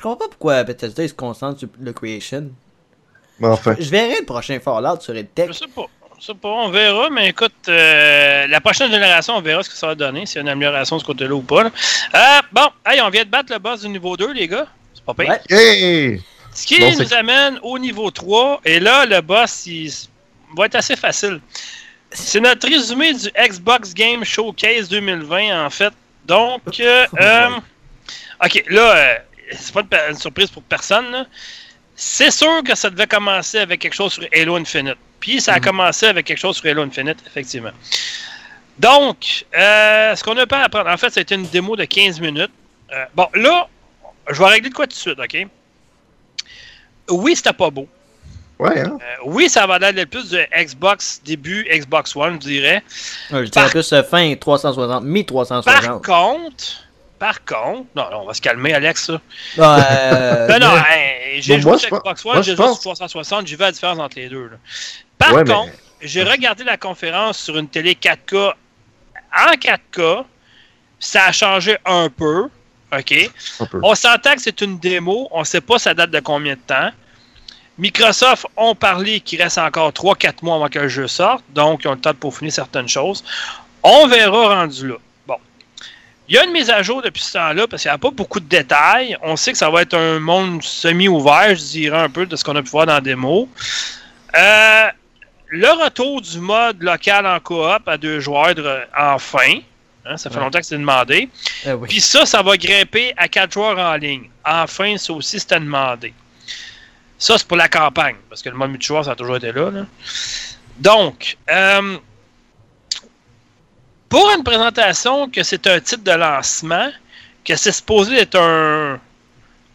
[0.00, 2.48] Je comprends pas pourquoi Bethesda ils se concentre sur le Creation.
[3.38, 5.48] Mais enfin, Je verrai le prochain Fallout sur EdTech.
[5.48, 5.84] Je sais pas.
[6.18, 9.74] Je sais pas, on verra, mais écoute, euh, la prochaine génération, on verra ce que
[9.76, 11.64] ça va donner, s'il y a une amélioration de ce côté-là ou pas.
[11.64, 11.70] là.
[12.14, 14.66] Euh, bon, hey, on vient de battre le boss du niveau 2, les gars.
[14.94, 15.28] C'est pas pire.
[15.28, 15.40] Ouais.
[15.50, 16.22] hey!
[16.54, 19.92] Ce qui Bon, nous amène au niveau 3, et là, le boss, il
[20.56, 21.40] va être assez facile.
[22.10, 25.92] C'est notre résumé du Xbox Game Showcase 2020, en fait.
[26.24, 27.48] Donc, euh, euh,
[28.42, 29.14] ok, là, euh,
[29.52, 31.10] c'est pas une, surprise pour personne.
[31.10, 31.26] là.
[31.94, 34.96] C'est sûr que ça devait commencer avec quelque chose sur Halo Infinite.
[35.20, 35.64] Puis ça a Mhm.
[35.64, 37.72] commencé avec quelque chose sur Halo Infinite, effectivement.
[38.78, 42.18] Donc, euh, ce qu'on a pas à apprendre, en fait, c'était une démo de 15
[42.20, 42.50] minutes.
[42.92, 43.68] Euh, bon, là,
[44.30, 45.46] je vais régler de quoi tout de suite, ok?
[47.10, 47.86] Oui, c'était pas beau.
[48.58, 48.98] Ouais, hein?
[49.00, 52.82] Euh, oui, ça va l'air plus de Xbox début, Xbox One, je dirais.
[53.30, 55.64] je dirais plus euh, fin 360, mi-360.
[55.64, 56.84] Par contre,
[57.20, 59.06] par contre, non, non, on va se calmer, Alex.
[59.06, 59.20] Ça.
[59.58, 63.46] Euh, non, hey, j'ai Bon, joué moi, sur Xbox One, j'ai joué pense- sur 360,
[63.46, 64.46] j'ai vu la différence entre les deux.
[64.48, 64.56] là.
[65.18, 68.54] Par Ouais, mais- contre, j'ai regardé la conférence sur une télé 4K
[69.36, 70.24] en 4K.
[70.98, 72.48] Ça a changé un peu.
[72.92, 73.30] OK?
[73.60, 73.80] Un peu.
[73.82, 75.28] On s'entend que c'est une démo.
[75.30, 76.90] On ne sait pas ça date de combien de temps.
[77.78, 81.44] Microsoft ont parlé qu'il reste encore 3-4 mois avant que le jeu sorte.
[81.50, 83.24] Donc, ils ont le temps de peaufiner certaines choses.
[83.82, 84.96] On verra rendu là.
[86.30, 88.12] Il y a une mise à jour depuis ce temps-là parce qu'il n'y a pas
[88.12, 89.16] beaucoup de détails.
[89.20, 92.44] On sait que ça va être un monde semi-ouvert, je dirais un peu de ce
[92.44, 93.48] qu'on a pu voir dans la démo.
[94.38, 94.86] Euh,
[95.48, 99.58] le retour du mode local en coop à deux joueurs, de- enfin.
[100.06, 100.42] Hein, ça fait Ouais.
[100.44, 101.28] longtemps que c'est demandé.
[101.66, 101.88] oui.
[101.88, 104.30] Puis ça, ça va grimper à 4 joueurs en ligne.
[104.46, 106.14] Enfin, ça aussi, c'était demandé.
[107.18, 109.70] Ça, c'est pour la campagne, parce que le mode multijoueur, ça a toujours été là.
[109.70, 109.84] là.
[110.78, 111.98] Donc, euh,
[114.10, 116.90] pour une présentation que c'est un titre de lancement,
[117.44, 119.00] que c'est supposé être un,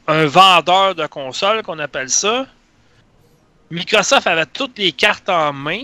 [0.07, 2.45] un vendeur de console, qu'on appelle ça,
[3.71, 5.81] Microsoft avait toutes les cartes en main.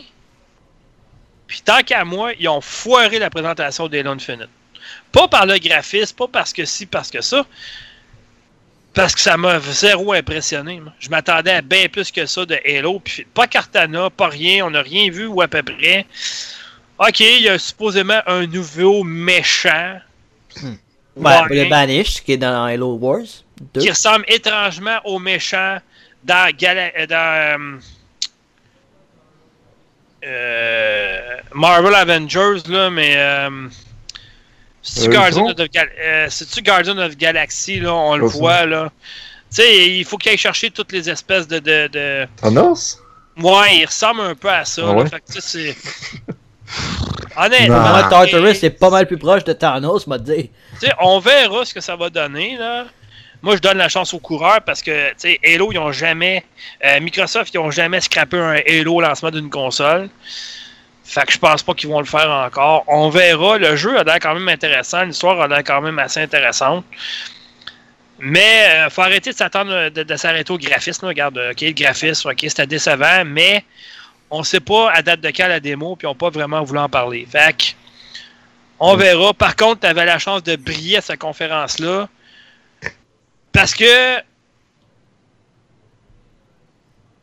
[1.47, 4.49] Puis tant qu'à moi, ils ont foiré la présentation d'Halo Infinite.
[5.11, 7.45] Pas par le graphisme, pas parce que si, parce que ça.
[8.93, 10.81] Parce que ça m'a zéro impressionné.
[10.99, 12.99] Je m'attendais à bien plus que ça de Halo.
[12.99, 14.65] Puis pas Cartana, pas rien.
[14.65, 16.05] On n'a rien vu ou à peu près.
[17.07, 19.99] Ok, il y a supposément un nouveau méchant.
[21.15, 21.41] Ouais.
[21.49, 23.25] le Banish qui est dans Halo Wars
[23.73, 23.81] 2.
[23.81, 25.77] qui ressemble étrangement au méchant
[26.23, 27.79] dans, Gala- euh, dans euh,
[30.25, 33.67] euh, Marvel Avengers, là, mais euh,
[34.81, 35.63] c'est-tu Euh, Guardian, Ultron?
[35.63, 36.29] of, Gal- euh,
[36.63, 38.91] Guardian of Galaxy, là, on le voit, là.
[39.49, 41.59] Tu sais, il faut qu'il aille chercher toutes les espèces de...
[41.59, 42.27] de, de...
[42.37, 42.99] Thanos?
[43.37, 44.81] Ouais, il ressemble un peu à ça.
[44.85, 44.93] Ah là.
[44.93, 45.09] ouais?
[45.09, 46.31] Fait que,
[47.67, 47.79] Non.
[47.79, 50.49] Vraiment, Tartarus, c'est pas mal plus proche de Thanos, m'a dit.
[50.79, 52.85] Tu sais, on verra ce que ça va donner, là.
[53.41, 56.45] Moi, je donne la chance aux coureurs parce que, tu sais, Halo, ils ont jamais...
[56.85, 60.09] euh, Microsoft, ils ont jamais scrappé un Halo au lancement d'une console.
[61.03, 62.83] Fait que je pense pas qu'ils vont le faire encore.
[62.87, 63.57] On verra.
[63.57, 65.03] Le jeu a l'air quand même intéressant.
[65.03, 66.85] L'histoire a l'air quand même assez intéressante.
[68.19, 71.05] Mais euh, faut arrêter de s'attendre de, de s'arrêter au graphisme.
[71.05, 71.09] là.
[71.09, 73.65] Regarde, euh, ok, le graphisme, ok, c'était décevant, mais
[74.31, 76.79] on sait pas à date de quand la démo, puis on n'a pas vraiment voulu
[76.79, 77.27] en parler.
[77.29, 77.63] Fait que
[78.79, 79.33] on verra.
[79.33, 82.09] Par contre, tu avais la chance de briller à cette conférence-là.
[83.51, 84.17] Parce que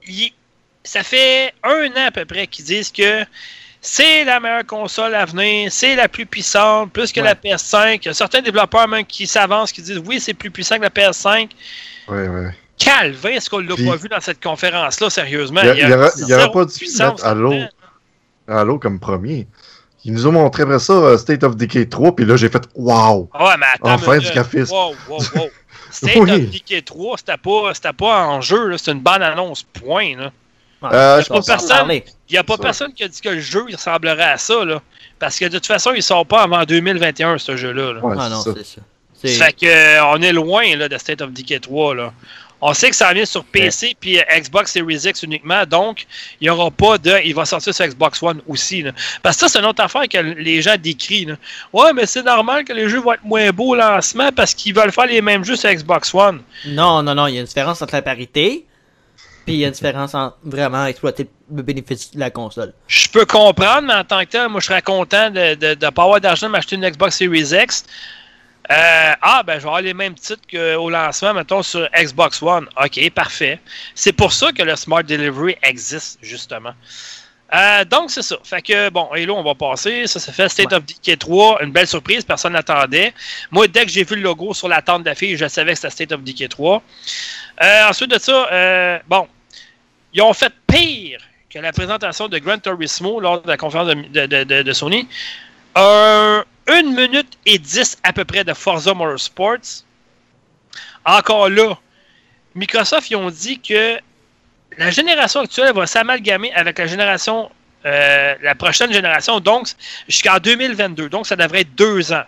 [0.07, 0.33] il-
[0.85, 3.25] ça fait un an à peu près qu'ils disent que
[3.81, 7.27] c'est la meilleure console à venir, c'est la plus puissante, plus que Ouais.
[7.27, 8.05] la PS5.
[8.05, 10.83] Il y a certains développeurs même qui s'avancent, qui disent oui, c'est plus puissant que
[10.83, 11.51] la PS5.
[12.09, 12.51] Ouais, ouais.
[12.79, 15.61] Calvin, est-ce qu'on l'a pas vu dans cette conférence-là, sérieusement?
[15.63, 17.69] Il y a- il y aura- il y aura zéro pas dû puissance mettre là-dedans.
[18.49, 19.47] Halo comme premier.
[20.05, 22.63] Ils nous ont montré après ça euh, State of Decay 3, puis là j'ai fait
[22.75, 23.29] Wow!
[23.35, 23.95] Ah Ouais, mais attends.
[23.95, 24.73] Enfin, du graphisme.
[24.73, 25.49] Wow, wow, wow.
[25.91, 26.31] State Oui.
[26.31, 30.17] of Decay 3, c'était pas, c'était pas en jeu, c'était une bonne annonce, point.
[30.17, 30.33] Là.
[30.85, 31.91] Euh, ça, personne-.
[31.91, 32.03] Il
[32.33, 32.63] n'y a pas Ça.
[32.63, 34.81] personne qui a dit que le jeu il ressemblerait à ça, là.
[35.19, 37.95] Parce que de toute façon, il sort pas avant 2021, ce jeu-là.
[37.95, 38.01] là.
[38.05, 38.51] Ouais, Ah c'est non, ça.
[38.57, 38.81] c'est ça.
[39.21, 41.97] C'est- Fait que, euh, on est loin là, de State of Decay 3.
[41.97, 42.13] Là.
[42.61, 46.07] On sait que ça vient sur PC puis euh, Xbox Series X uniquement, donc
[46.41, 47.15] il n'y aura pas de.
[47.25, 48.83] Il va sortir sur Xbox One aussi.
[48.83, 48.93] là.
[49.23, 51.31] Parce que ça, c'est une autre affaire que les gens décrivent.
[51.31, 51.37] là.
[51.73, 54.75] Ouais, mais c'est normal que les jeux vont être moins beaux au lancement parce qu'ils
[54.75, 56.43] veulent faire les mêmes jeux sur Xbox One.
[56.67, 58.67] Non, non, non, il y a une différence entre la parité,
[59.45, 62.73] puis il y a une différence entre vraiment exploiter le bénéfice de la console.
[62.89, 66.03] Je peux comprendre, mais en tant que tel, moi, je serais content de ne pas
[66.03, 67.85] avoir d'argent de m'acheter une Xbox Series X.
[68.71, 72.67] Euh, ah, ben, je vais avoir les mêmes titres qu'au lancement, mettons, sur Xbox One.
[72.83, 73.61] OK, parfait.
[73.95, 76.75] C'est pour ça que le Smart Delivery existe, justement.
[77.55, 78.37] Euh, donc, c'est ça.
[78.45, 80.07] Fait que, bon, et là, on va passer.
[80.07, 80.75] Ça, ça fait State Ouais.
[80.77, 81.63] of Decay 3.
[81.65, 82.23] Une belle surprise.
[82.25, 83.15] Personne n'attendait.
[83.51, 85.91] Moi, dès que j'ai vu le logo sur la tente d'affiche, je savais que c'était
[85.91, 86.83] State of Decay 3.
[87.63, 89.27] Euh, ensuite de ça, euh, bon,
[90.13, 93.95] ils ont fait pire que la présentation de Gran Turismo lors de la conférence de,
[93.95, 95.09] de- de- de- de Sony.
[95.75, 99.85] Un- une minute et dix à peu près de Forza Motorsports.
[101.05, 101.79] Encore là,
[102.55, 103.99] Microsoft, ils ont dit que
[104.77, 107.51] la génération actuelle va s'amalgamer avec la génération,
[107.87, 109.69] euh, la prochaine génération, donc
[110.09, 111.09] jusqu'en 2022.
[111.09, 112.25] Donc, ça devrait être deux ans.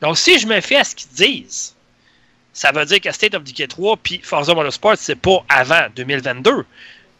[0.00, 1.74] Donc, si je me fie à ce qu'ils disent,
[2.52, 6.64] ça veut dire que State of Decay 3 puis Forza Motorsport, c'est pas avant 2022.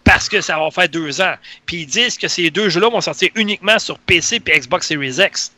[0.05, 1.35] Parce que ça va faire deux ans.
[1.66, 5.19] Puis ils disent que ces deux jeux-là vont sortir uniquement sur PC et Xbox Series
[5.19, 5.53] X.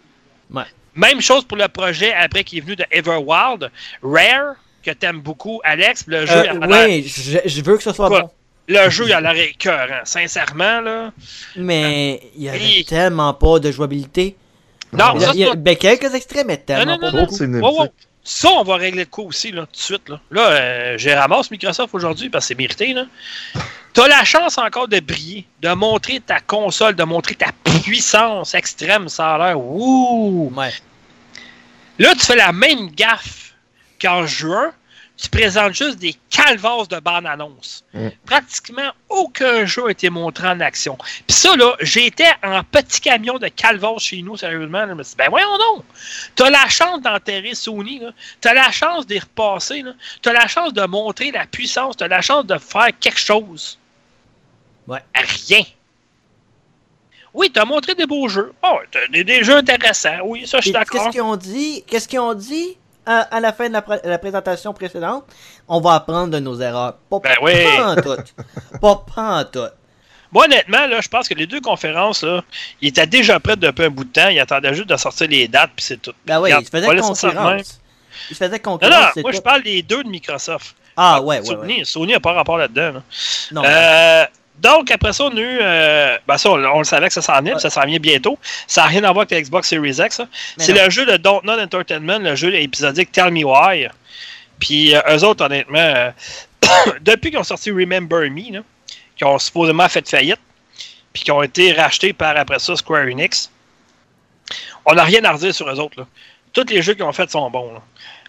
[0.50, 0.64] Ouais.
[1.00, 3.70] Même chose pour le projet après qui est venu de Everwild.
[4.02, 4.54] Rare,
[4.84, 6.04] que t'aimes beaucoup, Alex.
[6.06, 8.20] Le jeu, Euh, il a oui, je, je veux que ce soit Quoi?
[8.22, 8.30] bon.
[8.68, 10.04] Le jeu, il a l'air écœurant.
[10.04, 11.12] Sincèrement, là.
[11.56, 12.84] Mais il y avait Oui.
[12.88, 14.36] tellement pas de jouabilité.
[14.92, 17.10] Non, Il y a- ça, il y a- ben, quelques extraits, mais tellement non, pas
[17.12, 17.44] non, beaucoup.
[17.44, 17.88] Wow, wow.
[18.22, 20.08] Ça, on va régler le coup aussi, là, tout de suite.
[20.08, 22.92] Là, là euh, j'ai ramassé Microsoft aujourd'hui parce que c'est mérité.
[22.92, 23.06] Là.
[23.94, 27.50] T'as la chance encore de briller, de montrer ta console, de montrer ta
[27.82, 29.58] puissance extrême, ça a l'air.
[29.58, 30.52] Wouh!
[30.54, 30.70] Ouais.
[32.00, 33.52] Là, tu fais la même gaffe
[34.00, 34.72] qu'en juin.
[35.18, 37.84] Tu présentes juste des calvasses de bandes-annonces.
[37.92, 38.08] Mm.
[38.24, 40.96] Pratiquement aucun jeu a été montré en action.
[40.96, 44.86] Puis ça, là, j'étais en petit camion de calvasses chez nous, sérieusement.
[44.88, 45.84] Je me suis dit, ben voyons donc!
[46.36, 48.00] T'as la chance d'enterrer Sony.
[48.40, 49.84] T'as la chance d'y repasser.
[50.22, 53.78] T'as la chance de montrer la puissance, t'as la chance de faire quelque chose.
[54.86, 55.04] Ouais.
[55.14, 55.64] Rien.
[57.32, 58.52] Oui, t'as montré des beaux jeux.
[58.62, 60.18] Oh, t'as des, des jeux intéressants.
[60.24, 61.00] Oui, ça, je suis d'accord.
[61.04, 61.84] Qu'est-ce qu'ils ont dit?
[61.86, 62.76] Qu'est-ce qu'ils ont dit
[63.06, 65.24] à, à la fin de la, pr- la présentation précédente?
[65.68, 66.94] On va apprendre de nos erreurs.
[67.08, 67.52] Pas, Ben oui.
[67.76, 68.16] pas en tout.
[68.80, 69.68] pas, pas en tout.
[70.32, 72.42] Moi, honnêtement, là, je pense que les deux conférences, là,
[72.80, 74.28] ils étaient déjà prêts depuis un bout de temps.
[74.28, 76.12] Ils attendaient juste de sortir les dates, puis c'est tout.
[76.26, 77.00] Ben oui, Regarde, il se même.
[77.00, 77.80] concurrence.
[78.30, 79.16] Il se faisait Non, concurrence.
[79.16, 79.36] non, moi, tout.
[79.36, 80.74] je parle des deux de Microsoft.
[80.96, 81.84] Ah, ouais, ouais, Sony, ouais.
[81.84, 82.92] Sony n'a pas rapport là-dedans.
[82.92, 83.02] là.
[83.52, 84.24] Non, Euh,
[84.60, 85.58] donc, après ça, on a eu.
[85.60, 88.38] euh, ben ça, on, on le savait que ça s'en venait, ça s'en vient bientôt.
[88.66, 90.18] Ça n'a rien à voir avec la Xbox Series X.
[90.20, 93.88] mais C'est le jeu de Don't Not Entertainment, le jeu épisodique Tell Me Why.
[94.58, 96.10] Puis, euh, eux autres, honnêtement, euh,
[97.00, 98.62] depuis qu'ils ont sorti Remember Me,
[99.16, 100.40] qui ont supposément fait faillite,
[101.12, 103.50] puis qui ont été rachetés par, après ça, Square Enix,
[104.84, 105.98] on n'a rien à redire sur eux autres.
[106.00, 106.06] Là.
[106.52, 107.72] Tous les jeux qu'ils ont fait sont bons.
[107.72, 107.82] là.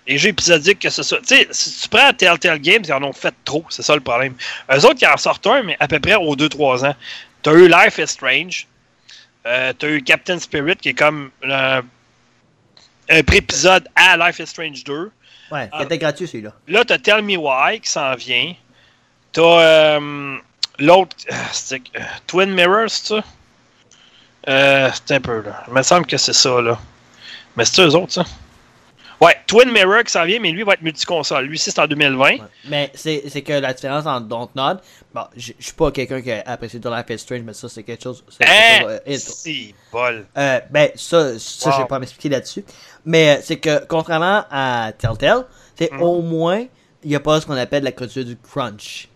[0.08, 1.20] Les jeux épisodiques, que ce soit.
[1.20, 4.02] Tu sais, si tu prends Telltale Games, ils en ont fait trop, c'est ça le
[4.02, 4.34] problème.
[4.74, 6.96] Eux autres, ils en sortent un, mais à peu près aux 2-3 ans.
[7.44, 8.68] T'as eu Life is Strange.
[9.46, 11.82] Euh, T'as eu Captain Spirit, qui est comme euh,
[13.10, 15.12] un pré-épisode à Life is Strange 2.
[15.52, 15.78] Ouais, Ah.
[15.80, 16.54] il était gratuit celui-là.
[16.68, 18.54] Là, t'as Tell Me Why qui s'en vient.
[19.34, 20.38] T'as euh,
[20.80, 21.16] l'autre.
[21.32, 23.24] euh, euh, Twin Mirror, c'est ça?
[24.50, 25.64] Euh, c'est un peu là.
[25.68, 26.80] Il me semble que c'est ça, là.
[27.56, 28.26] Mais c'est eux autres, ça?
[29.22, 31.46] Ouais, Twin Mirror qui s'en vient, mais lui va être multiconsole.
[31.46, 32.18] Lui, c'est en 2020.
[32.26, 32.40] Ouais.
[32.68, 34.80] Mais c'est c'est que la différence entre Dontnod,
[35.14, 37.84] bon, je suis pas quelqu'un qui a apprécié The Life is Strange, mais ça, c'est
[37.84, 38.24] quelque chose.
[38.30, 38.86] c'est Hein?
[39.08, 40.26] euh, C'est bol.
[40.38, 41.76] Euh, ben, ça, ça Wow.
[41.76, 42.66] je vais pas m'expliquer là-dessus.
[43.06, 45.46] Mais euh, c'est que, contrairement à Telltale,
[45.78, 46.02] c'est Mm.
[46.02, 46.66] au moins,
[47.04, 49.08] il n'y a pas ce qu'on appelle la culture du crunch.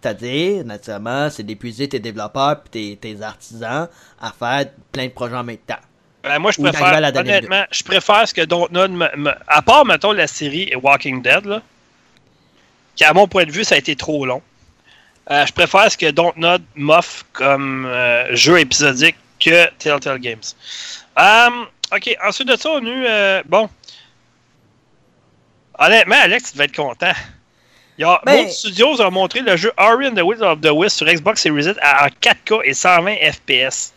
[0.00, 3.88] C'est-à-dire, naturellement, c'est d'épuiser tes développeurs et tes, tes artisans
[4.20, 5.74] à faire plein de projets en même temps.
[6.24, 9.84] Ben, moi, je préfère, la honnêtement, je préfère ce que Dontnod, me, me- à part,
[9.84, 11.62] mettons, la série Walking Dead, là,
[12.96, 14.42] qui, à mon point de vue, ça a été trop long.
[15.30, 20.40] Euh, je préfère ce que Dontnod m'offre comme euh, jeu épisodique que Telltale Games.
[21.18, 21.48] Euh,
[21.94, 23.68] ok, ensuite de ça, on a eu, euh, bon,
[25.78, 27.12] honnêtement, Alex, tu vas être content.
[27.98, 30.60] Il y a, Ben- Moon Studios a montré le jeu Ori and the Will of
[30.60, 33.92] the Wisp sur Xbox Series X à- en 4K et 120 FPS.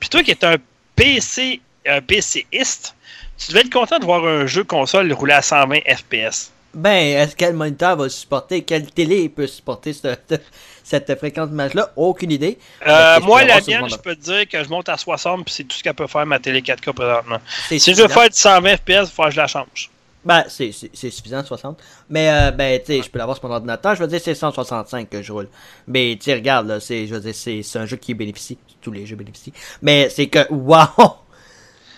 [0.00, 0.56] Puis toi qui es un
[0.96, 2.94] PC, un PCiste,
[3.36, 6.50] tu devais être content de voir un jeu console rouler à 120 FPS.
[6.74, 10.42] Ben, est-ce quel moniteur va supporter, quelle télé peut supporter cette,
[10.82, 12.58] cette fréquence d'image-là Aucune idée.
[12.86, 15.64] Euh, moi, la mienne, je peux te dire que je monte à 60 puis c'est
[15.64, 17.38] tout ce qu'elle peut faire ma télé 4K présentement.
[17.68, 19.90] Si je veux faire du 120 FPS, il faut que je la change.
[20.24, 21.78] Ben, c'est suffisant, 60.
[22.08, 23.94] Mais, euh, ben, tu sais, je peux l'avoir sur mon ordinateur.
[23.94, 25.48] Je veux dire, c'est 165 que je roule.
[25.86, 28.58] Mais, tu regarde, là, c'est, je veux dire, c'est un jeu qui bénéficie.
[28.80, 29.52] Tous les jeux bénéficient.
[29.82, 30.86] Mais, c'est que, wow!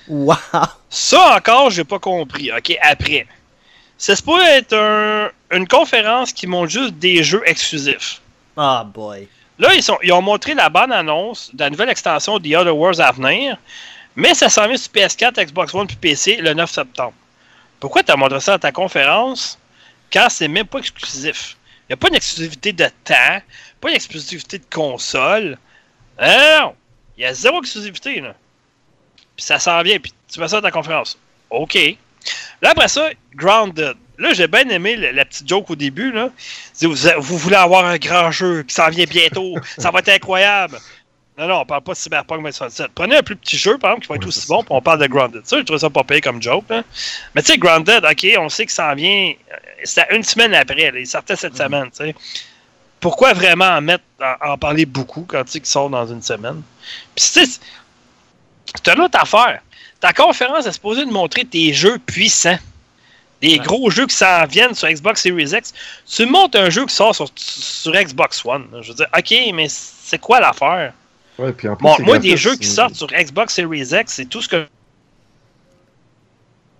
[0.09, 0.35] Wow!
[0.89, 2.51] Ça encore, j'ai pas compris.
[2.53, 3.27] Ok, après.
[3.99, 8.21] C'est supposé être un- une conférence qui montre juste des jeux exclusifs.
[8.57, 9.27] Ah, boy.
[9.59, 12.77] Là, ils, sont, ils ont montré la bonne annonce de la nouvelle extension The Other
[12.77, 13.57] Wars à venir,
[14.15, 17.15] mais ça s'en vient sur PS4, Xbox One puis PC le 9 septembre.
[17.81, 19.59] Pourquoi tu as montré ça à ta conférence
[20.13, 21.57] quand c'est même pas exclusif?
[21.83, 23.41] Il n'y a pas d'exclusivité de temps,
[23.81, 25.59] pas d'exclusivité de console.
[26.19, 26.75] Hein, Non!
[27.17, 28.35] Il y a zéro exclusivité, là.
[29.37, 31.19] Puis ça s'en vient, puis tu mets ça à ta conférence.
[31.51, 31.79] OK.
[32.63, 33.97] Là, après ça, Grounded.
[34.19, 36.31] Là, j'ai bien aimé la, petite joke au début, là.
[36.81, 40.79] Vous voulez avoir un grand jeu qui s'en vient bientôt, ça va être incroyable.
[41.39, 42.91] Non, non, on parle pas de Cyberpunk 2077.
[42.95, 44.81] Prenez un plus petit jeu, par exemple, qui va être Ouais, aussi bon, puis on
[44.81, 45.43] parle de Grounded.
[45.45, 46.83] Ça, je trouve ça pas payé comme joke, là.
[47.35, 49.33] Mais tu sais, Grounded, OK, on sait que ça en vient.
[49.53, 50.99] euh, C'était une semaine après, là.
[50.99, 52.15] Il sortait cette semaine, tu sais.
[53.01, 56.23] Pourquoi vraiment en mettre, en, en parler beaucoup quand tu sais qu'ils sortent dans une
[56.23, 56.63] semaine?
[57.15, 57.61] Puis, tu sais,
[58.75, 59.61] c'est une autre affaire.
[60.01, 62.59] Ta conférence est supposée de montrer tes jeux puissants.
[63.43, 63.65] Des Ouais.
[63.67, 65.75] gros jeux qui s'en viennent sur Xbox Series X.
[66.11, 68.67] Tu montes un jeu qui sort sur, sur Xbox One.
[68.81, 70.95] Je veux dire, OK, mais c'est quoi l'affaire?
[71.39, 74.13] Ouais, puis en plus, Bon, c'est moi, des jeux qui sortent sur Xbox Series X,
[74.15, 74.67] c'est tout ce que.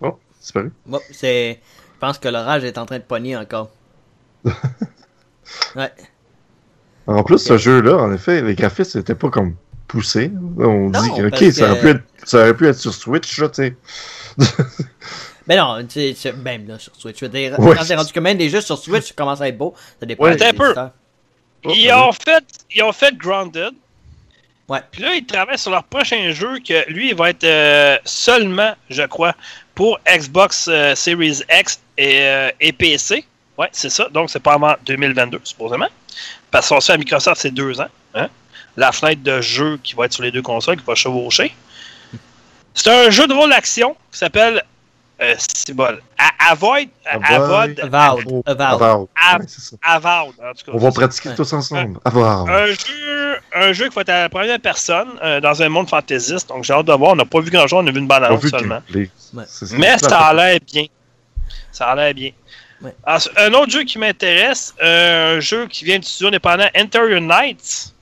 [0.01, 1.61] Oh, c'est pas Bon, c'est.
[1.95, 3.71] Je pense que l'orage est en train de pogner encore.
[5.77, 5.93] ouais.
[7.07, 9.55] En plus, ce jeu-là, en effet, les graphismes n'étaient pas comme
[9.87, 10.31] poussés.
[10.59, 12.93] On Non, dit que, ok, ça, aurait que- pu être, ça aurait pu être sur
[12.93, 13.77] Switch, là, tu sais.
[15.47, 17.19] Mais non, tu sais, c'est- même là sur Switch.
[17.21, 17.77] Je veux dire, Ouais.
[17.77, 20.07] quand c'est rendu que même des jeux sur Switch ça commence à être beau, ça
[20.07, 20.37] dépend Ouais.
[20.37, 20.75] des un peu.
[21.65, 23.73] Oh, Ils ont fait, ils ont fait Grounded.
[24.69, 24.81] Ouais.
[24.91, 29.03] Puis là, ils travaillent sur leur prochain jeu que lui, va être euh, seulement, je
[29.03, 29.35] crois,
[29.75, 33.25] pour Xbox euh, Series X et, euh, et PC.
[33.57, 34.09] Ouais, c'est ça.
[34.09, 35.89] Donc, c'est pas avant 2022, supposément.
[36.51, 37.89] Parce qu'on sait à Microsoft, c'est deux ans.
[38.15, 38.29] hein.
[38.77, 41.55] La fenêtre de jeu qui va être sur les deux consoles, qui va chevaucher.
[42.75, 44.63] C'est un jeu de rôle action qui s'appelle.
[45.21, 45.97] Euh, c'est bon.
[46.19, 46.89] A- Avoid.
[47.07, 47.81] Avoid.
[47.81, 49.09] Avowed.
[49.83, 50.35] Avowed.
[50.39, 50.73] En tout cas.
[50.75, 51.99] On va pratiquer tous ensemble.
[52.05, 52.49] Avowed.
[52.51, 55.89] Un jeu, un jeu qui va être à la première personne euh, dans un monde
[55.89, 56.49] fantaisiste.
[56.49, 57.13] Donc j'ai hâte de voir.
[57.13, 58.83] On n'a pas vu grand chose, on a vu une bande annonce seulement.
[59.79, 60.85] Mais ça a la- l'air bien.
[61.73, 62.31] Ça a l'air bien.
[62.83, 62.95] Ouais.
[63.07, 67.21] Ensuite, un autre jeu qui m'intéresse, euh, un jeu qui vient du studio indépendant Interior
[67.23, 67.95] Nights,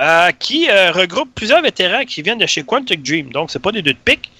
[0.00, 3.30] euh, qui euh, regroupe plusieurs vétérans qui viennent de chez Quantic Dream.
[3.32, 4.30] Donc c'est pas des deux de pique.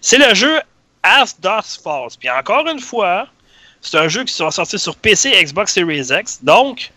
[0.00, 0.60] C'est le jeu
[1.02, 2.16] As Dust Falls.
[2.18, 3.26] Puis encore une fois,
[3.80, 6.40] c'est un jeu qui sera sorti sur PC Xbox Series X.
[6.42, 6.90] Donc,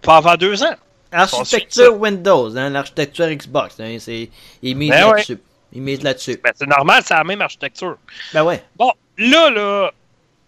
[0.00, 0.74] pas avant deux ans.
[1.10, 4.30] Architecture Windows, hein, l'architecture Xbox, hein, c'est,
[4.62, 5.12] ils misent Ben ouais.
[5.16, 5.38] là-dessus.
[5.74, 6.40] Misent là-dessus.
[6.42, 7.98] Ben, c'est normal, c'est la même architecture.
[8.32, 8.64] Ben ouais.
[8.76, 9.90] Bon, là, là,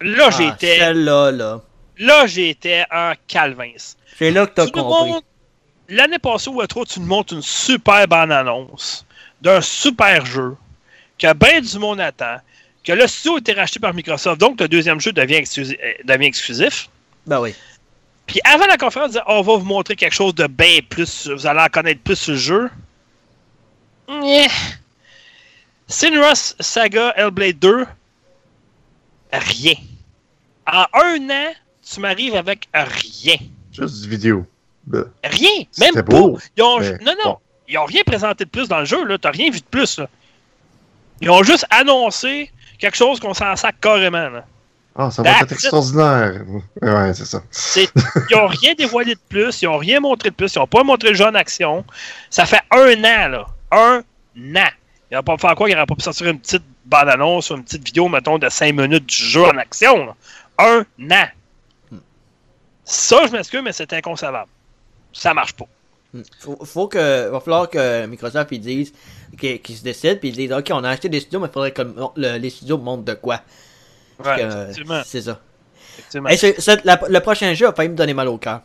[0.01, 1.60] là, Ah, j'étais, Celle-là, là.
[1.98, 3.72] là, j'étais en calvins.
[4.18, 5.10] C'est là que t'as compris.
[5.12, 5.26] montres-
[5.90, 9.05] L'année passée ou trop, tu nous montres une super bonne annonce
[9.43, 10.56] d'un super jeu
[11.18, 12.36] que ben du monde attend,
[12.85, 15.93] que le studio a été racheté par Microsoft, donc le deuxième jeu devient, exclusi- euh,
[16.05, 16.89] devient exclusif.
[17.27, 17.55] Ben oui.
[18.27, 21.28] Puis avant la conférence, on disait, on va vous montrer quelque chose de bien plus,
[21.28, 22.70] vous allez en connaître plus sur le jeu.
[24.09, 24.48] Nyeh.
[25.86, 27.86] Sinros Saga Hellblade 2,
[29.32, 29.74] rien.
[30.66, 31.52] En un an,
[31.82, 33.36] tu m'arrives avec rien.
[33.73, 34.47] Juste du vidéo.
[35.23, 35.65] Rien.
[35.78, 36.43] Même beau, pas.
[36.56, 37.31] Ils ont, non, non.
[37.32, 37.39] bon.
[37.69, 39.19] Ils ont rien présenté de plus dans le jeu, là.
[39.19, 40.09] T'as rien vu de plus, là.
[41.20, 44.45] Ils ont juste annoncé quelque chose qu'on s'en sac carrément, là.
[44.97, 46.43] Ah, ça va être extraordinaire.
[46.81, 47.43] Ouais, c'est ça.
[47.51, 47.91] C'est-
[48.31, 50.85] Ils ont rien dévoilé de plus, ils ont rien montré de plus, ils ont pas
[50.85, 51.85] montré le jeu en action.
[52.31, 53.47] Ça fait un an, là.
[53.73, 54.03] Un
[54.57, 54.69] an.
[55.11, 55.69] Ils n'ont pas faire quoi?
[55.69, 58.73] Ils n'auraient pas pu sortir une petite bande-annonce ou une petite vidéo, mettons, de 5
[58.73, 60.15] minutes du jeu en action, là.
[60.59, 61.27] Un an.
[62.85, 64.49] Ça, je m'excuse, mais c'est inconcevable.
[65.13, 65.67] Ça marche pas.
[66.39, 68.93] Faut, faut que, va falloir que Microsoft ils disent
[69.36, 71.70] qu'ils se décident puis ils disent ok on a acheté des studios mais il faudrait
[71.73, 73.40] que le- le- les studios montrent de quoi.
[74.24, 75.02] Ouais, effectivement.
[75.05, 75.40] c'est ça.
[75.98, 76.28] effectivement.
[76.85, 78.61] La- le prochain jeu a failli me donner mal au cœur.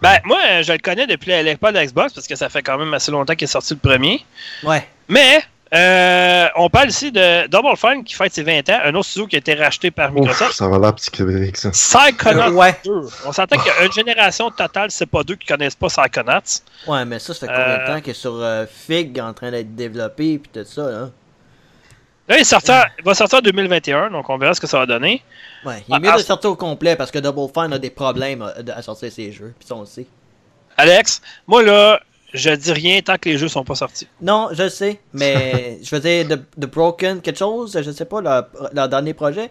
[0.00, 2.78] Ben, moi, euh, je le connais depuis l'époque de Xbox parce que ça fait quand
[2.78, 4.24] même assez longtemps qu'il est sorti le premier.
[4.62, 4.86] Ouais.
[5.08, 5.42] Mais,
[5.74, 9.26] euh, on parle ici de Double Fine qui fête ses 20 ans, un autre studio
[9.26, 10.52] qui a été racheté par Ouf, Microsoft.
[10.52, 11.70] ça va l'air psychédélique, ça.
[11.70, 12.76] Psychonauts Euh, ouais.
[12.84, 12.92] 2.
[13.26, 16.62] On s'entend qu'il y a une génération totale, c'est pas deux qui connaissent pas Psychonauts.
[16.86, 19.32] Ouais, mais ça, ça fait combien de Euh, temps qu'il est sur euh, Fig en
[19.34, 21.10] train d'être développé puis tout ça, là?
[22.28, 24.78] Là, il, est sorti il va sortir en 2021, donc on verra ce que ça
[24.78, 25.22] va donner.
[25.64, 27.78] Ouais, il est Ah, mieux ah, de sortir au complet parce que Double Fine a
[27.78, 30.06] des problèmes à, à sortir ses jeux, pis ça on le sait.
[30.76, 32.00] Alex, moi là,
[32.34, 34.06] je dis rien tant que les jeux sont pas sortis.
[34.20, 38.20] Non, je sais, mais je veux dire, The, The Broken, quelque chose, je sais pas,
[38.20, 39.50] leur, leur dernier projet,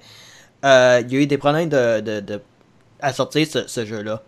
[0.65, 2.41] euh, il y a eu des problèmes de, de, de-
[3.01, 4.21] à sortir ce, ce jeu-là.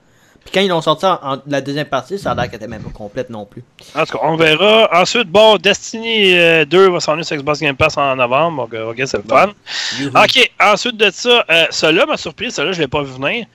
[0.45, 2.67] Puis quand ils l'ont sorti en, en- la deuxième partie, ça a l'air qu'elle était
[2.67, 3.63] même pas complète non plus.
[3.93, 4.88] En tout cas, on verra.
[4.99, 8.73] Ensuite, bon, Destiny euh, 2 va s'en venir sur Xbox Game Pass en novembre, donc
[8.73, 9.51] euh, ok, c'est le fun.
[9.99, 10.11] Youhou.
[10.15, 13.47] Ok, ensuite de ça, euh, celui-là m'a surpris, celui-là je l'ai pas vu venir.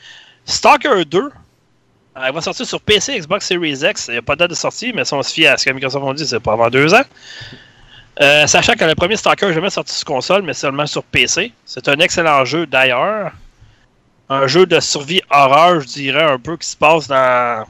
[0.44, 1.30] Stalker 2,
[2.16, 4.06] il va sortir sur PC, Xbox Series X.
[4.08, 5.64] Il n'y a pas de date de sortie, mais si on se fie à ce
[5.64, 7.02] que Microsoft ont dit, c'est pas avant deux ans.
[8.22, 11.52] Euh, sachant que le premier Stalker jamais sorti sur console, mais seulement sur PC.
[11.64, 13.32] C'est un excellent jeu d'ailleurs.
[14.30, 17.66] Un jeu de survie horreur, je dirais, un peu qui se passe dans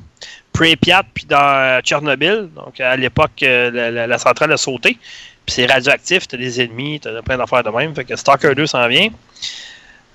[0.53, 2.49] Pripyat puis dans euh, Tchernobyl.
[2.55, 4.99] Donc à l'époque, euh, la, la- la centrale a sauté.
[5.47, 7.95] Puis c'est radioactif, t'as des ennemis, t'as plein d'affaires de même.
[7.95, 9.09] Fait que Stalker 2 s'en vient.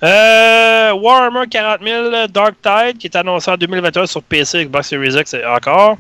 [0.01, 5.19] Euh, Warhammer 40 000 Dark Tide qui est annoncé en 2021 sur PC, Xbox Series
[5.19, 5.97] X encore.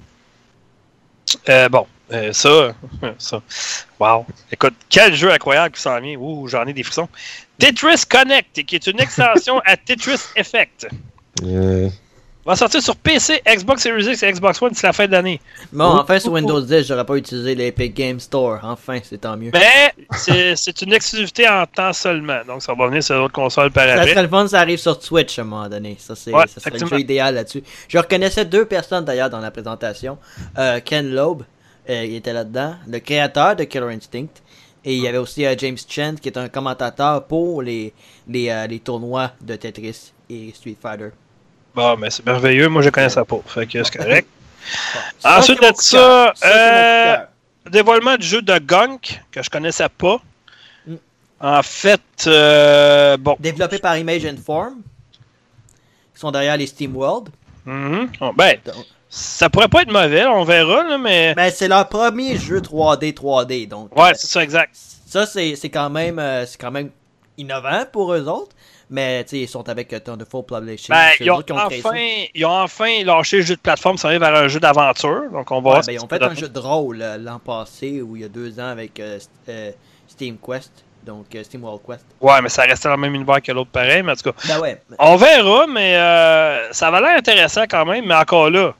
[1.49, 2.73] Euh, bon, euh, ça,
[3.17, 3.41] ça.
[3.99, 4.25] Wow.
[4.51, 6.15] Écoute, quel jeu incroyable qui s'en vient.
[6.17, 7.09] Ouh, j'en ai des frissons.
[7.57, 10.87] Tetris Connect, qui est une extension à Tetris Effect.
[11.43, 11.89] Euh,
[12.49, 15.39] Va sortir sur PC, Xbox Series X et Xbox One d'ici la fin de l'année.
[15.71, 18.57] Bon, enfin sur Windows 10, j'aurais pas utilisé l'Epic Game Store.
[18.63, 19.51] Enfin, c'est tant mieux.
[19.53, 22.39] Mais c'est c'est une exclusivité en temps seulement.
[22.47, 24.09] Donc ça va venir sur d'autres consoles par Ça après.
[24.09, 25.95] serait le fun, ça arrive sur Twitch à un moment donné.
[25.99, 27.61] Ça, c'est, Ouais, ça serait le jeu idéal là-dessus.
[27.87, 30.17] Je reconnaissais deux personnes d'ailleurs dans la présentation.
[30.57, 31.43] Euh, Ken Loeb,
[31.87, 34.41] euh, il était là-dedans, le créateur de Killer Instinct.
[34.83, 37.93] Et il y avait aussi euh, James Chen, qui est un commentateur pour les,
[38.27, 41.09] les, les tournois de Tetris et Street Fighter.
[41.75, 42.67] Bon, mais c'est merveilleux.
[42.69, 43.39] Moi, je connais ça pas.
[43.45, 44.27] Fait que c'est correct.
[45.23, 47.17] Ensuite de ça, euh,
[47.69, 50.21] dévoilement du jeu de Gunk, que je connaissais pas.
[50.85, 50.95] Mm.
[51.39, 53.35] En fait, euh, bon.
[53.39, 54.81] Développé par Image and Form.
[56.13, 57.29] Qui sont derrière les Steam World.
[57.65, 58.09] Mhm.
[58.19, 58.75] Bon, ben, Donc-
[59.09, 61.33] ça pourrait pas être mauvais, on verra, là, mais.
[61.35, 63.67] Ben, c'est leur premier jeu 3D 3D.
[63.67, 64.75] Donc, Ouais, euh, c'est ça, exact.
[65.07, 66.89] ça, c'est c'est quand, même, euh, c'est quand même
[67.37, 68.53] innovant pour eux autres.
[68.91, 70.89] Mais, ils sont avec euh, Thunderful Publishing.
[70.89, 71.95] Ben, ils ont, enfin,
[72.33, 75.29] ils ont enfin lâché le jeu de plateforme, ça va vers un jeu d'aventure.
[75.31, 78.01] Donc, on va Ouais, ben, ils ont fait un jeu de rôle euh, l'an passé
[78.01, 79.71] ou il y a deux ans avec euh, st- euh,
[80.07, 80.71] Steam Quest.
[81.05, 82.03] Donc, Steam World Quest.
[82.19, 84.01] Ouais, mais ça restait dans le même univers que l'autre, pareil.
[84.03, 84.81] Mais en tout cas, Ben ouais.
[84.97, 88.05] on verra, mais euh, ça va l'air intéressant quand même.
[88.05, 88.73] Mais encore là,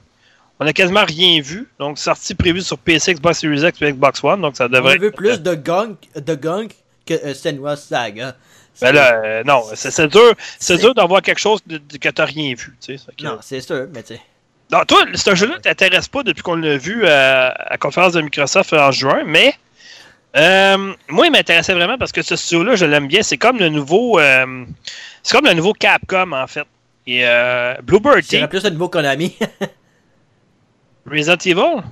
[0.58, 1.68] on a quasiment rien vu.
[1.78, 4.42] Donc, sortie prévue sur PC, Xbox Series X et Xbox One.
[4.42, 4.94] Donc, ça On devrait.
[4.94, 6.72] a vu plus de gunk, de gunk
[7.06, 8.34] que euh, Saga.
[8.80, 12.24] Ben là, euh, non, c'est dur, c'est dur d'avoir quelque chose de, de- que t'as
[12.24, 12.76] rien vu.
[12.86, 14.20] Que- Non, c'est sûr, mais tu sais.
[14.72, 18.20] Non, toi, ce jeu-là t'intéresse pas depuis qu'on l'a vu à, à la conférence de
[18.22, 19.52] Microsoft en juin, mais
[20.36, 23.22] euh, moi, il m'intéressait vraiment parce que ce studio-là, je l'aime bien.
[23.22, 24.64] C'est comme le nouveau, euh,
[25.22, 26.64] c'est comme le nouveau Capcom en fait.
[27.06, 27.24] Et
[27.82, 29.36] Bluebird C'est plus un nouveau Konami.
[31.06, 31.82] Resident Evil,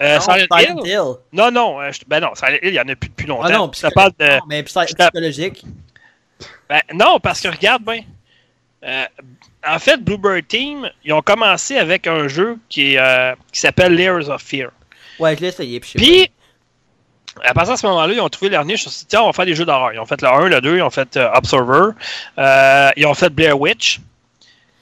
[0.00, 0.90] euh, Non, Silent Silent Hill?
[0.90, 1.14] Hill.
[1.32, 3.44] Non, non, je- ben non, Silent Hill, il y en a plus depuis longtemps.
[3.46, 5.64] Ah non, te parle de, non, mais psychologique.
[6.68, 8.02] Ben, non, parce que regarde bien.
[8.84, 9.04] Euh,
[9.66, 14.28] en fait, Bluebird Team, ils ont commencé avec un jeu qui, euh, qui s'appelle Layers
[14.28, 14.70] of Fear.
[15.18, 15.80] Ouais, je l'ai essayé.
[15.80, 16.30] Puis,
[17.42, 18.84] à partir de ce moment-là, ils ont trouvé leur niche.
[18.86, 19.92] Ils se dit, tiens, on va faire des jeux d'horreur.
[19.92, 21.90] Ils ont fait le 1, le 2, ils ont fait euh, Observer,
[22.96, 24.00] ils ont fait Blair Witch.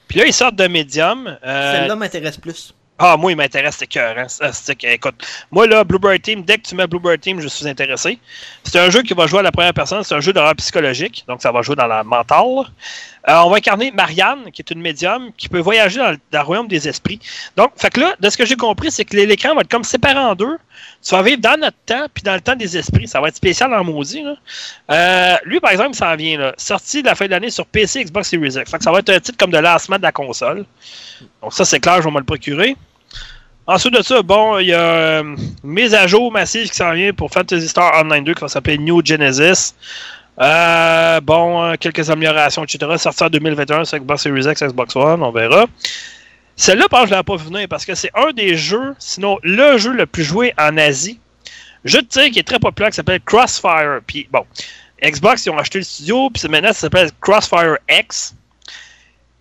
[0.08, 1.38] Puis là, ils sortent de Medium.
[1.42, 2.74] Celle-là m'intéresse plus.
[2.98, 4.16] Ah, moi, il m'intéresse, c'est cœur.
[4.18, 4.26] Hein.
[4.26, 5.14] Que- Écoute,
[5.50, 8.18] moi, là, Bluebird Team, dès que tu mets Bluebird Team, je suis intéressé.
[8.64, 10.02] C'est un jeu qui va jouer à la première personne.
[10.02, 11.24] C'est un jeu d'horreur psychologique.
[11.28, 12.64] Donc, ça va jouer dans la mentale.
[13.28, 16.68] Euh, on va incarner Marianne, qui est une médium, qui peut voyager dans, le- royaume
[16.68, 17.18] des esprits.
[17.56, 19.82] Donc, fait que là, de ce que j'ai compris, c'est que l'écran va être comme
[19.82, 20.56] séparé en deux.
[21.02, 23.08] Tu vas vivre dans notre temps, puis dans le temps des esprits.
[23.08, 24.22] Ça va être spécial en maudit.
[24.90, 26.38] Euh, lui, par exemple, ça en vient.
[26.38, 28.70] Là, sorti de la fin de l'année sur PC, Xbox Series X.
[28.70, 30.64] Fait que ça va être un titre comme de lancement de la console.
[31.42, 32.76] Donc, ça, c'est clair, je vais me le procurer.
[33.68, 36.92] Ensuite de ça, bon, il y a euh, une mise à jour massive qui s'en
[36.92, 39.74] vient pour Fantasy Star Online 2 qui va s'appeler New Genesis.
[40.38, 42.96] Euh, bon, euh, quelques améliorations, etc.
[42.98, 45.66] Sorti en 2021 sur Xbox Series X, Xbox One, on verra.
[46.56, 49.92] Celle-là, je ne l'ai pas venir parce que c'est un des jeux, sinon le jeu
[49.92, 51.20] le plus joué en Asie.
[51.84, 54.00] Jeu de tir qui est très populaire qui s'appelle Crossfire.
[54.06, 54.44] Puis bon,
[55.02, 58.34] Xbox, ils ont acheté le studio, puis maintenant ça s'appelle Crossfire X.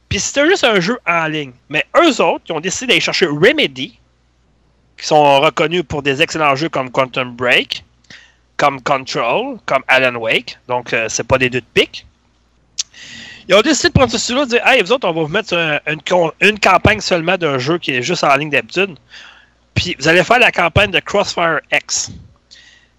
[0.09, 1.53] Puis c'était juste un jeu en ligne.
[1.69, 3.97] Mais eux autres, ils ont décidé d'aller chercher Remedy,
[4.97, 7.84] qui sont reconnus pour des excellents jeux comme Quantum Break,
[8.57, 10.57] comme Control, comme Alan Wake.
[10.67, 12.05] Donc, euh, c'est pas des deux de pique.
[13.47, 15.21] Ils ont décidé de prendre ce studio et de dire Hey, vous autres, on va
[15.21, 15.79] vous mettre un-
[16.41, 18.95] une, campagne seulement d'un jeu qui est juste en ligne d'habitude.
[19.75, 22.11] Puis vous allez faire la campagne de Crossfire X.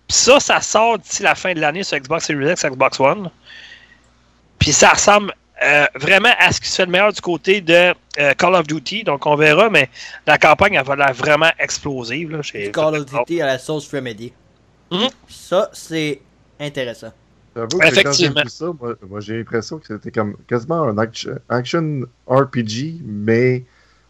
[0.06, 3.30] Puis ça, ça sort d'ici la fin de l'année sur Xbox Series X, Xbox One.
[4.58, 5.34] Puis ça ressemble
[5.64, 8.66] euh, vraiment à ce qui se fait de meilleur du côté de euh, Call of
[8.68, 9.02] Duty.
[9.02, 9.88] Donc on verra, mais
[10.26, 12.30] la campagne, elle va l'air vraiment explosive.
[12.30, 12.42] Là.
[12.42, 14.32] J'ai- Call of Duty à la sauce Remedy.
[14.90, 15.08] Mhm.
[15.28, 16.20] Ça, c'est
[16.60, 17.12] intéressant.
[17.54, 18.42] Que quand j'ai Effectivement.
[18.42, 23.64] vu ça, moi, moi, j'ai l'impression que c'était comme quasiment un action, action RPG, mais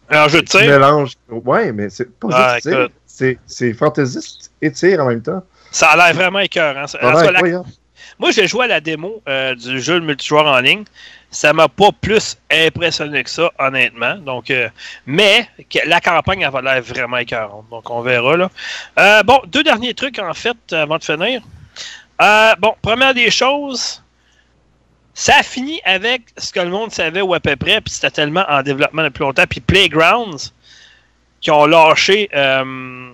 [0.09, 0.61] Un jeu de tir.
[0.61, 1.13] mélange.
[1.29, 2.91] Ouais, mais c'est pas Ah, juste tir, écoute.
[3.05, 5.43] c'est c'est fantaisiste et tir en même temps.
[5.71, 6.85] Ça a l'air vraiment écœurant.
[7.01, 7.65] La- incroyable.
[8.19, 10.83] Moi, j'ai joué à la démo euh, du jeu de multijoueur en ligne.
[11.29, 14.15] Ça m'a pas plus impressionné que ça, honnêtement.
[14.15, 14.69] Donc, euh,
[15.05, 15.47] mais
[15.85, 17.65] la campagne elle va l'air vraiment écœurante.
[17.69, 18.37] Donc, on verra.
[18.37, 18.49] Là.
[18.97, 21.41] Euh, bon, deux derniers trucs, en fait, avant de finir.
[22.21, 24.01] Euh, bon, première des choses,
[25.13, 28.09] ça a fini avec ce que le monde savait ou à peu près, puis c'était
[28.11, 29.45] tellement en développement depuis longtemps.
[29.49, 30.53] Puis Playgrounds,
[31.41, 32.29] qui ont lâché.
[32.33, 33.11] euh,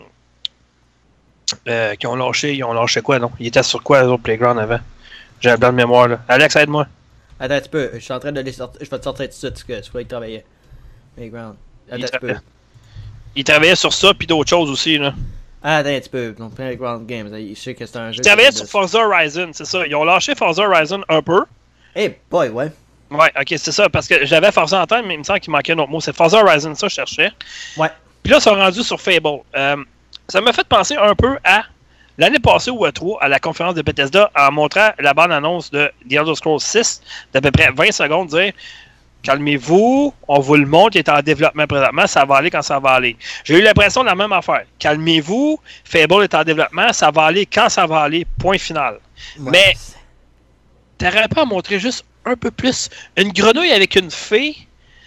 [1.95, 3.31] qui ont lâché, ils ont lâché quoi, non?
[3.39, 4.79] Ils étaient sur quoi, les autres Playground avant?
[5.41, 6.19] J'ai un blanc de mémoire, là.
[6.27, 6.87] Alex, aide-moi.
[7.43, 8.79] Attends un petit peu, je suis en train de les sortir.
[8.81, 10.45] Je vais te sortir tout de suite ce que il travaillait.
[11.17, 11.55] Playground.
[11.89, 12.29] Attends Il un petit peu.
[12.31, 12.39] tra-
[13.35, 15.13] Ils travaillaient sur ça, puis d'autres choses aussi, là.
[15.61, 16.31] Ah, attends un petit peu.
[16.31, 18.19] Donc, Playground Games, je sais que c'est un jeu.
[18.19, 19.85] Ils travaillaient sur Forza Horizon, c'est ça.
[19.85, 21.43] Ils ont lâché Forza Horizon un peu.
[21.93, 22.71] Hey boy, ouais.
[23.11, 25.51] Ouais, ok, c'est ça, parce que j'avais Forza en tête, mais il me semble qu'il
[25.51, 25.99] manquait un autre mot.
[25.99, 27.31] C'est Forza Horizon, ça, je cherchais.
[27.75, 27.89] Ouais.
[28.23, 29.39] Puis là, ils sont rendus sur Fable.
[29.55, 29.75] Euh,
[30.29, 31.63] ça m'a fait penser un peu à
[32.17, 35.91] l'année passée ou à 3, à la conférence de Bethesda, en montrant la bande-annonce de
[36.09, 37.01] The Elder Scrolls 6,
[37.33, 38.53] d'à peu près 20 secondes, dire
[39.21, 42.77] Calmez-vous, on vous le montre, il est en développement présentement, ça va aller quand ça
[42.79, 43.15] va aller.
[43.45, 44.63] J'ai eu l'impression de la même affaire.
[44.79, 48.99] Calmez-vous, Fable est en développement, ça va aller quand ça va aller, point final.
[49.39, 49.51] Ouais.
[49.51, 49.73] Mais-
[50.97, 54.55] T'aurais pas à montrer juste un peu plus une grenouille avec une fée,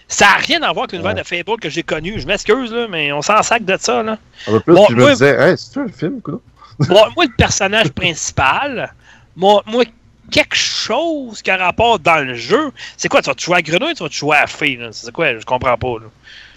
[0.09, 1.21] Ça n'a rien à voir avec l'univers Ouais.
[1.21, 2.21] de Fable que j'ai connu.
[2.21, 4.03] Je m'excuse, mais on s'en sac de ça.
[4.05, 4.19] Là.
[4.47, 6.41] Un peu plus, Bon, je me disais, hey, c'est-tu un film, quoi?
[6.89, 8.93] Moi, moi, le personnage principal,
[9.35, 9.85] moi, moi,
[10.31, 13.23] quelque chose qui a rapport dans le jeu, c'est quoi?
[13.23, 14.89] Tu vas te jouer à Grenouille tu vas te jouer à là?
[14.93, 15.39] C'est quoi?
[15.39, 15.97] Je comprends pas.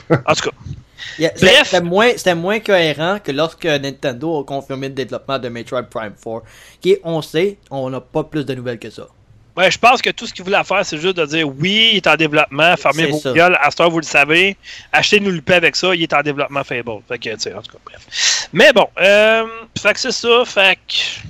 [0.10, 0.22] Là.
[0.26, 0.56] En tout cas,
[1.20, 1.32] Yeah.
[1.36, 6.44] C'était moins, moins cohérent que lorsque Nintendo a confirmé le développement de Metroid Prime 4.
[6.82, 9.08] Qui, on sait, on n'a pas plus de nouvelles que ça.
[9.60, 11.98] Ouais, je pense que tout ce qu'ils voulaient faire, c'est juste de dire oui, il
[11.98, 13.34] est en développement, fermez vos ça.
[13.34, 14.56] gueules, à vous le savez,
[14.91, 17.02] achetez-nous le paix avec ça, il est en développement Fable.
[17.07, 18.48] Fait que, tu sais, en tout cas, bref.
[18.53, 19.45] Mais bon, euh,
[19.77, 21.30] fait que c'est ça, fait que.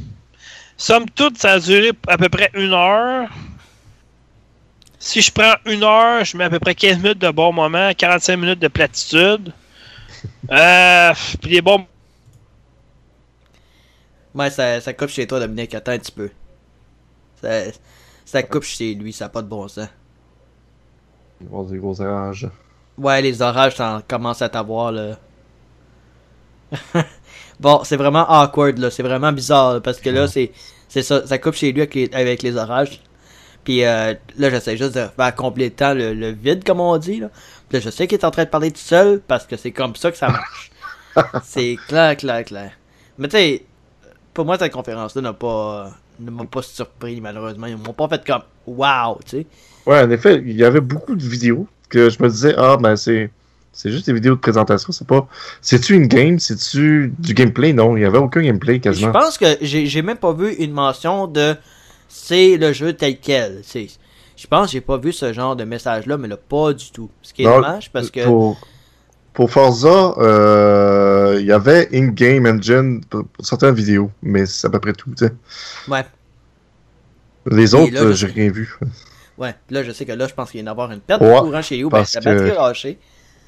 [0.77, 3.27] Somme toute, ça a duré à peu près une heure.
[4.97, 7.91] Si je prends une heure, je mets à peu près 15 minutes de bon moment,
[7.97, 9.51] 45 minutes de platitude.
[10.51, 11.85] Euh, puis les bons.
[14.33, 15.73] Ouais, ça, ça coupe chez toi, Dominique.
[15.73, 16.29] Attends un petit peu.
[17.41, 17.63] Ça,
[18.29, 19.87] ça coupe chez lui, ça n'a pas de bon sens.
[21.41, 22.47] Il va y avoir des gros orages.
[22.97, 25.17] Ouais, les orages t'en commencent à t'avoir, là.
[27.59, 28.91] bon, c'est vraiment awkward, là.
[28.91, 30.51] C'est vraiment bizarre, là, parce que là, c'est
[30.89, 31.25] c'est ça.
[31.25, 33.01] Ça coupe chez lui avec les, avec les orages.
[33.63, 37.29] Puis euh, là, j'essaie juste de faire compléter le, le vide, comme on dit, là.
[37.67, 39.71] Puis là, je sais qu'il est en train de parler tout seul, parce que c'est
[39.71, 40.71] comme ça que ça marche.
[41.43, 42.71] c'est clair, clair, clair.
[43.17, 43.65] Mais tu sais,
[44.35, 45.91] pour moi, cette conférence-là n'a pas...
[46.19, 47.67] ne m'a pas surpris, malheureusement.
[47.67, 49.45] Ils m'ont pas fait comme «Wow», tu sais.
[49.85, 52.95] Ouais, en effet, il y avait beaucoup de vidéos que je me disais, ah, ben
[52.95, 53.31] c'est.
[53.71, 55.27] C'est juste des vidéos de présentation, c'est pas.
[55.61, 56.37] C'est-tu une game?
[56.39, 57.71] C'est-tu du gameplay?
[57.71, 59.11] Non, il y avait aucun gameplay Je quasiment.
[59.11, 61.55] pense que j'ai même pas vu une mention de
[62.07, 63.59] c'est le jeu tel quel.
[63.63, 63.87] C'est-
[64.35, 67.09] Je pense que j'ai pas vu ce genre de message-là, mais là, pas du tout.
[67.21, 68.23] Ce qui est Non, dommage parce que.
[68.25, 68.59] Pour,
[69.33, 74.69] pour Forza, euh, il y avait in-game engine pour, pour certaines vidéos, mais c'est à
[74.69, 75.33] peu près tout, tu sais.
[75.87, 76.05] Ouais,
[77.51, 78.75] Les Et autres, là, euh, je- j'ai rien vu.
[79.37, 79.55] ouais.
[79.69, 81.39] Là, je sais que là, je pense qu'il y en avoir une perte Ouais, de
[81.39, 81.89] courant chez vous.
[81.89, 82.99] Ben, la batterie que- est lâchée.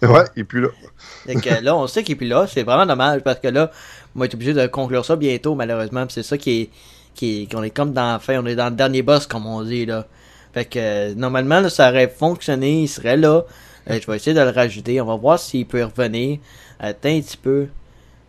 [0.01, 0.69] Ouais, et puis là.
[1.27, 2.47] Fait que là, on sait qu'il est plus là.
[2.47, 3.69] C'est vraiment dommage parce que là,
[4.15, 6.05] on va être obligé de conclure ça bientôt, malheureusement.
[6.09, 6.69] C'est ça qui est.
[7.13, 8.39] Qui est- qu'on est comme dans la fin.
[8.41, 10.07] On est dans le dernier boss, comme on dit, là.
[10.53, 12.83] Fait que euh, normalement, là, ça aurait fonctionné.
[12.83, 13.43] Il serait là.
[13.89, 15.01] Euh, je vais essayer de le rajouter.
[15.01, 16.39] On va voir s'il peut revenir.
[16.79, 17.67] Attends un petit peu.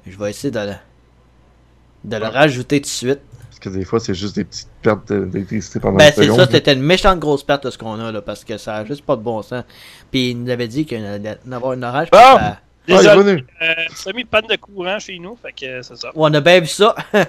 [0.07, 0.73] Je vais essayer de le,
[2.05, 3.21] de le rajouter tout de suite.
[3.49, 6.47] Parce que des fois, c'est juste des petites pertes de- d'électricité pendant Ben, c'est ça,
[6.51, 9.05] c'était une méchante grosse perte de ce qu'on a, là, parce que ça a juste
[9.05, 9.63] pas de bon sens.
[10.11, 12.09] Puis il nous avait dit qu'il allait y avoir une orage.
[12.11, 12.19] Bon.
[12.89, 13.47] Ça- Ah, il est Désolé, revenu.
[13.63, 16.11] euh, semi panne de courant chez nous, fait que euh, c'est ça.
[16.15, 16.95] On a bien vu ça.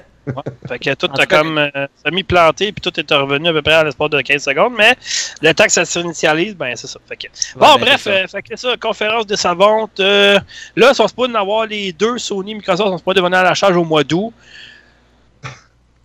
[0.69, 3.83] Fait que tout a comme euh, semi-planté, puis tout est revenu à peu près à
[3.83, 4.95] l'espace de 15 secondes, mais
[5.41, 6.97] le temps que ça s'initialise, ben c'est ça.
[7.09, 7.27] Fait que...
[7.57, 8.09] Bon, ben, bref, ça.
[8.11, 9.99] euh, fait que ça, conférence décevante.
[9.99, 10.39] Euh,
[10.77, 13.53] là, ils sont supposés en avoir les deux, Sony, Microsoft, sont supposés venir à la
[13.53, 14.31] charge au mois d'août.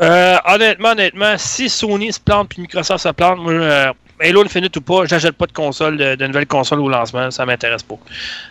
[0.03, 4.77] Euh, honnêtement, honnêtement, si Sony se plante puis Microsoft se plante, moi, euh, Halo Infinite
[4.77, 7.97] ou pas, j'achète pas de console, de, de nouvelle console au lancement, ça m'intéresse pas.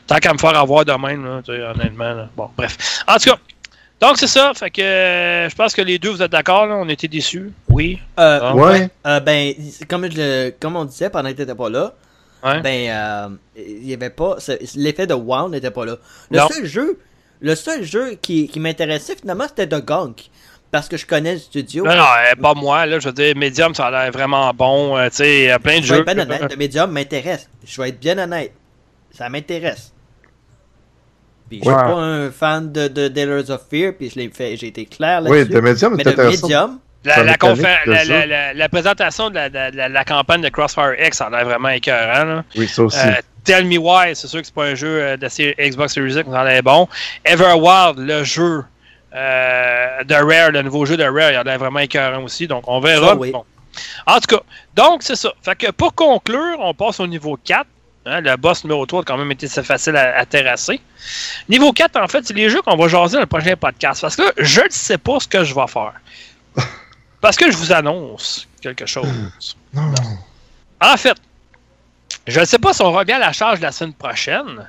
[0.07, 2.13] Tant qu'à me faire avoir de même, là, tu sais, honnêtement.
[2.13, 2.29] là.
[2.35, 3.03] Bon, bref.
[3.07, 3.37] En tout cas,
[3.99, 6.87] donc c'est ça, fait que euh, je pense que les deux, vous êtes d'accord, on
[6.89, 7.51] était déçus.
[7.69, 7.99] Oui.
[8.19, 8.55] Euh, Ah.
[8.55, 8.89] Ouais.
[9.05, 9.53] Euh, ben,
[9.89, 11.93] comme, je le- comme on disait pendant que t'étais pas là,
[12.43, 12.61] Ouais.
[12.61, 13.27] ben, euh,
[13.57, 14.37] il y avait pas,
[14.75, 15.95] l'effet de wow n'était pas là.
[16.29, 16.47] Le Non.
[16.49, 16.99] seul jeu,
[17.41, 20.29] le seul jeu qui, qui m'intéressait finalement c'était The Gunk.
[20.77, 21.83] Parce que je connais le studio.
[21.85, 24.95] Non, non, euh, pas moi, là, je veux dire, Medium, ça a l'air vraiment bon,
[24.95, 26.05] euh, tu sais, il y a plein de je vais jeux.
[26.07, 27.49] être bien honnête, le médium m'intéresse.
[27.65, 28.51] Je vais être bien honnête.
[29.11, 29.91] Ça m'intéresse.
[31.49, 31.81] Puis je suis Ouais.
[31.81, 35.21] pas un fan de, de Dealers of Fear, puis je l'ai fait, j'ai été clair
[35.25, 35.53] Oui, là-dessus.
[35.55, 36.47] le médium mais est le intéressant.
[36.47, 38.05] médium, La, Ça la, mécanique confé- de la, ça.
[38.11, 41.29] la, la- la présentation de la, de la- la campagne de Crossfire X, ça a
[41.31, 42.23] l'air vraiment écœurant.
[42.25, 42.43] Là.
[42.55, 42.99] Oui, ça aussi.
[42.99, 43.13] Euh,
[43.45, 45.93] Tell Me Why, c'est sûr que c'est pas un jeu euh, de la série Xbox
[45.93, 46.87] Series X, mais ça a l'air bon.
[47.23, 48.63] Everwild, le jeu
[49.13, 52.63] euh, de Rare, le nouveau jeu de Rare, il a l'air vraiment écœurant aussi, donc
[52.67, 53.09] on verra.
[53.09, 53.31] Ça, oui.
[53.31, 53.45] Bon.
[54.05, 54.43] En tout cas,
[54.75, 55.31] donc c'est ça.
[55.41, 57.65] Fait que pour conclure, on passe au niveau 4.
[58.05, 60.79] Hein, le boss numéro 3 a quand même été assez facile à, à terrasser.
[61.49, 64.01] Niveau 4, en fait, c'est les jeux qu'on va jaser dans le prochain podcast.
[64.01, 65.93] Parce que là, je ne sais pas ce que je vais faire.
[67.21, 69.07] Parce que je vous annonce quelque chose.
[69.73, 69.91] non.
[70.79, 71.17] En fait,
[72.27, 74.67] je ne sais pas si on revient à la charge la semaine prochaine.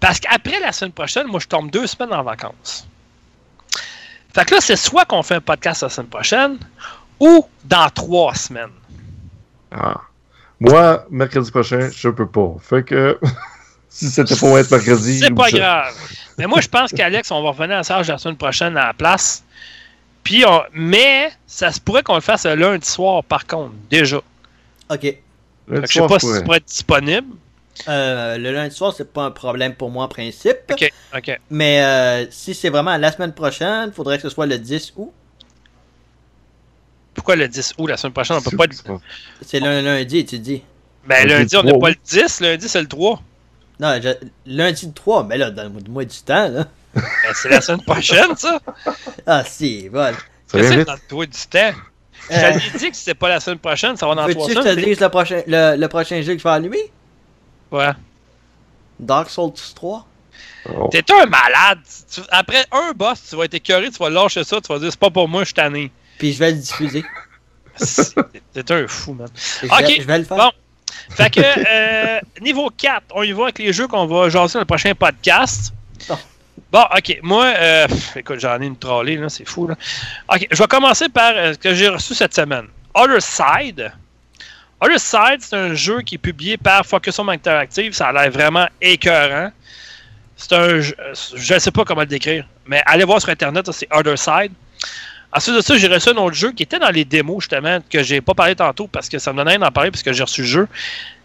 [0.00, 2.86] Parce qu'après la semaine prochaine, moi, je tombe deux semaines en vacances.
[4.36, 6.58] Fait que là, c'est soit qu'on fait un podcast la semaine prochaine
[7.18, 8.68] ou dans trois semaines.
[9.72, 10.02] Ah.
[10.60, 12.54] Moi, mercredi prochain, je peux pas.
[12.60, 13.18] Fait que
[13.88, 15.20] si c'était pour être mercredi.
[15.20, 15.94] C'est pas ça- grave.
[16.36, 18.88] Mais moi, je pense qu'Alex, on va revenir à la charge la semaine prochaine à
[18.88, 19.42] la place.
[20.22, 20.60] Puis on...
[20.74, 24.18] Mais ça se pourrait qu'on le fasse le lundi soir, par contre, déjà.
[24.18, 25.00] ok.
[25.00, 25.22] Fait
[25.66, 27.28] Lundi que je sais pas si tu pourrais être disponible.
[27.88, 30.56] Euh, le lundi soir, c'est pas un problème pour moi en principe.
[30.70, 31.40] Ok, ok.
[31.50, 35.12] Mais euh, si c'est vraiment la semaine prochaine, faudrait que ce soit le 10 août.
[37.14, 38.36] Pourquoi le 10 août la semaine prochaine?
[38.36, 38.82] On peut pas être.
[39.42, 40.62] C'est le lundi, tu dis.
[41.06, 43.22] Ben, Lundi lundi, on n'a 3, pas le 10, lundi, c'est le 3.
[43.78, 46.66] Non, je- lundi 3, mais là, donne-moi du temps, là.
[46.94, 47.02] Ben,
[47.34, 48.58] c'est la semaine prochaine, ça.
[49.26, 50.16] Ah, si, voilà.
[50.46, 50.86] Ça vite.
[50.86, 51.58] dans toi du temps?
[52.30, 54.62] Euh, t'avais dit que c'était pas la semaine prochaine, ça va dans trois Veux-tu que
[54.62, 54.84] je te semaines.
[54.84, 56.90] dise le prochain, le, le prochain jeu que je vais allumer?
[58.98, 60.06] Dark Souls 3?
[60.68, 60.88] Oh.
[60.90, 61.78] T'es un malade.
[62.12, 64.90] Tu- après un boss, tu vas être écœuré, tu vas lâcher ça, tu vas dire
[64.90, 65.90] c'est pas pour moi, je suis tanné.
[66.18, 67.04] Puis je vais le diffuser.
[67.76, 68.14] C'est-
[68.52, 69.28] T'es un fou, man.
[69.62, 70.36] Je Ok, vais, je vais le faire.
[70.36, 70.50] bon.
[71.10, 74.60] Fait que, euh, niveau 4, on y va avec les jeux qu'on va jaser dans
[74.60, 75.72] le prochain podcast.
[76.08, 76.18] Bon.
[76.72, 79.76] Bon, ok, moi, euh, pff, écoute, j'en ai une trollée, là, c'est fou, là.
[80.34, 82.66] Ok, je vais commencer par euh, ce que j'ai reçu cette semaine.
[82.94, 83.92] Other Side.
[84.80, 87.92] Other Side, c'est un jeu qui est publié par Focus Home Interactive.
[87.94, 89.50] Ça a l'air vraiment écœurant.
[90.36, 90.94] C'est un jeu,
[91.34, 94.52] je ne sais pas comment le décrire, mais allez voir sur Internet, c'est Other Side.
[95.32, 98.02] Ensuite de ça, j'ai reçu un autre jeu qui était dans les démos, justement, que
[98.02, 100.22] j'ai pas parlé tantôt parce que ça me donnait rien d'en parler parce que j'ai
[100.22, 100.68] reçu le jeu.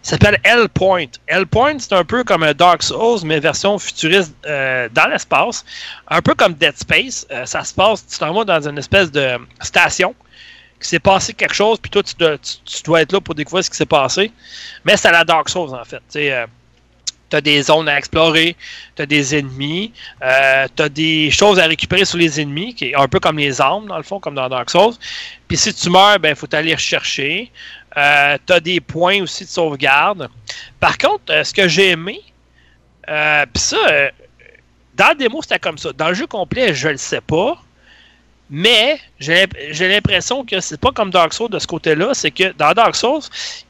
[0.04, 1.06] Il s'appelle Hellpoint.
[1.26, 5.64] Hellpoint, c'est un peu comme un Dark Souls, mais version futuriste euh, dans l'espace.
[6.08, 7.26] Un peu comme Dead Space.
[7.30, 10.14] Euh, ça se passe, tu t'en vas dans une espèce de station
[10.82, 13.64] qui s'est passé quelque chose, puis toi, tu dois, tu- tu être là pour découvrir
[13.64, 14.32] ce qui s'est passé.
[14.84, 16.02] Mais c'est à la Dark Souls, en fait.
[16.10, 16.46] Tu euh,
[17.30, 18.56] t'as des zones à explorer,
[18.94, 19.92] t'as des ennemis,
[20.22, 23.60] euh, t'as des choses à récupérer sur les ennemis, qui est un peu comme les
[23.60, 24.94] armes, dans le fond, comme dans Dark Souls.
[25.48, 27.50] Puis si tu meurs, ben, faut aller rechercher.
[27.96, 30.28] Euh, t'as des points aussi de sauvegarde.
[30.80, 32.20] Par contre, euh, ce que j'ai aimé,
[33.08, 33.76] euh, puis ça,
[34.94, 35.92] dans la démo, c'était comme ça.
[35.92, 37.56] Dans le jeu complet, je le sais pas.
[38.54, 42.12] Mais j'ai l'imp- j'ai l'impression que c'est pas comme Dark Souls de ce côté-là.
[42.12, 43.22] C'est que dans Dark Souls,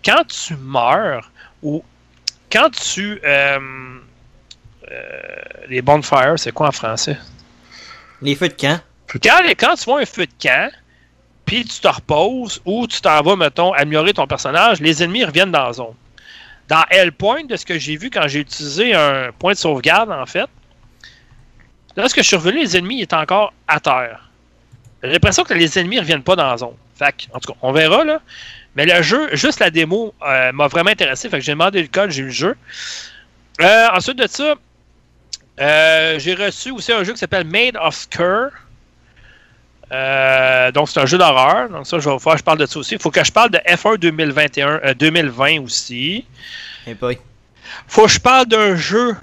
[0.05, 1.31] quand tu meurs
[1.63, 1.85] ou
[2.51, 3.21] quand tu.
[3.25, 3.61] euh,
[4.91, 5.21] euh,
[5.69, 7.17] les bonfires, c'est quoi en français?
[8.23, 8.81] Les feux de camp.
[9.23, 10.73] Quand, quand tu vois un feu de camp,
[11.47, 15.53] puis tu te reposes ou tu t'en vas, mettons, améliorer ton personnage, les ennemis reviennent
[15.53, 15.95] dans la zone.
[16.67, 20.27] Dans Hellpoint, de ce que j'ai vu quand j'ai utilisé un point de sauvegarde, en
[20.27, 20.49] fait,
[21.97, 24.29] lorsque je suis revenu, les ennemis étaient encore à terre.
[25.03, 26.75] J'ai l'impression que les ennemis ne reviennent pas dans la zone.
[26.97, 28.21] Fait que, en tout cas, on verra, là.
[28.75, 31.29] Mais le jeu, juste la démo, euh, m'a vraiment intéressé.
[31.29, 32.57] Fait que j'ai demandé le code, j'ai eu le jeu.
[33.61, 34.55] Euh, ensuite de ça,
[35.61, 38.51] euh, j'ai reçu aussi un jeu qui s'appelle Made of Scur.
[40.73, 41.69] Donc, c'est un jeu d'horreur.
[41.69, 42.95] Donc, ça, je vais faire, je parle de ça aussi.
[42.95, 46.25] Il faut que je parle de F1 2021, euh, 2020 aussi.
[46.87, 47.19] Eh boy.
[47.87, 49.15] faut que je parle d'un jeu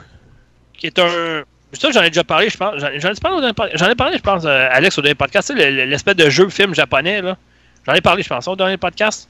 [0.78, 1.44] qui est un.
[1.74, 2.76] Ça, j'en ai déjà parlé, je pense.
[2.78, 5.52] J'en ai j'en ai parlé, je pense, euh, Alex, au dernier podcast.
[5.52, 7.38] Tu sais, le- le- l'espèce de jeu film japonais, là.
[7.86, 9.30] J'en ai parlé, je pense, au dernier podcast.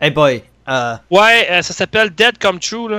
[0.00, 0.42] Hey boy.
[0.68, 2.96] Euh, Ouais, euh, ça s'appelle Dead Come True, là.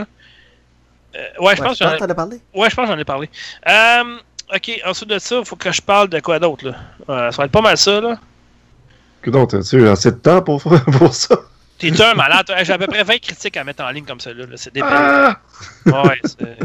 [1.15, 2.39] Euh, ouais, je ouais, pense que j'en ai- as parlé?
[2.53, 3.29] Ouais, je pense que j'en ai parlé.
[3.67, 4.17] Euh,
[4.55, 6.75] ok, ensuite de ça, il faut que je parle de quoi d'autre, là?
[7.09, 8.17] Euh, ça va être pas mal ça, là.
[9.21, 10.61] Que donc, as-tu eu assez de temps pour,
[10.97, 11.35] pour ça?
[11.77, 12.45] T'es un malade.
[12.45, 12.63] toi.
[12.63, 14.45] J'ai à peu près 20 critiques à mettre en ligne comme ça, là.
[14.55, 14.89] C'est débile.
[14.91, 15.37] Ah!
[15.85, 16.57] Ouais, c'est-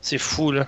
[0.00, 0.66] c'est fou, là.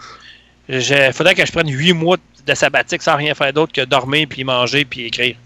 [0.68, 2.16] Il faudrait que je prenne 8 mois
[2.46, 5.36] de sabbatique sans rien faire d'autre que dormir, puis manger, puis écrire.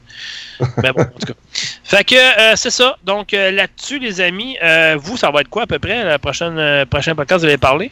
[0.82, 1.32] Mais bon, en tout cas.
[1.82, 2.96] Fait que euh, c'est ça.
[3.04, 6.18] Donc euh, là-dessus, les amis, euh, vous, ça va être quoi à peu près, la
[6.18, 7.90] prochaine, euh, prochain podcast, vous allez parler?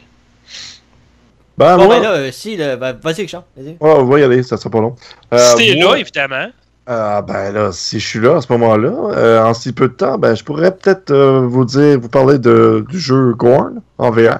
[1.57, 3.43] Ben, Bon, moi, ben là, euh, si, ben, vas-y, Richard.
[3.55, 3.69] Vas-y.
[3.71, 4.95] ouais, on va y aller, ça sera pas long.
[5.33, 6.47] Euh, si t'es moi- là, évidemment.
[6.85, 9.93] Ah ben là, si je suis là à ce moment-là, euh, en si peu de
[9.93, 14.11] temps, ben je pourrais peut-être euh, vous dire, vous parler de, du jeu Gorn en
[14.11, 14.39] VR,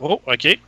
[0.00, 0.58] Oh, OK.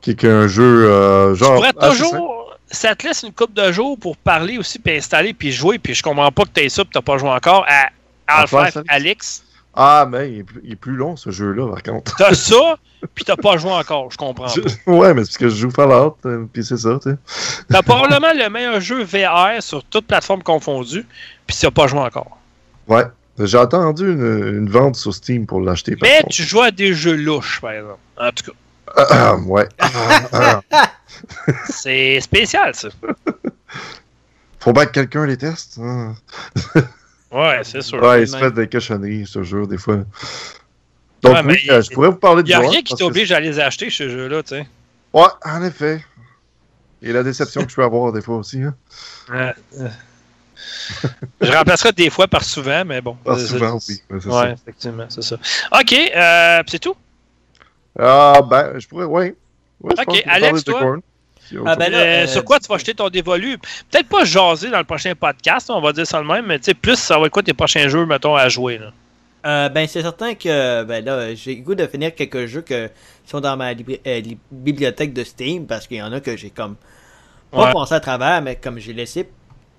[0.00, 1.54] Qui est un jeu euh, Tu genre.
[1.56, 2.10] pourrais assez simple.
[2.10, 2.56] toujours.
[2.72, 5.94] Ça te laisse une coupe de jours pour parler aussi, puis installer, puis jouer, puis
[5.94, 7.88] je comprends pas que t'aies ça, puis t'as pas joué encore à
[8.28, 9.44] Half-Life Half-Life, Alix.
[9.74, 12.16] Ah mais il est, plus, il est plus long ce jeu-là par contre.
[12.16, 12.76] T'as ça,
[13.14, 14.52] puis t'as pas joué encore, je comprends pas.
[14.54, 14.60] Je-
[14.90, 17.16] ouais, mais c'est parce que je joue Fallout, euh, puis c'est ça, tu sais.
[17.68, 21.04] T'as probablement le meilleur jeu VR sur toute plateforme confondue,
[21.46, 22.38] puis tu n'as pas joué encore.
[22.88, 23.04] Ouais.
[23.42, 25.96] J'ai entendu une, une vente sur Steam pour l'acheter.
[26.02, 26.28] Mais contre.
[26.34, 27.98] tu joues à des jeux louches, par exemple.
[28.18, 28.56] En tout cas,
[29.46, 29.68] ouais.
[29.78, 30.92] Ah, ah.
[31.70, 32.88] c'est spécial, ça.
[34.60, 35.78] Faut bien que quelqu'un les teste.
[35.82, 36.14] hein.
[37.30, 38.02] Ouais, c'est sûr.
[38.02, 39.96] Ouais, il se fait des cochonneries, je te jure, des fois.
[41.22, 42.98] Donc, Ouais, oui, euh, je pourrais vous parler de Il n'y a rien qui que
[42.98, 44.66] t'oblige à les acheter, ce jeu-là, tu sais.
[45.12, 46.04] Ouais, en effet.
[47.02, 48.62] Et la déception que je peux avoir des fois aussi.
[48.62, 48.74] Hein.
[49.30, 49.88] Ouais, euh.
[51.40, 53.16] Je remplacerai des fois par souvent, mais bon.
[53.24, 54.02] Pas C'est- souvent, oui.
[54.26, 55.36] Ouais, effectivement, c'est ça.
[55.72, 56.94] OK, euh, c'est tout?
[57.98, 59.34] Ah, ben, je pourrais, ouais.
[59.80, 60.96] Ouais, Ok, Alex, toi?
[61.42, 63.58] Si Ah, ben là, Euh, euh, sur quoi tu vas acheter ton dévolu?
[63.90, 66.66] Peut-être pas jaser dans le prochain podcast, on va dire ça de même, mais tu
[66.66, 68.92] sais, plus ça va être quoi tes prochains jeux, mettons, à jouer, là?
[69.46, 72.90] Euh, ben, c'est certain que ben là, j'ai le goût de finir quelques jeux que
[73.24, 74.20] sont dans ma euh,
[74.52, 76.76] bibliothèque de Steam parce qu'il y en a que j'ai comme
[77.50, 77.72] pas Ouais.
[77.72, 79.28] pensé à travers, mais comme j'ai laissé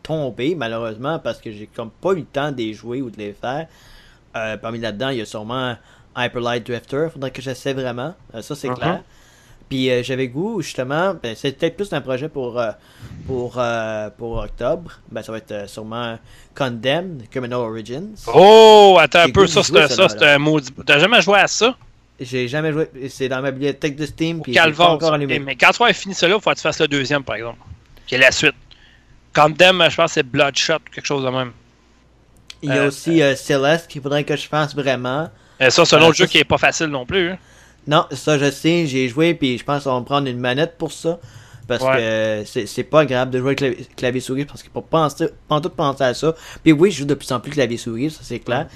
[0.02, 3.18] tomber malheureusement parce que j'ai comme pas eu le temps de les jouer ou de
[3.18, 3.68] les faire.
[4.36, 5.78] Euh, parmi là-dedans, il y a sûrement
[6.18, 7.08] Hyperlight Drifter.
[7.14, 8.16] Faudrait que j'essaie vraiment.
[8.36, 8.76] Euh, ça, c'est Mhm.
[8.76, 9.02] clair.
[9.70, 12.72] Puis euh, j'avais goût, justement, ben, c'est peut-être plus un projet pour, euh,
[13.26, 15.00] pour, euh, pour octobre.
[15.10, 16.20] Ben, ça va être sûrement
[16.54, 18.10] Condemned, Criminal Origins.
[18.34, 20.74] Oh, attends un peu, ça c'est un maudit.
[20.86, 21.76] T'as jamais joué à ça?
[22.20, 24.42] J'ai jamais joué, c'est dans ma bibliothèque de Steam.
[24.42, 25.40] Puis encore allumé.
[25.40, 27.58] mais quand tu vas fini là, il faut que tu fasses le deuxième, par exemple.
[28.06, 28.54] Qui est la suite.
[29.34, 31.54] Condemn, je pense que c'est Bloodshot ou quelque chose de même.
[32.62, 35.30] Il y a aussi Celeste qu'il faudrait que je fasse vraiment.
[35.62, 37.30] Euh, ça, c'est un Euh, autre jeu qui est pas facile non plus.
[37.32, 37.38] hein.
[37.88, 40.92] Non, ça je sais, j'ai joué puis je pense qu'on va prendre une manette pour
[40.92, 41.20] ça.
[41.68, 41.98] Parce Ouais.
[41.98, 45.56] que c'est c'est pas agréable de jouer clavier, clavier souris parce qu'il faut penser, pas
[45.56, 46.36] en tout penser à ça.
[46.64, 48.68] Puis oui, je joue de plus en plus clavier souris, ça c'est clair.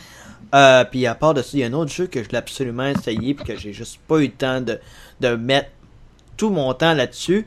[0.53, 2.37] Euh, puis à part de ça, il y a un autre jeu que je voulais
[2.37, 4.79] absolument essayer puis que j'ai juste pas eu le temps de,
[5.19, 5.69] de mettre
[6.37, 7.45] tout mon temps là-dessus.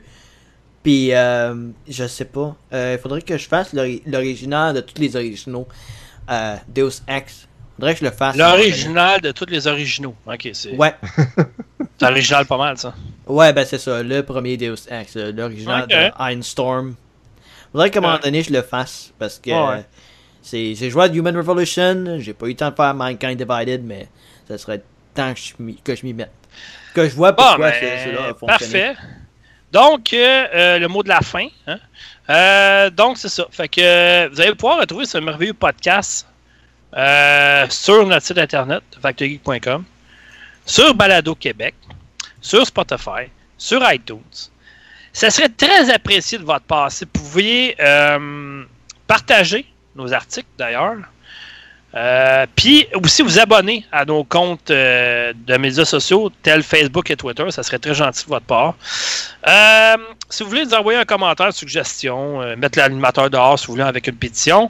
[0.83, 2.55] Puis euh, je sais pas.
[2.73, 5.67] Euh, Il faudrait que je fasse l'ori- l'original de tous les originaux.
[6.67, 7.47] Deus Ex.
[7.79, 8.35] Faudrait que je le fasse.
[8.35, 10.13] L'original de tous les originaux.
[10.27, 10.93] Ok, c'est Ouais.
[11.97, 12.93] c'est original pas mal, ça.
[13.25, 16.95] Ouais, ben c'est ça, le premier Deus Ex, euh, l'original de Einstorm.
[17.71, 19.81] Faudrait qu'à un moment donné je le fasse parce que Ouais, euh,
[20.41, 23.83] c'est j'ai joué à Human Revolution, j'ai pas eu le temps de faire Mankind Divided,
[23.85, 24.07] mais
[24.47, 24.81] ça serait
[25.13, 25.33] temps
[25.83, 26.31] que je m'y mette.
[26.95, 28.47] Que je vois Bon, pourquoi ben, cela a fonctionné.
[28.47, 28.95] parfait.
[29.71, 31.45] Donc, euh, euh, le mot de la fin.
[31.67, 31.77] hein.
[32.29, 33.45] Euh, donc, c'est ça.
[33.51, 36.25] Fait que vous allez pouvoir retrouver ce merveilleux podcast
[36.95, 39.83] euh, sur notre site internet, factorygeek.com,
[40.65, 41.75] sur Balado Québec,
[42.41, 44.49] sur Spotify, sur iTunes.
[45.13, 46.91] Ça serait très apprécié de votre part.
[46.91, 48.63] Si vous pouviez euh,
[49.07, 50.95] partager nos articles, d'ailleurs.
[51.95, 57.49] Euh, Puis aussi vous abonner à nos comptes de médias sociaux tels Facebook et Twitter,
[57.49, 58.75] ça serait très gentil de votre part.
[60.29, 63.83] Si vous voulez nous envoyer un commentaire, suggestion, euh, mettre l'animateur dehors si vous voulez
[63.83, 64.69] avec une pétition,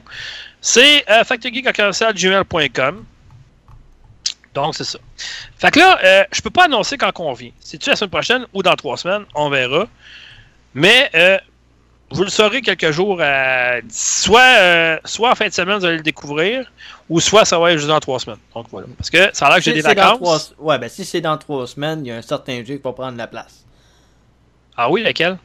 [0.60, 1.22] c'est euh.
[4.54, 4.98] Donc c'est ça.
[5.58, 7.52] Fait que là, euh, je peux pas annoncer quand on vient.
[7.60, 9.86] C'est-tu la semaine prochaine ou dans trois semaines, on verra.
[10.74, 11.38] Mais euh,
[12.10, 15.98] vous le saurez quelques jours, euh, soit, euh, soit en fin de semaine, vous allez
[15.98, 16.70] le découvrir,
[17.08, 18.40] ou soit ça va être juste dans trois semaines.
[18.54, 18.88] Donc voilà.
[18.98, 20.18] Parce que ça a l'air que j'ai des vacances.
[20.56, 22.82] trois- Ouais, ben si c'est dans trois semaines, il y a un certain jeu qui
[22.82, 23.64] va prendre la place.
[24.76, 25.38] Ah oui, lequel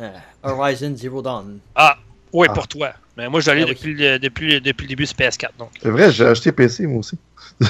[0.00, 0.10] Euh,
[0.42, 1.58] Horizon Zero Dawn.
[1.76, 1.96] Ah,
[2.32, 2.54] oui, Ah.
[2.54, 2.92] pour toi.
[3.18, 3.70] Mais moi, je l'ai Ah oui.
[3.74, 5.48] depuis, le, depuis, le- depuis le début du PS4.
[5.58, 5.70] Donc.
[5.82, 7.18] C'est vrai, j'ai acheté PC moi aussi.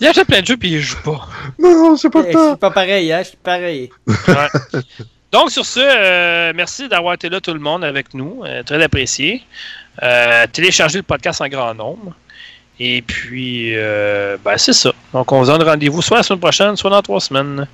[0.00, 1.26] Il achète plein de jeux puis il joue pas.
[1.58, 2.48] Non, j'ai pas Eh, le Je temps.
[2.50, 3.90] suis pas pareil, hein, je suis pareil.
[4.06, 4.82] Ouais.
[5.32, 8.42] Donc, sur ce, euh, merci d'avoir été là, tout le monde, avec nous.
[8.44, 9.42] Euh, très apprécié.
[10.02, 12.14] Euh, téléchargez le podcast en grand nombre.
[12.78, 14.92] Et puis, euh, ben, c'est ça.
[15.14, 17.66] Donc, on se donne rendez-vous soit la semaine prochaine, soit dans trois semaines.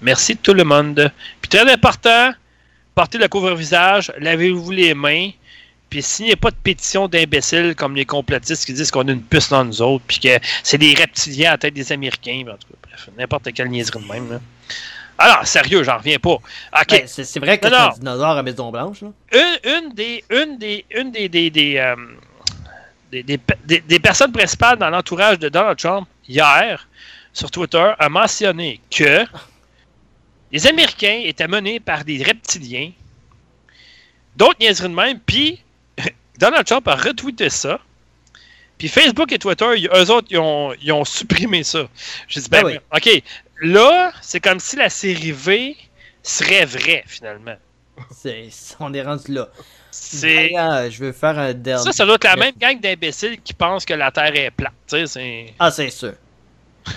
[0.00, 1.10] Merci tout le monde.
[1.42, 2.32] Puis, très important,
[2.94, 5.30] portez le couvre-visage, lavez-vous les mains.
[5.90, 9.50] Puis, signez pas de pétition d'imbéciles comme les complotistes qui disent qu'on a une puce
[9.50, 12.44] dans nous autres, puis que c'est des reptiliens à la tête des Américains.
[12.48, 14.30] En tout cas, bref, n'importe quelle niaiserie de même.
[14.30, 14.40] Là.
[15.18, 16.30] Alors, sérieux, j'en reviens pas.
[16.30, 16.42] OK.
[16.88, 19.08] Ben, c'est vrai que c'est un dinosaure à Maison Blanche, là.
[19.34, 21.94] une, une des une des une des des des, euh,
[23.10, 26.88] des, des, des- des personnes principales dans l'entourage de Donald Trump hier
[27.34, 29.26] sur Twitter a mentionné que
[30.52, 32.92] les Américains étaient menés par des reptiliens,
[34.36, 35.62] d'autres niaiseries de même, puis
[36.38, 37.80] Donald Trump a retweeté ça.
[38.78, 39.64] Puis Facebook et Twitter,
[39.94, 41.88] eux autres, ils ont, ils ont supprimé ça.
[42.28, 42.78] J'ai dit, ben, Ah oui.
[43.16, 43.22] OK,
[43.60, 45.76] là, c'est comme si la série V
[46.22, 47.56] serait vraie, finalement.
[48.10, 48.48] C'est-
[48.80, 49.48] On est rendu là.
[49.90, 50.52] C'est...
[50.56, 51.84] Ah, je veux faire un dernier.
[51.84, 54.72] Ça, ça doit être la même gang d'imbéciles qui pensent que la Terre est plate.
[55.58, 56.14] Ah, c'est sûr.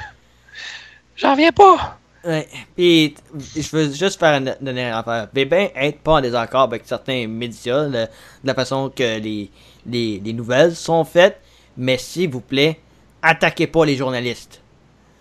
[1.18, 2.00] J'en reviens pas.
[2.26, 2.48] Ouais.
[2.76, 3.14] Puis,
[3.56, 5.28] je veux juste faire une dernière affaire.
[5.32, 8.08] Bien être pas en désaccord avec certains médias, le- de
[8.44, 9.52] la façon que les,
[9.86, 11.40] les, les nouvelles sont faites,
[11.78, 12.80] mais s'il vous plaît,
[13.22, 14.62] attaquez pas les journalistes.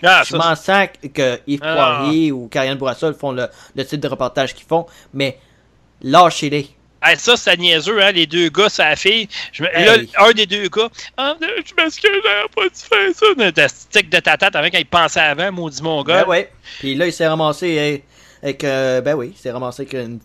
[0.02, 1.74] Ah, je m'en sac que Yves Ah.
[2.04, 5.38] Poirier ou Karianne Bourassa font le, le type de reportage qu'ils font, mais
[6.02, 6.68] lâchez-les.
[7.04, 9.28] Hey, ça, c'est niaiseux, hein, les deux gars, ça fille.
[9.52, 9.84] Je Hey.
[9.84, 13.50] Là, un des deux gars, ah, je m'excuse, j'aurais pas dû faire ça.
[13.50, 16.22] De stick de ta tête avant qu'il pensait avant, maudit mon gars.
[16.24, 16.50] Ben ouais.
[16.80, 18.04] Puis là, il s'est ramassé avec,
[18.42, 20.18] avec, euh, ben oui, il s'est ramassé avec une,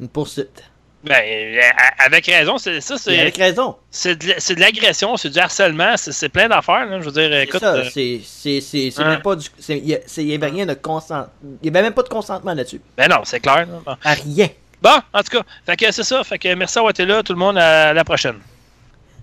[0.00, 0.64] une poursuite.
[1.04, 1.60] Ben, euh,
[2.04, 3.76] avec raison, c'est ça, c'est, avec raison.
[3.92, 7.00] c'est, de, l'agression, c'est du harcèlement, c'est, plein d'affaires, là.
[7.00, 7.62] Je veux dire, écoute.
[7.62, 9.10] euh, c'est c'est c'est hein?
[9.10, 11.26] même pas du il y, a- c'est- il y avait rien de consent
[11.62, 13.66] il y avait même pas de consentement là-dessus ben non, c'est clair.
[13.66, 13.80] là.
[13.84, 13.96] Bon.
[14.02, 14.48] à rien
[14.82, 16.22] Bon, en tout cas, fait que c'est ça.
[16.24, 18.36] Fait que merci d'avoir été là, tout le monde, à la prochaine.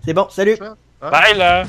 [0.06, 0.58] c'est bon salut.
[1.02, 1.66] Bye, là.